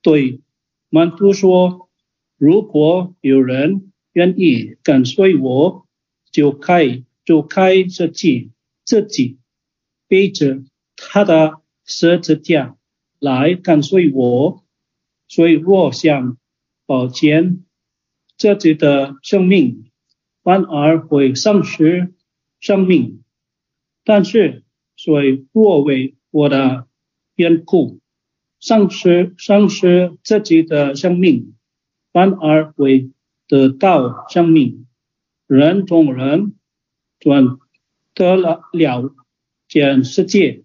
[0.00, 0.40] 对
[0.88, 1.90] 门徒说
[2.38, 5.86] ：“如果有人愿意跟随我，
[6.30, 8.52] 就开就开这计。”
[8.86, 9.38] 自己
[10.08, 10.62] 背着
[10.96, 12.76] 他的十字架
[13.18, 14.62] 来跟随我，
[15.26, 16.36] 所以若想
[16.86, 17.64] 保全
[18.36, 19.90] 自己的生命，
[20.42, 22.14] 反而会丧失
[22.60, 23.22] 生命；
[24.04, 24.64] 但是，
[24.96, 26.86] 所以若为我的
[27.36, 28.00] 缘故
[28.66, 31.54] 丧失丧失自己的生命，
[32.14, 33.10] 反而会
[33.46, 34.86] 得到生命。
[35.46, 36.54] 人中人
[37.20, 37.58] 转。
[38.16, 39.12] 得了了
[39.66, 40.62] 全世界，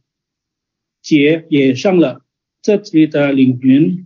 [1.01, 2.21] 劫也上了
[2.61, 4.05] 自己的领域，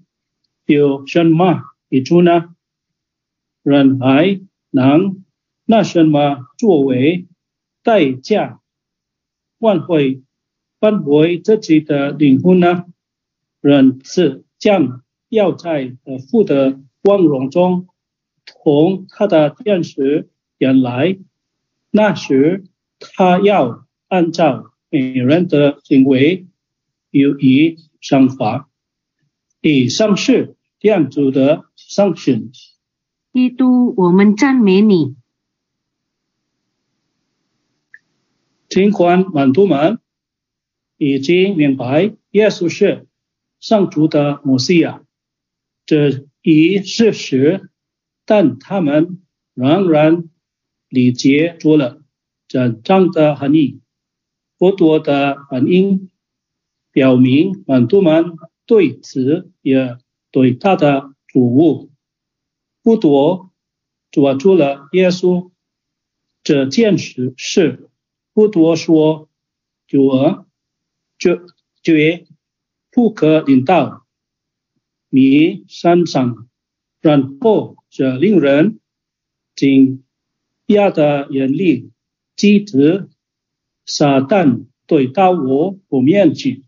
[0.65, 2.55] 有什么益处呢？
[3.61, 4.39] 人还
[4.69, 5.25] 能
[5.65, 7.27] 拿什么作为
[7.83, 8.61] 代价
[9.59, 10.23] 换回
[10.79, 12.85] 换回自己的灵魂呢？
[13.63, 15.97] 人是将要在
[16.29, 17.87] 父的光荣中
[18.45, 20.29] 同他的天使
[20.59, 21.17] 原来，
[21.89, 22.65] 那时。
[23.17, 26.47] 他要按照每人的行为
[27.09, 28.69] 予以惩罚。
[29.59, 32.49] 以上是样子的上训。
[33.33, 35.17] 基督，我们赞美你。
[38.69, 39.99] 尽管满徒们
[40.95, 43.05] 已经明白耶稣是
[43.63, 45.05] 上主的母西亚，
[45.85, 47.69] 这一事实，
[48.25, 49.21] 但他们
[49.53, 50.29] 仍然
[50.89, 52.01] 理解错了。
[52.49, 53.79] 真正的含义，
[54.57, 56.11] 佛陀的反应
[56.91, 58.33] 表明，满徒们
[58.65, 59.97] 对此也
[60.29, 61.89] 对他的主悟。
[62.83, 63.53] 佛陀
[64.11, 65.51] 抓住了耶稣
[66.43, 67.89] 这件事，是
[68.33, 69.29] 佛陀说
[69.87, 70.45] ：“主儿，
[71.17, 71.39] 绝
[71.81, 72.27] 绝
[72.93, 74.05] 不可领到
[75.09, 76.47] 你身上。”
[77.01, 78.79] 然后这令人
[79.55, 80.05] 惊
[80.67, 81.91] 讶的严厉。
[82.35, 83.11] 机子
[83.85, 86.63] 撒旦对到我不面去，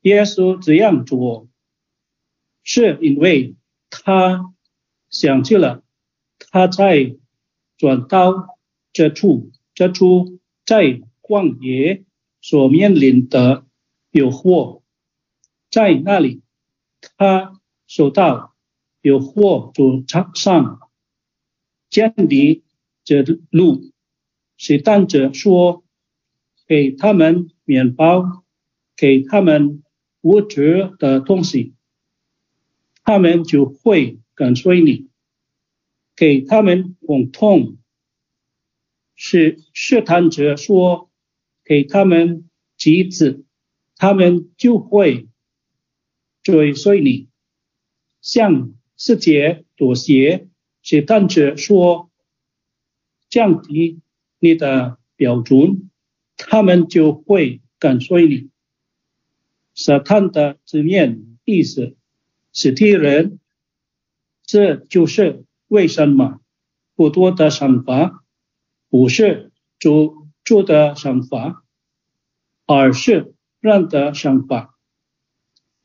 [0.00, 1.48] 耶稣这样做，
[2.64, 3.54] 是因为
[3.88, 4.52] 他
[5.10, 5.84] 想起了
[6.38, 7.16] 他在
[7.76, 8.58] 转到
[8.92, 12.04] 这处这处在旷野
[12.40, 13.64] 所面临的
[14.10, 14.82] 诱惑，
[15.74, 16.40] 在那里
[17.00, 18.54] 他收到
[19.00, 20.88] 有货主场上
[21.90, 22.62] 建立
[23.02, 23.90] 这路。
[24.56, 25.82] 是当者说
[26.68, 28.44] ：“给他们面包，
[28.94, 29.82] 给他们
[30.20, 31.74] 物质的东西，
[33.02, 35.08] 他们就会跟随你；
[36.14, 37.78] 给他们疼痛，
[39.16, 41.10] 是试探者说
[41.64, 43.44] 给他们机子，
[43.96, 45.26] 他们就会
[46.44, 47.28] 追随你。
[48.20, 50.46] 向世界妥协，
[50.82, 52.10] 试探者说
[53.28, 54.00] 降低
[54.38, 55.90] 你的标准，
[56.36, 58.50] 他们就会跟随你。
[59.74, 61.96] 撒旦的字面意思
[62.52, 63.40] 是敌人，
[64.44, 66.40] 这就是为什么
[66.94, 68.22] 不多的想法
[68.88, 71.64] 不是主主的想法，
[72.66, 74.73] 而是人的想法。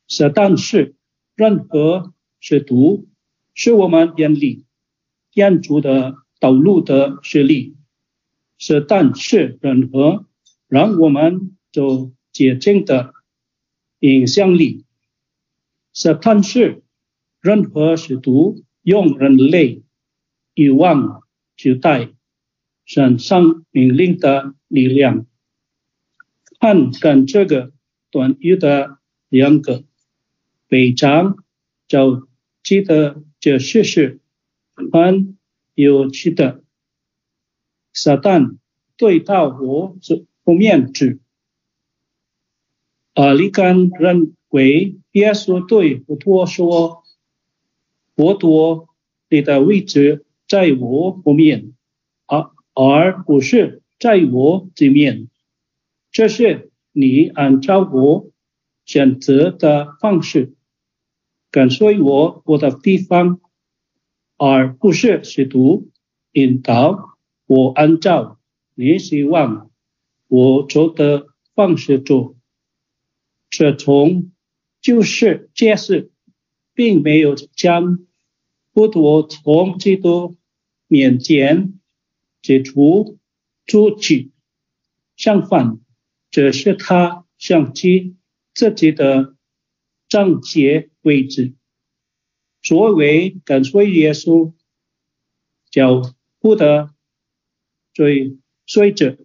[0.09, 0.95] 是，但是
[1.35, 3.07] 任何是毒，
[3.53, 4.65] 是我们眼里
[5.33, 7.77] 眼主的道路的势力。
[8.57, 10.25] 是，但是任何
[10.67, 13.13] 让我们走捷径的。
[14.01, 14.85] 影响力，
[15.91, 16.83] 是，但是
[17.41, 19.83] 任何试图用人类
[20.53, 21.23] 欲望
[21.57, 22.09] 取代
[22.85, 25.25] 神上命令的力量。
[26.61, 27.73] 看看这个
[28.09, 29.83] 短语的两个
[30.69, 31.35] 非常
[31.87, 32.29] 就
[32.63, 34.21] 记得这事实
[34.75, 35.37] 很
[35.73, 36.63] 有趣的。
[37.91, 38.57] 撒旦
[38.95, 41.19] 对到我这不面子。
[43.13, 47.03] 啊，利干认为耶稣对不多说，
[48.15, 48.87] 佛陀
[49.29, 51.73] 你的位置在我后面，
[52.27, 55.27] 而而不是在我前面。
[56.11, 58.31] 这是你按照我
[58.85, 60.53] 选择的方式
[61.51, 63.39] 跟随我我的地方，
[64.37, 65.89] 而不是试图
[66.31, 67.17] 引导
[67.47, 68.39] 我按照
[68.75, 69.71] 你希望
[70.27, 72.35] 我做的方式做。
[73.49, 74.31] 这从
[74.79, 76.11] 就是解释，
[76.73, 78.05] 并没有将
[78.71, 80.37] 不多从基督
[80.87, 81.79] 面前
[82.43, 83.17] 解除
[83.65, 84.31] 出去，
[85.17, 85.79] 相反，
[86.29, 88.15] 这是他想起
[88.53, 89.35] 自己的
[90.09, 91.53] 章节位置。
[92.61, 94.53] 作为跟随耶稣
[95.71, 96.01] 脚
[96.39, 96.93] 步的
[97.93, 99.17] 追随者，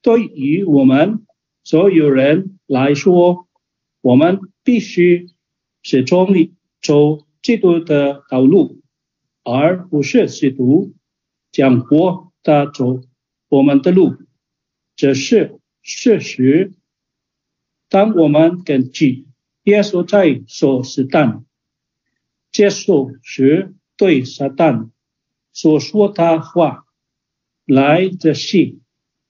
[0.00, 1.26] 对于我们
[1.64, 3.48] 所有人来说。
[4.02, 5.28] 我们必须
[5.82, 6.28] 始终
[6.80, 8.80] 走基督的道路，
[9.42, 10.94] 而不是试图
[11.52, 13.02] 讲活的走
[13.50, 14.16] 我们的路，
[14.96, 16.72] 这是事实。
[17.90, 19.26] 当我们根据
[19.64, 21.44] 耶稣在说撒旦
[22.50, 24.90] 接受时对撒旦
[25.52, 26.86] 所说的话
[27.64, 28.80] 来的信，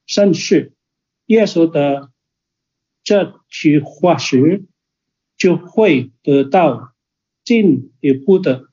[0.07, 0.73] 甚是
[1.27, 2.11] 耶稣的。
[3.03, 4.67] 这句话时，
[5.35, 6.93] 就会得到
[7.43, 8.69] 进一步的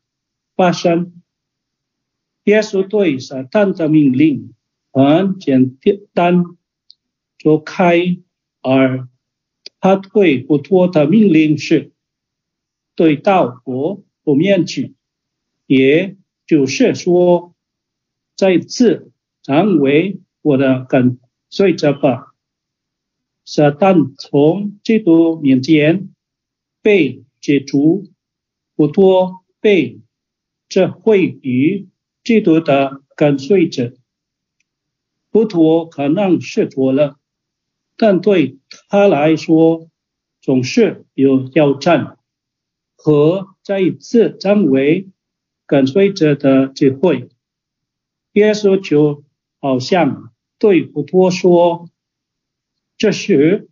[0.54, 1.24] 发生。
[2.44, 4.54] 耶稣对撒旦的命令
[4.92, 5.78] 很简
[6.14, 6.44] 单，
[7.38, 8.22] 就开；
[8.62, 9.08] 而
[9.80, 11.92] 他对不托的命令是
[12.96, 14.96] 对到国不面去，
[15.66, 17.54] 也就是说，
[18.36, 19.12] 再次
[19.44, 22.34] 成为我的跟随者吧。
[23.46, 26.10] 撒旦从基督面前
[26.82, 28.10] 被解除，
[28.76, 30.02] 不多被
[30.68, 31.88] 这会与
[32.24, 33.94] 基督的跟随者，
[35.32, 37.18] 不多可能是错了，
[37.98, 38.60] 但对
[38.90, 39.90] 他来说
[40.40, 42.20] 总是有挑战
[42.96, 45.10] 和再一次成为
[45.66, 47.30] 跟随者的机会。
[48.34, 49.26] 耶稣就
[49.60, 51.90] 好像对不多说。
[52.98, 53.70] 这是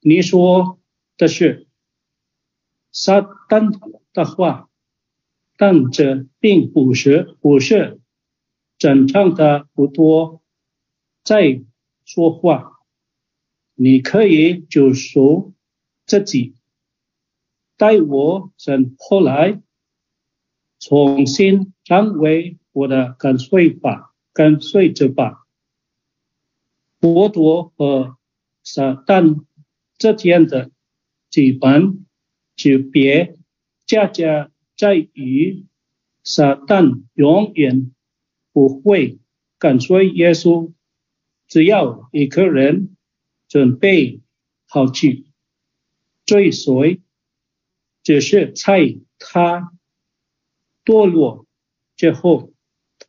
[0.00, 0.80] 你说
[1.16, 1.68] 的是
[2.90, 3.78] 撒旦
[4.12, 4.68] 的话，
[5.56, 8.00] 但这并不是不是
[8.78, 10.42] 真正的不多
[11.22, 11.62] 在
[12.04, 12.73] 说话。
[13.74, 15.52] 你可以就说
[16.06, 16.54] 自己
[17.76, 19.60] 带我从后来
[20.78, 25.46] 重新成为我的跟随吧，跟随者吧。
[27.00, 28.16] 佛陀和
[28.62, 29.44] 撒旦
[29.98, 30.70] 之间的
[31.30, 32.06] 基本
[32.56, 33.36] 区别，
[33.86, 35.66] 恰恰在于
[36.22, 37.92] 撒旦永远
[38.52, 39.18] 不会
[39.58, 40.72] 跟随耶稣。
[41.46, 42.93] 只要一个人
[43.53, 44.21] 准备
[44.67, 45.25] 好去
[46.25, 47.01] 追随，
[48.03, 49.71] 只是在他
[50.85, 51.45] 堕落
[51.95, 52.51] 之后，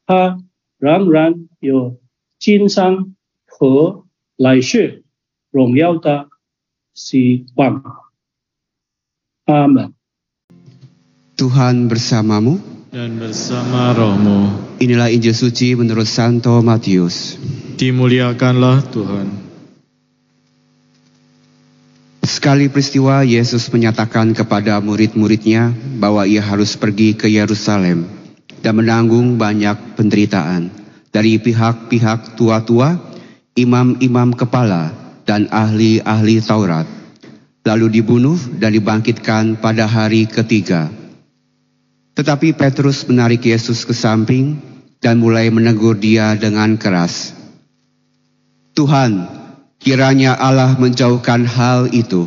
[0.06, 0.38] 他
[0.78, 2.00] 仍然有
[2.38, 4.06] 今生和
[4.36, 5.04] 来世。
[5.50, 6.30] 荣耀的
[6.94, 7.82] Si Wang.
[9.46, 9.98] Amin.
[11.34, 12.62] Tuhan bersamamu.
[12.94, 14.46] Dan bersama rohmu.
[14.78, 17.34] Inilah Injil suci menurut Santo Matius.
[17.78, 19.43] Dimuliakanlah Tuhan.
[22.25, 25.69] Sekali peristiwa Yesus menyatakan kepada murid-muridnya
[26.01, 28.09] bahwa ia harus pergi ke Yerusalem
[28.65, 30.73] dan menanggung banyak penderitaan
[31.13, 32.97] dari pihak-pihak tua-tua,
[33.53, 34.89] imam-imam kepala,
[35.21, 36.89] dan ahli-ahli Taurat.
[37.61, 40.89] Lalu dibunuh dan dibangkitkan pada hari ketiga.
[42.17, 44.57] Tetapi Petrus menarik Yesus ke samping
[44.97, 47.37] dan mulai menegur dia dengan keras.
[48.73, 49.44] Tuhan,
[49.85, 52.25] kiranya Allah menjauhkan hal itu.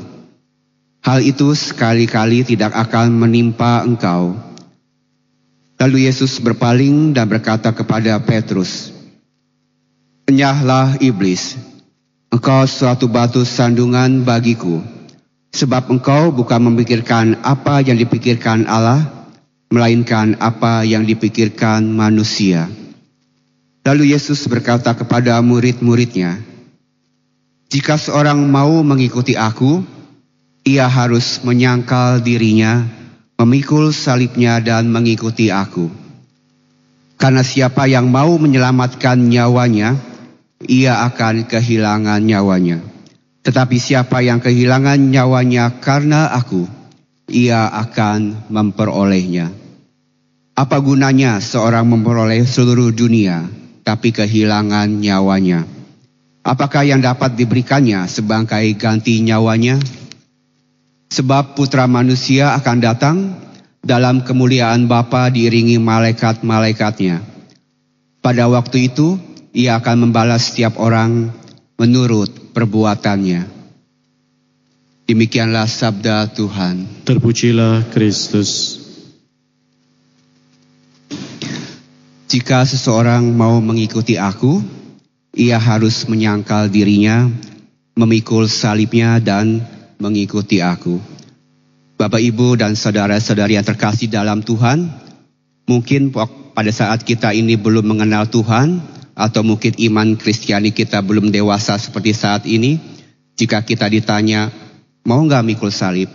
[1.02, 4.38] Hal itu sekali-kali tidak akan menimpa engkau.
[5.78, 8.94] Lalu Yesus berpaling dan berkata kepada Petrus,
[10.30, 11.58] Enyahlah iblis,
[12.30, 14.78] engkau suatu batu sandungan bagiku,
[15.50, 19.02] sebab engkau bukan memikirkan apa yang dipikirkan Allah,
[19.70, 22.70] melainkan apa yang dipikirkan manusia.
[23.86, 26.47] Lalu Yesus berkata kepada murid-muridnya,
[27.68, 29.84] Jika seorang mau mengikuti aku,
[30.64, 32.80] ia harus menyangkal dirinya,
[33.36, 35.92] memikul salibnya dan mengikuti aku.
[37.20, 40.00] Karena siapa yang mau menyelamatkan nyawanya,
[40.64, 42.80] ia akan kehilangan nyawanya.
[43.44, 46.64] Tetapi siapa yang kehilangan nyawanya karena aku,
[47.28, 49.52] ia akan memperolehnya.
[50.56, 53.44] Apa gunanya seorang memperoleh seluruh dunia,
[53.84, 55.77] tapi kehilangan nyawanya?
[56.48, 59.76] Apakah yang dapat diberikannya sebangkai ganti nyawanya?
[61.12, 63.16] Sebab putra manusia akan datang
[63.84, 67.20] dalam kemuliaan Bapa diiringi malaikat-malaikatnya.
[68.24, 69.20] Pada waktu itu,
[69.52, 71.28] ia akan membalas setiap orang
[71.76, 73.44] menurut perbuatannya.
[75.04, 77.04] Demikianlah sabda Tuhan.
[77.04, 78.80] Terpujilah Kristus.
[82.28, 84.77] Jika seseorang mau mengikuti aku,
[85.38, 87.30] ia harus menyangkal dirinya,
[87.94, 89.62] memikul salibnya dan
[90.02, 90.98] mengikuti aku.
[91.94, 94.90] Bapak, Ibu, dan saudara-saudari yang terkasih dalam Tuhan,
[95.70, 98.82] mungkin pada saat kita ini belum mengenal Tuhan,
[99.14, 102.82] atau mungkin iman Kristiani kita belum dewasa seperti saat ini,
[103.38, 104.50] jika kita ditanya,
[105.06, 106.10] mau nggak mikul salib?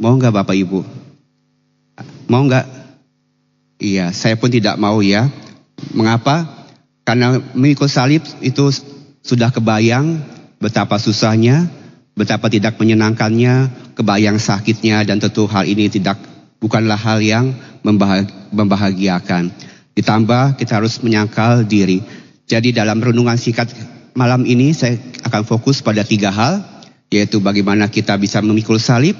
[0.00, 0.80] Mau nggak Bapak Ibu?
[2.28, 2.64] Mau nggak?
[3.80, 5.28] Iya, saya pun tidak mau ya.
[5.96, 6.59] Mengapa?
[7.04, 8.70] Karena mikul salib itu
[9.24, 10.20] sudah kebayang
[10.60, 11.66] betapa susahnya,
[12.14, 16.20] betapa tidak menyenangkannya, kebayang sakitnya dan tentu hal ini tidak
[16.60, 17.56] bukanlah hal yang
[18.52, 19.50] membahagiakan.
[19.96, 22.04] Ditambah kita harus menyangkal diri.
[22.46, 23.72] Jadi dalam renungan singkat
[24.14, 26.62] malam ini saya akan fokus pada tiga hal,
[27.08, 29.16] yaitu bagaimana kita bisa memikul salib,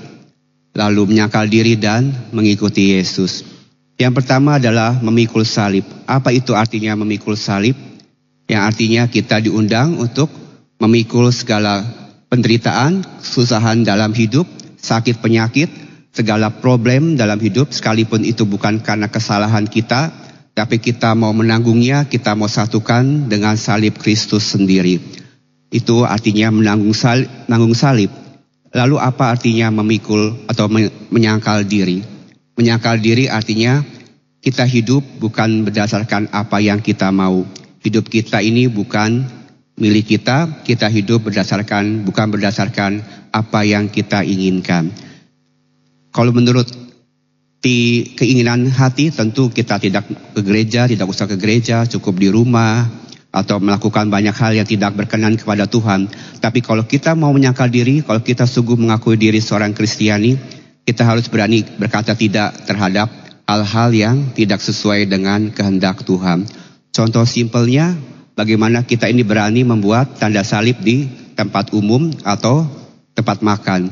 [0.77, 3.60] lalu menyangkal diri dan mengikuti Yesus.
[4.01, 5.85] Yang pertama adalah memikul salib.
[6.09, 7.77] Apa itu artinya memikul salib?
[8.49, 10.33] Yang artinya kita diundang untuk
[10.81, 11.85] memikul segala
[12.33, 14.49] penderitaan, kesusahan dalam hidup,
[14.81, 15.69] sakit penyakit,
[16.17, 20.09] segala problem dalam hidup, sekalipun itu bukan karena kesalahan kita,
[20.57, 24.97] tapi kita mau menanggungnya, kita mau satukan dengan salib Kristus sendiri.
[25.69, 27.29] Itu artinya menanggung salib.
[27.53, 28.09] Menanggung salib.
[28.73, 30.73] Lalu apa artinya memikul atau
[31.13, 32.20] menyangkal diri?
[32.61, 33.81] Menyangkal diri artinya
[34.45, 37.49] kita hidup bukan berdasarkan apa yang kita mau.
[37.81, 39.25] Hidup kita ini bukan
[39.81, 43.01] milik kita, kita hidup berdasarkan bukan berdasarkan
[43.33, 44.93] apa yang kita inginkan.
[46.13, 46.69] Kalau menurut
[47.65, 50.05] di keinginan hati tentu kita tidak
[50.37, 52.85] ke gereja, tidak usah ke gereja, cukup di rumah
[53.33, 56.13] atau melakukan banyak hal yang tidak berkenan kepada Tuhan.
[56.45, 60.60] Tapi kalau kita mau menyangkal diri, kalau kita sungguh mengakui diri seorang Kristiani,
[60.91, 63.07] kita harus berani berkata tidak terhadap
[63.47, 66.51] hal-hal yang tidak sesuai dengan kehendak Tuhan.
[66.91, 67.95] Contoh simpelnya,
[68.35, 71.07] bagaimana kita ini berani membuat tanda salib di
[71.39, 72.67] tempat umum atau
[73.15, 73.87] tempat makan.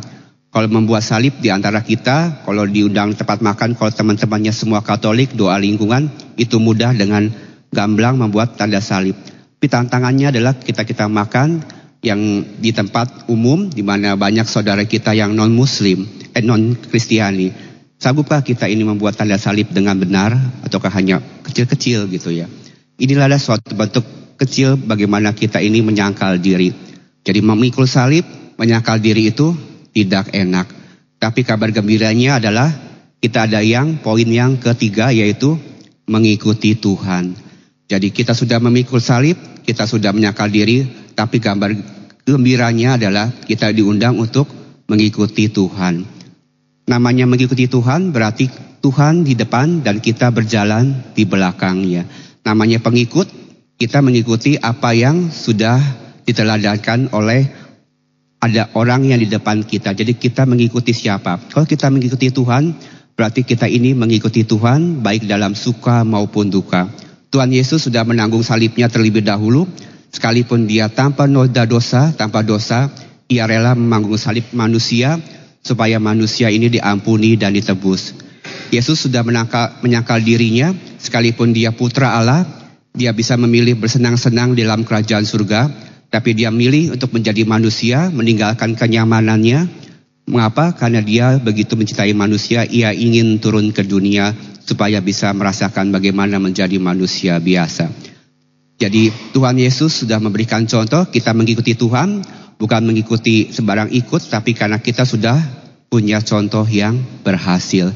[0.51, 5.55] Kalau membuat salib di antara kita, kalau diundang tempat makan, kalau teman-temannya semua Katolik, doa
[5.55, 7.31] lingkungan, itu mudah dengan
[7.71, 9.15] gamblang membuat tanda salib.
[9.15, 11.63] Tapi tantangannya adalah kita kita makan
[12.03, 17.51] yang di tempat umum, di mana banyak saudara kita yang non Muslim, eh non Kristiani.
[17.99, 20.31] Sanggupkah kita ini membuat tanda salib dengan benar,
[20.63, 22.47] ataukah hanya kecil-kecil gitu ya?
[23.03, 24.07] Inilah ada suatu bentuk
[24.39, 26.71] kecil bagaimana kita ini menyangkal diri.
[27.27, 28.23] Jadi memikul salib,
[28.55, 29.51] menyangkal diri itu
[29.91, 30.71] tidak enak.
[31.19, 32.71] Tapi kabar gembiranya adalah
[33.19, 35.59] kita ada yang poin yang ketiga yaitu
[36.07, 37.35] mengikuti Tuhan.
[37.91, 39.35] Jadi kita sudah memikul salib,
[39.67, 40.87] kita sudah menyangkal diri,
[41.19, 41.75] tapi gambar
[42.23, 44.47] gembiranya adalah kita diundang untuk
[44.87, 46.07] mengikuti Tuhan.
[46.87, 48.47] Namanya mengikuti Tuhan berarti
[48.79, 52.07] Tuhan di depan dan kita berjalan di belakangnya.
[52.47, 53.27] Namanya pengikut,
[53.75, 55.83] kita mengikuti apa yang sudah
[56.23, 57.51] diteladankan oleh
[58.39, 59.99] ada orang yang di depan kita.
[59.99, 61.43] Jadi kita mengikuti siapa?
[61.51, 62.79] Kalau kita mengikuti Tuhan,
[63.19, 66.87] berarti kita ini mengikuti Tuhan baik dalam suka maupun duka.
[67.29, 69.69] Tuhan Yesus sudah menanggung salibnya terlebih dahulu,
[70.13, 72.89] sekalipun dia tanpa noda dosa, tanpa dosa,
[73.29, 75.21] ia rela memanggung salib manusia
[75.61, 78.17] supaya manusia ini diampuni dan ditebus.
[78.69, 82.45] Yesus sudah menangkal, menyangkal dirinya, sekalipun dia putra Allah,
[82.93, 85.69] dia bisa memilih bersenang-senang dalam kerajaan surga,
[86.09, 89.89] tapi dia milih untuk menjadi manusia, meninggalkan kenyamanannya.
[90.29, 90.77] Mengapa?
[90.77, 96.77] Karena dia begitu mencintai manusia, ia ingin turun ke dunia supaya bisa merasakan bagaimana menjadi
[96.77, 97.89] manusia biasa.
[98.79, 102.23] Jadi Tuhan Yesus sudah memberikan contoh kita mengikuti Tuhan,
[102.63, 105.35] bukan mengikuti sembarang ikut, tapi karena kita sudah
[105.91, 106.95] punya contoh yang
[107.27, 107.91] berhasil.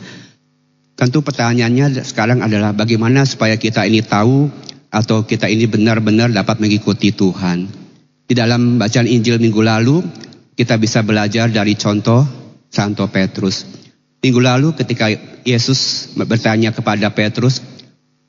[0.98, 4.50] Tentu pertanyaannya sekarang adalah bagaimana supaya kita ini tahu
[4.90, 7.70] atau kita ini benar-benar dapat mengikuti Tuhan.
[8.26, 10.02] Di dalam bacaan Injil minggu lalu,
[10.58, 12.26] kita bisa belajar dari contoh
[12.68, 13.64] Santo Petrus.
[14.22, 15.10] Minggu lalu ketika
[15.46, 17.62] Yesus bertanya kepada Petrus,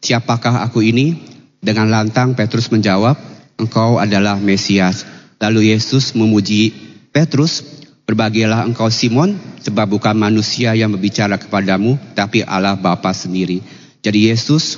[0.02, 1.33] siapakah aku ini?
[1.64, 3.16] Dengan lantang Petrus menjawab,
[3.56, 5.08] engkau adalah Mesias.
[5.40, 6.76] Lalu Yesus memuji
[7.16, 7.64] Petrus,
[8.04, 13.64] berbahagialah engkau Simon, sebab bukan manusia yang berbicara kepadamu, tapi Allah Bapa sendiri.
[14.04, 14.76] Jadi Yesus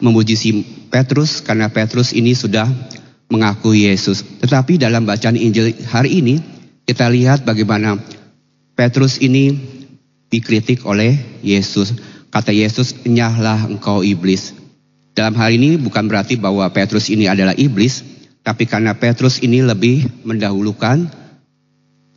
[0.00, 2.64] memuji Petrus karena Petrus ini sudah
[3.28, 4.24] mengaku Yesus.
[4.24, 6.40] Tetapi dalam bacaan Injil hari ini
[6.88, 8.00] kita lihat bagaimana
[8.72, 9.52] Petrus ini
[10.32, 11.92] dikritik oleh Yesus.
[12.32, 14.65] Kata Yesus, "Nyahlah engkau iblis."
[15.16, 18.04] Dalam hal ini bukan berarti bahwa Petrus ini adalah iblis,
[18.44, 21.08] tapi karena Petrus ini lebih mendahulukan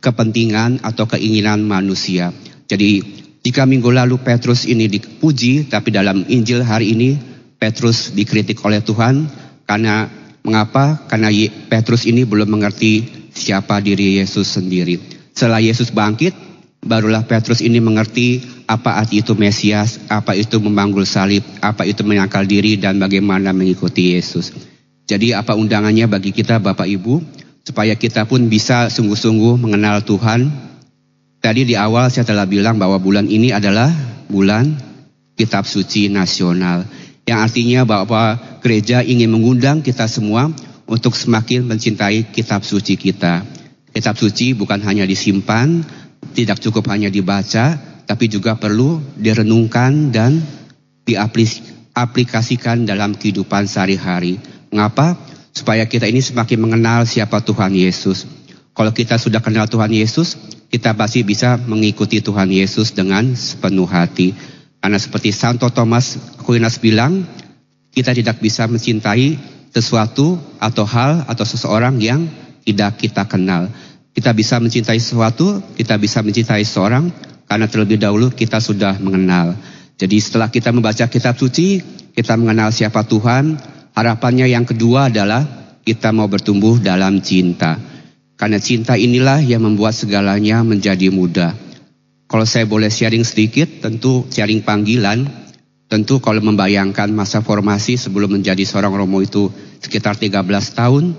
[0.04, 2.30] kepentingan atau keinginan manusia.
[2.68, 3.00] Jadi
[3.40, 7.16] jika minggu lalu Petrus ini dipuji, tapi dalam Injil hari ini
[7.56, 9.24] Petrus dikritik oleh Tuhan
[9.64, 11.04] karena Mengapa?
[11.04, 11.28] Karena
[11.68, 13.04] Petrus ini belum mengerti
[13.36, 14.96] siapa diri Yesus sendiri.
[15.36, 16.32] Setelah Yesus bangkit,
[16.80, 22.48] barulah Petrus ini mengerti apa arti itu Mesias, apa itu memanggul salib, apa itu menyangkal
[22.48, 24.52] diri dan bagaimana mengikuti Yesus.
[25.04, 27.20] Jadi apa undangannya bagi kita Bapak Ibu
[27.66, 30.48] supaya kita pun bisa sungguh-sungguh mengenal Tuhan.
[31.40, 33.88] Tadi di awal saya telah bilang bahwa bulan ini adalah
[34.28, 34.76] bulan
[35.34, 36.84] kitab suci nasional
[37.24, 40.52] yang artinya bahwa gereja ingin mengundang kita semua
[40.90, 43.46] untuk semakin mencintai kitab suci kita.
[43.90, 45.86] Kitab suci bukan hanya disimpan,
[46.36, 47.76] tidak cukup hanya dibaca,
[48.06, 50.42] tapi juga perlu direnungkan dan
[51.06, 54.38] diaplikasikan dalam kehidupan sehari-hari.
[54.70, 55.18] Mengapa?
[55.50, 58.26] Supaya kita ini semakin mengenal siapa Tuhan Yesus.
[58.70, 60.38] Kalau kita sudah kenal Tuhan Yesus,
[60.70, 64.30] kita pasti bisa mengikuti Tuhan Yesus dengan sepenuh hati.
[64.78, 67.26] Karena seperti Santo Thomas Aquinas bilang,
[67.90, 69.34] kita tidak bisa mencintai
[69.74, 72.30] sesuatu atau hal atau seseorang yang
[72.62, 73.66] tidak kita kenal.
[74.10, 77.10] Kita bisa mencintai sesuatu, kita bisa mencintai seseorang
[77.46, 79.54] karena terlebih dahulu kita sudah mengenal.
[79.98, 81.82] Jadi setelah kita membaca kitab suci,
[82.14, 83.58] kita mengenal siapa Tuhan.
[83.94, 85.44] Harapannya yang kedua adalah
[85.82, 87.76] kita mau bertumbuh dalam cinta.
[88.38, 91.52] Karena cinta inilah yang membuat segalanya menjadi mudah.
[92.30, 95.26] Kalau saya boleh sharing sedikit, tentu sharing panggilan,
[95.90, 99.50] tentu kalau membayangkan masa formasi sebelum menjadi seorang Romo itu
[99.82, 101.18] sekitar 13 tahun,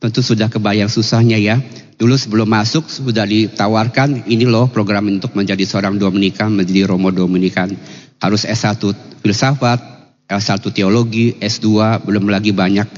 [0.00, 1.60] tentu sudah kebayang susahnya ya.
[1.96, 7.72] Dulu sebelum masuk sudah ditawarkan ini loh program untuk menjadi seorang Dominikan, menjadi Romo Dominikan.
[8.20, 8.76] Harus S1
[9.24, 9.80] filsafat,
[10.28, 12.88] S1 teologi, S2, belum lagi banyak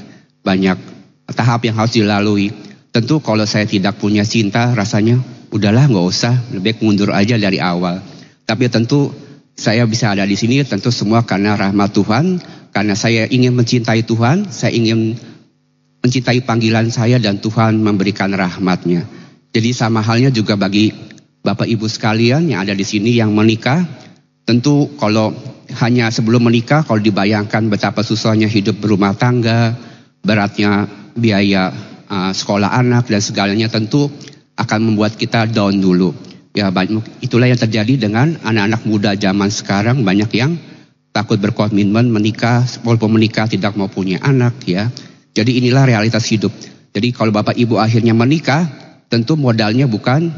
[0.43, 0.77] banyak
[1.31, 2.51] tahap yang harus dilalui.
[2.89, 5.21] Tentu kalau saya tidak punya cinta rasanya
[5.53, 8.01] udahlah nggak usah, lebih mundur aja dari awal.
[8.43, 9.13] Tapi tentu
[9.53, 12.25] saya bisa ada di sini tentu semua karena rahmat Tuhan,
[12.73, 15.15] karena saya ingin mencintai Tuhan, saya ingin
[15.99, 19.03] mencintai panggilan saya dan Tuhan memberikan rahmatnya.
[19.49, 20.93] Jadi sama halnya juga bagi
[21.39, 23.83] Bapak Ibu sekalian yang ada di sini yang menikah,
[24.43, 25.33] tentu kalau
[25.79, 29.75] hanya sebelum menikah kalau dibayangkan betapa susahnya hidup berumah tangga,
[30.21, 30.85] beratnya
[31.15, 31.71] biaya
[32.09, 34.09] uh, sekolah anak dan segalanya tentu
[34.59, 36.11] akan membuat kita down dulu.
[36.57, 36.73] Ya
[37.21, 40.57] itulah yang terjadi dengan anak-anak muda zaman sekarang banyak yang
[41.13, 44.89] takut berkomitmen menikah walaupun menikah tidak mau punya anak ya.
[45.33, 46.51] Jadi inilah realitas hidup.
[46.93, 48.65] Jadi kalau Bapak Ibu akhirnya menikah
[49.09, 50.29] tentu modalnya bukan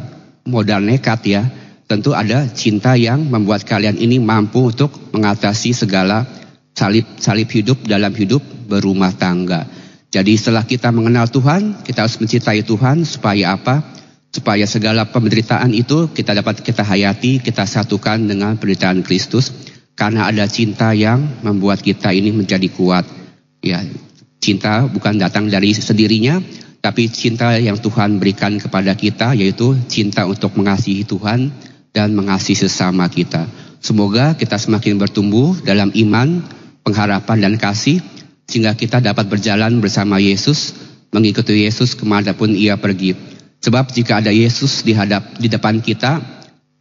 [0.47, 1.43] modal nekat ya.
[1.87, 6.23] Tentu ada cinta yang membuat kalian ini mampu untuk mengatasi segala
[6.71, 8.39] salib salib hidup dalam hidup
[8.71, 9.67] berumah tangga.
[10.11, 13.83] Jadi setelah kita mengenal Tuhan, kita harus mencintai Tuhan supaya apa?
[14.31, 19.51] supaya segala penderitaan itu kita dapat kita hayati, kita satukan dengan penderitaan Kristus
[19.93, 23.03] karena ada cinta yang membuat kita ini menjadi kuat.
[23.61, 23.83] Ya,
[24.41, 26.41] cinta bukan datang dari sendirinya,
[26.81, 31.53] tapi cinta yang Tuhan berikan kepada kita yaitu cinta untuk mengasihi Tuhan
[31.93, 33.45] dan mengasihi sesama kita.
[33.77, 36.41] Semoga kita semakin bertumbuh dalam iman,
[36.81, 38.01] pengharapan dan kasih
[38.49, 40.73] sehingga kita dapat berjalan bersama Yesus,
[41.13, 43.13] mengikuti Yesus ke mana pun ia pergi.
[43.61, 46.17] Sebab jika ada Yesus di hadap di depan kita,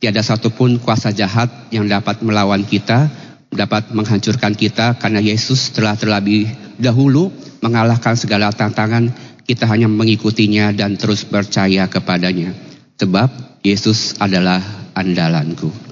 [0.01, 3.13] tiada satupun kuasa jahat yang dapat melawan kita,
[3.53, 6.49] dapat menghancurkan kita karena Yesus telah terlebih
[6.81, 7.29] dahulu
[7.61, 9.13] mengalahkan segala tantangan,
[9.45, 12.53] kita hanya mengikutinya dan terus percaya kepadanya.
[13.01, 14.61] Sebab Yesus adalah
[14.93, 15.90] andalanku.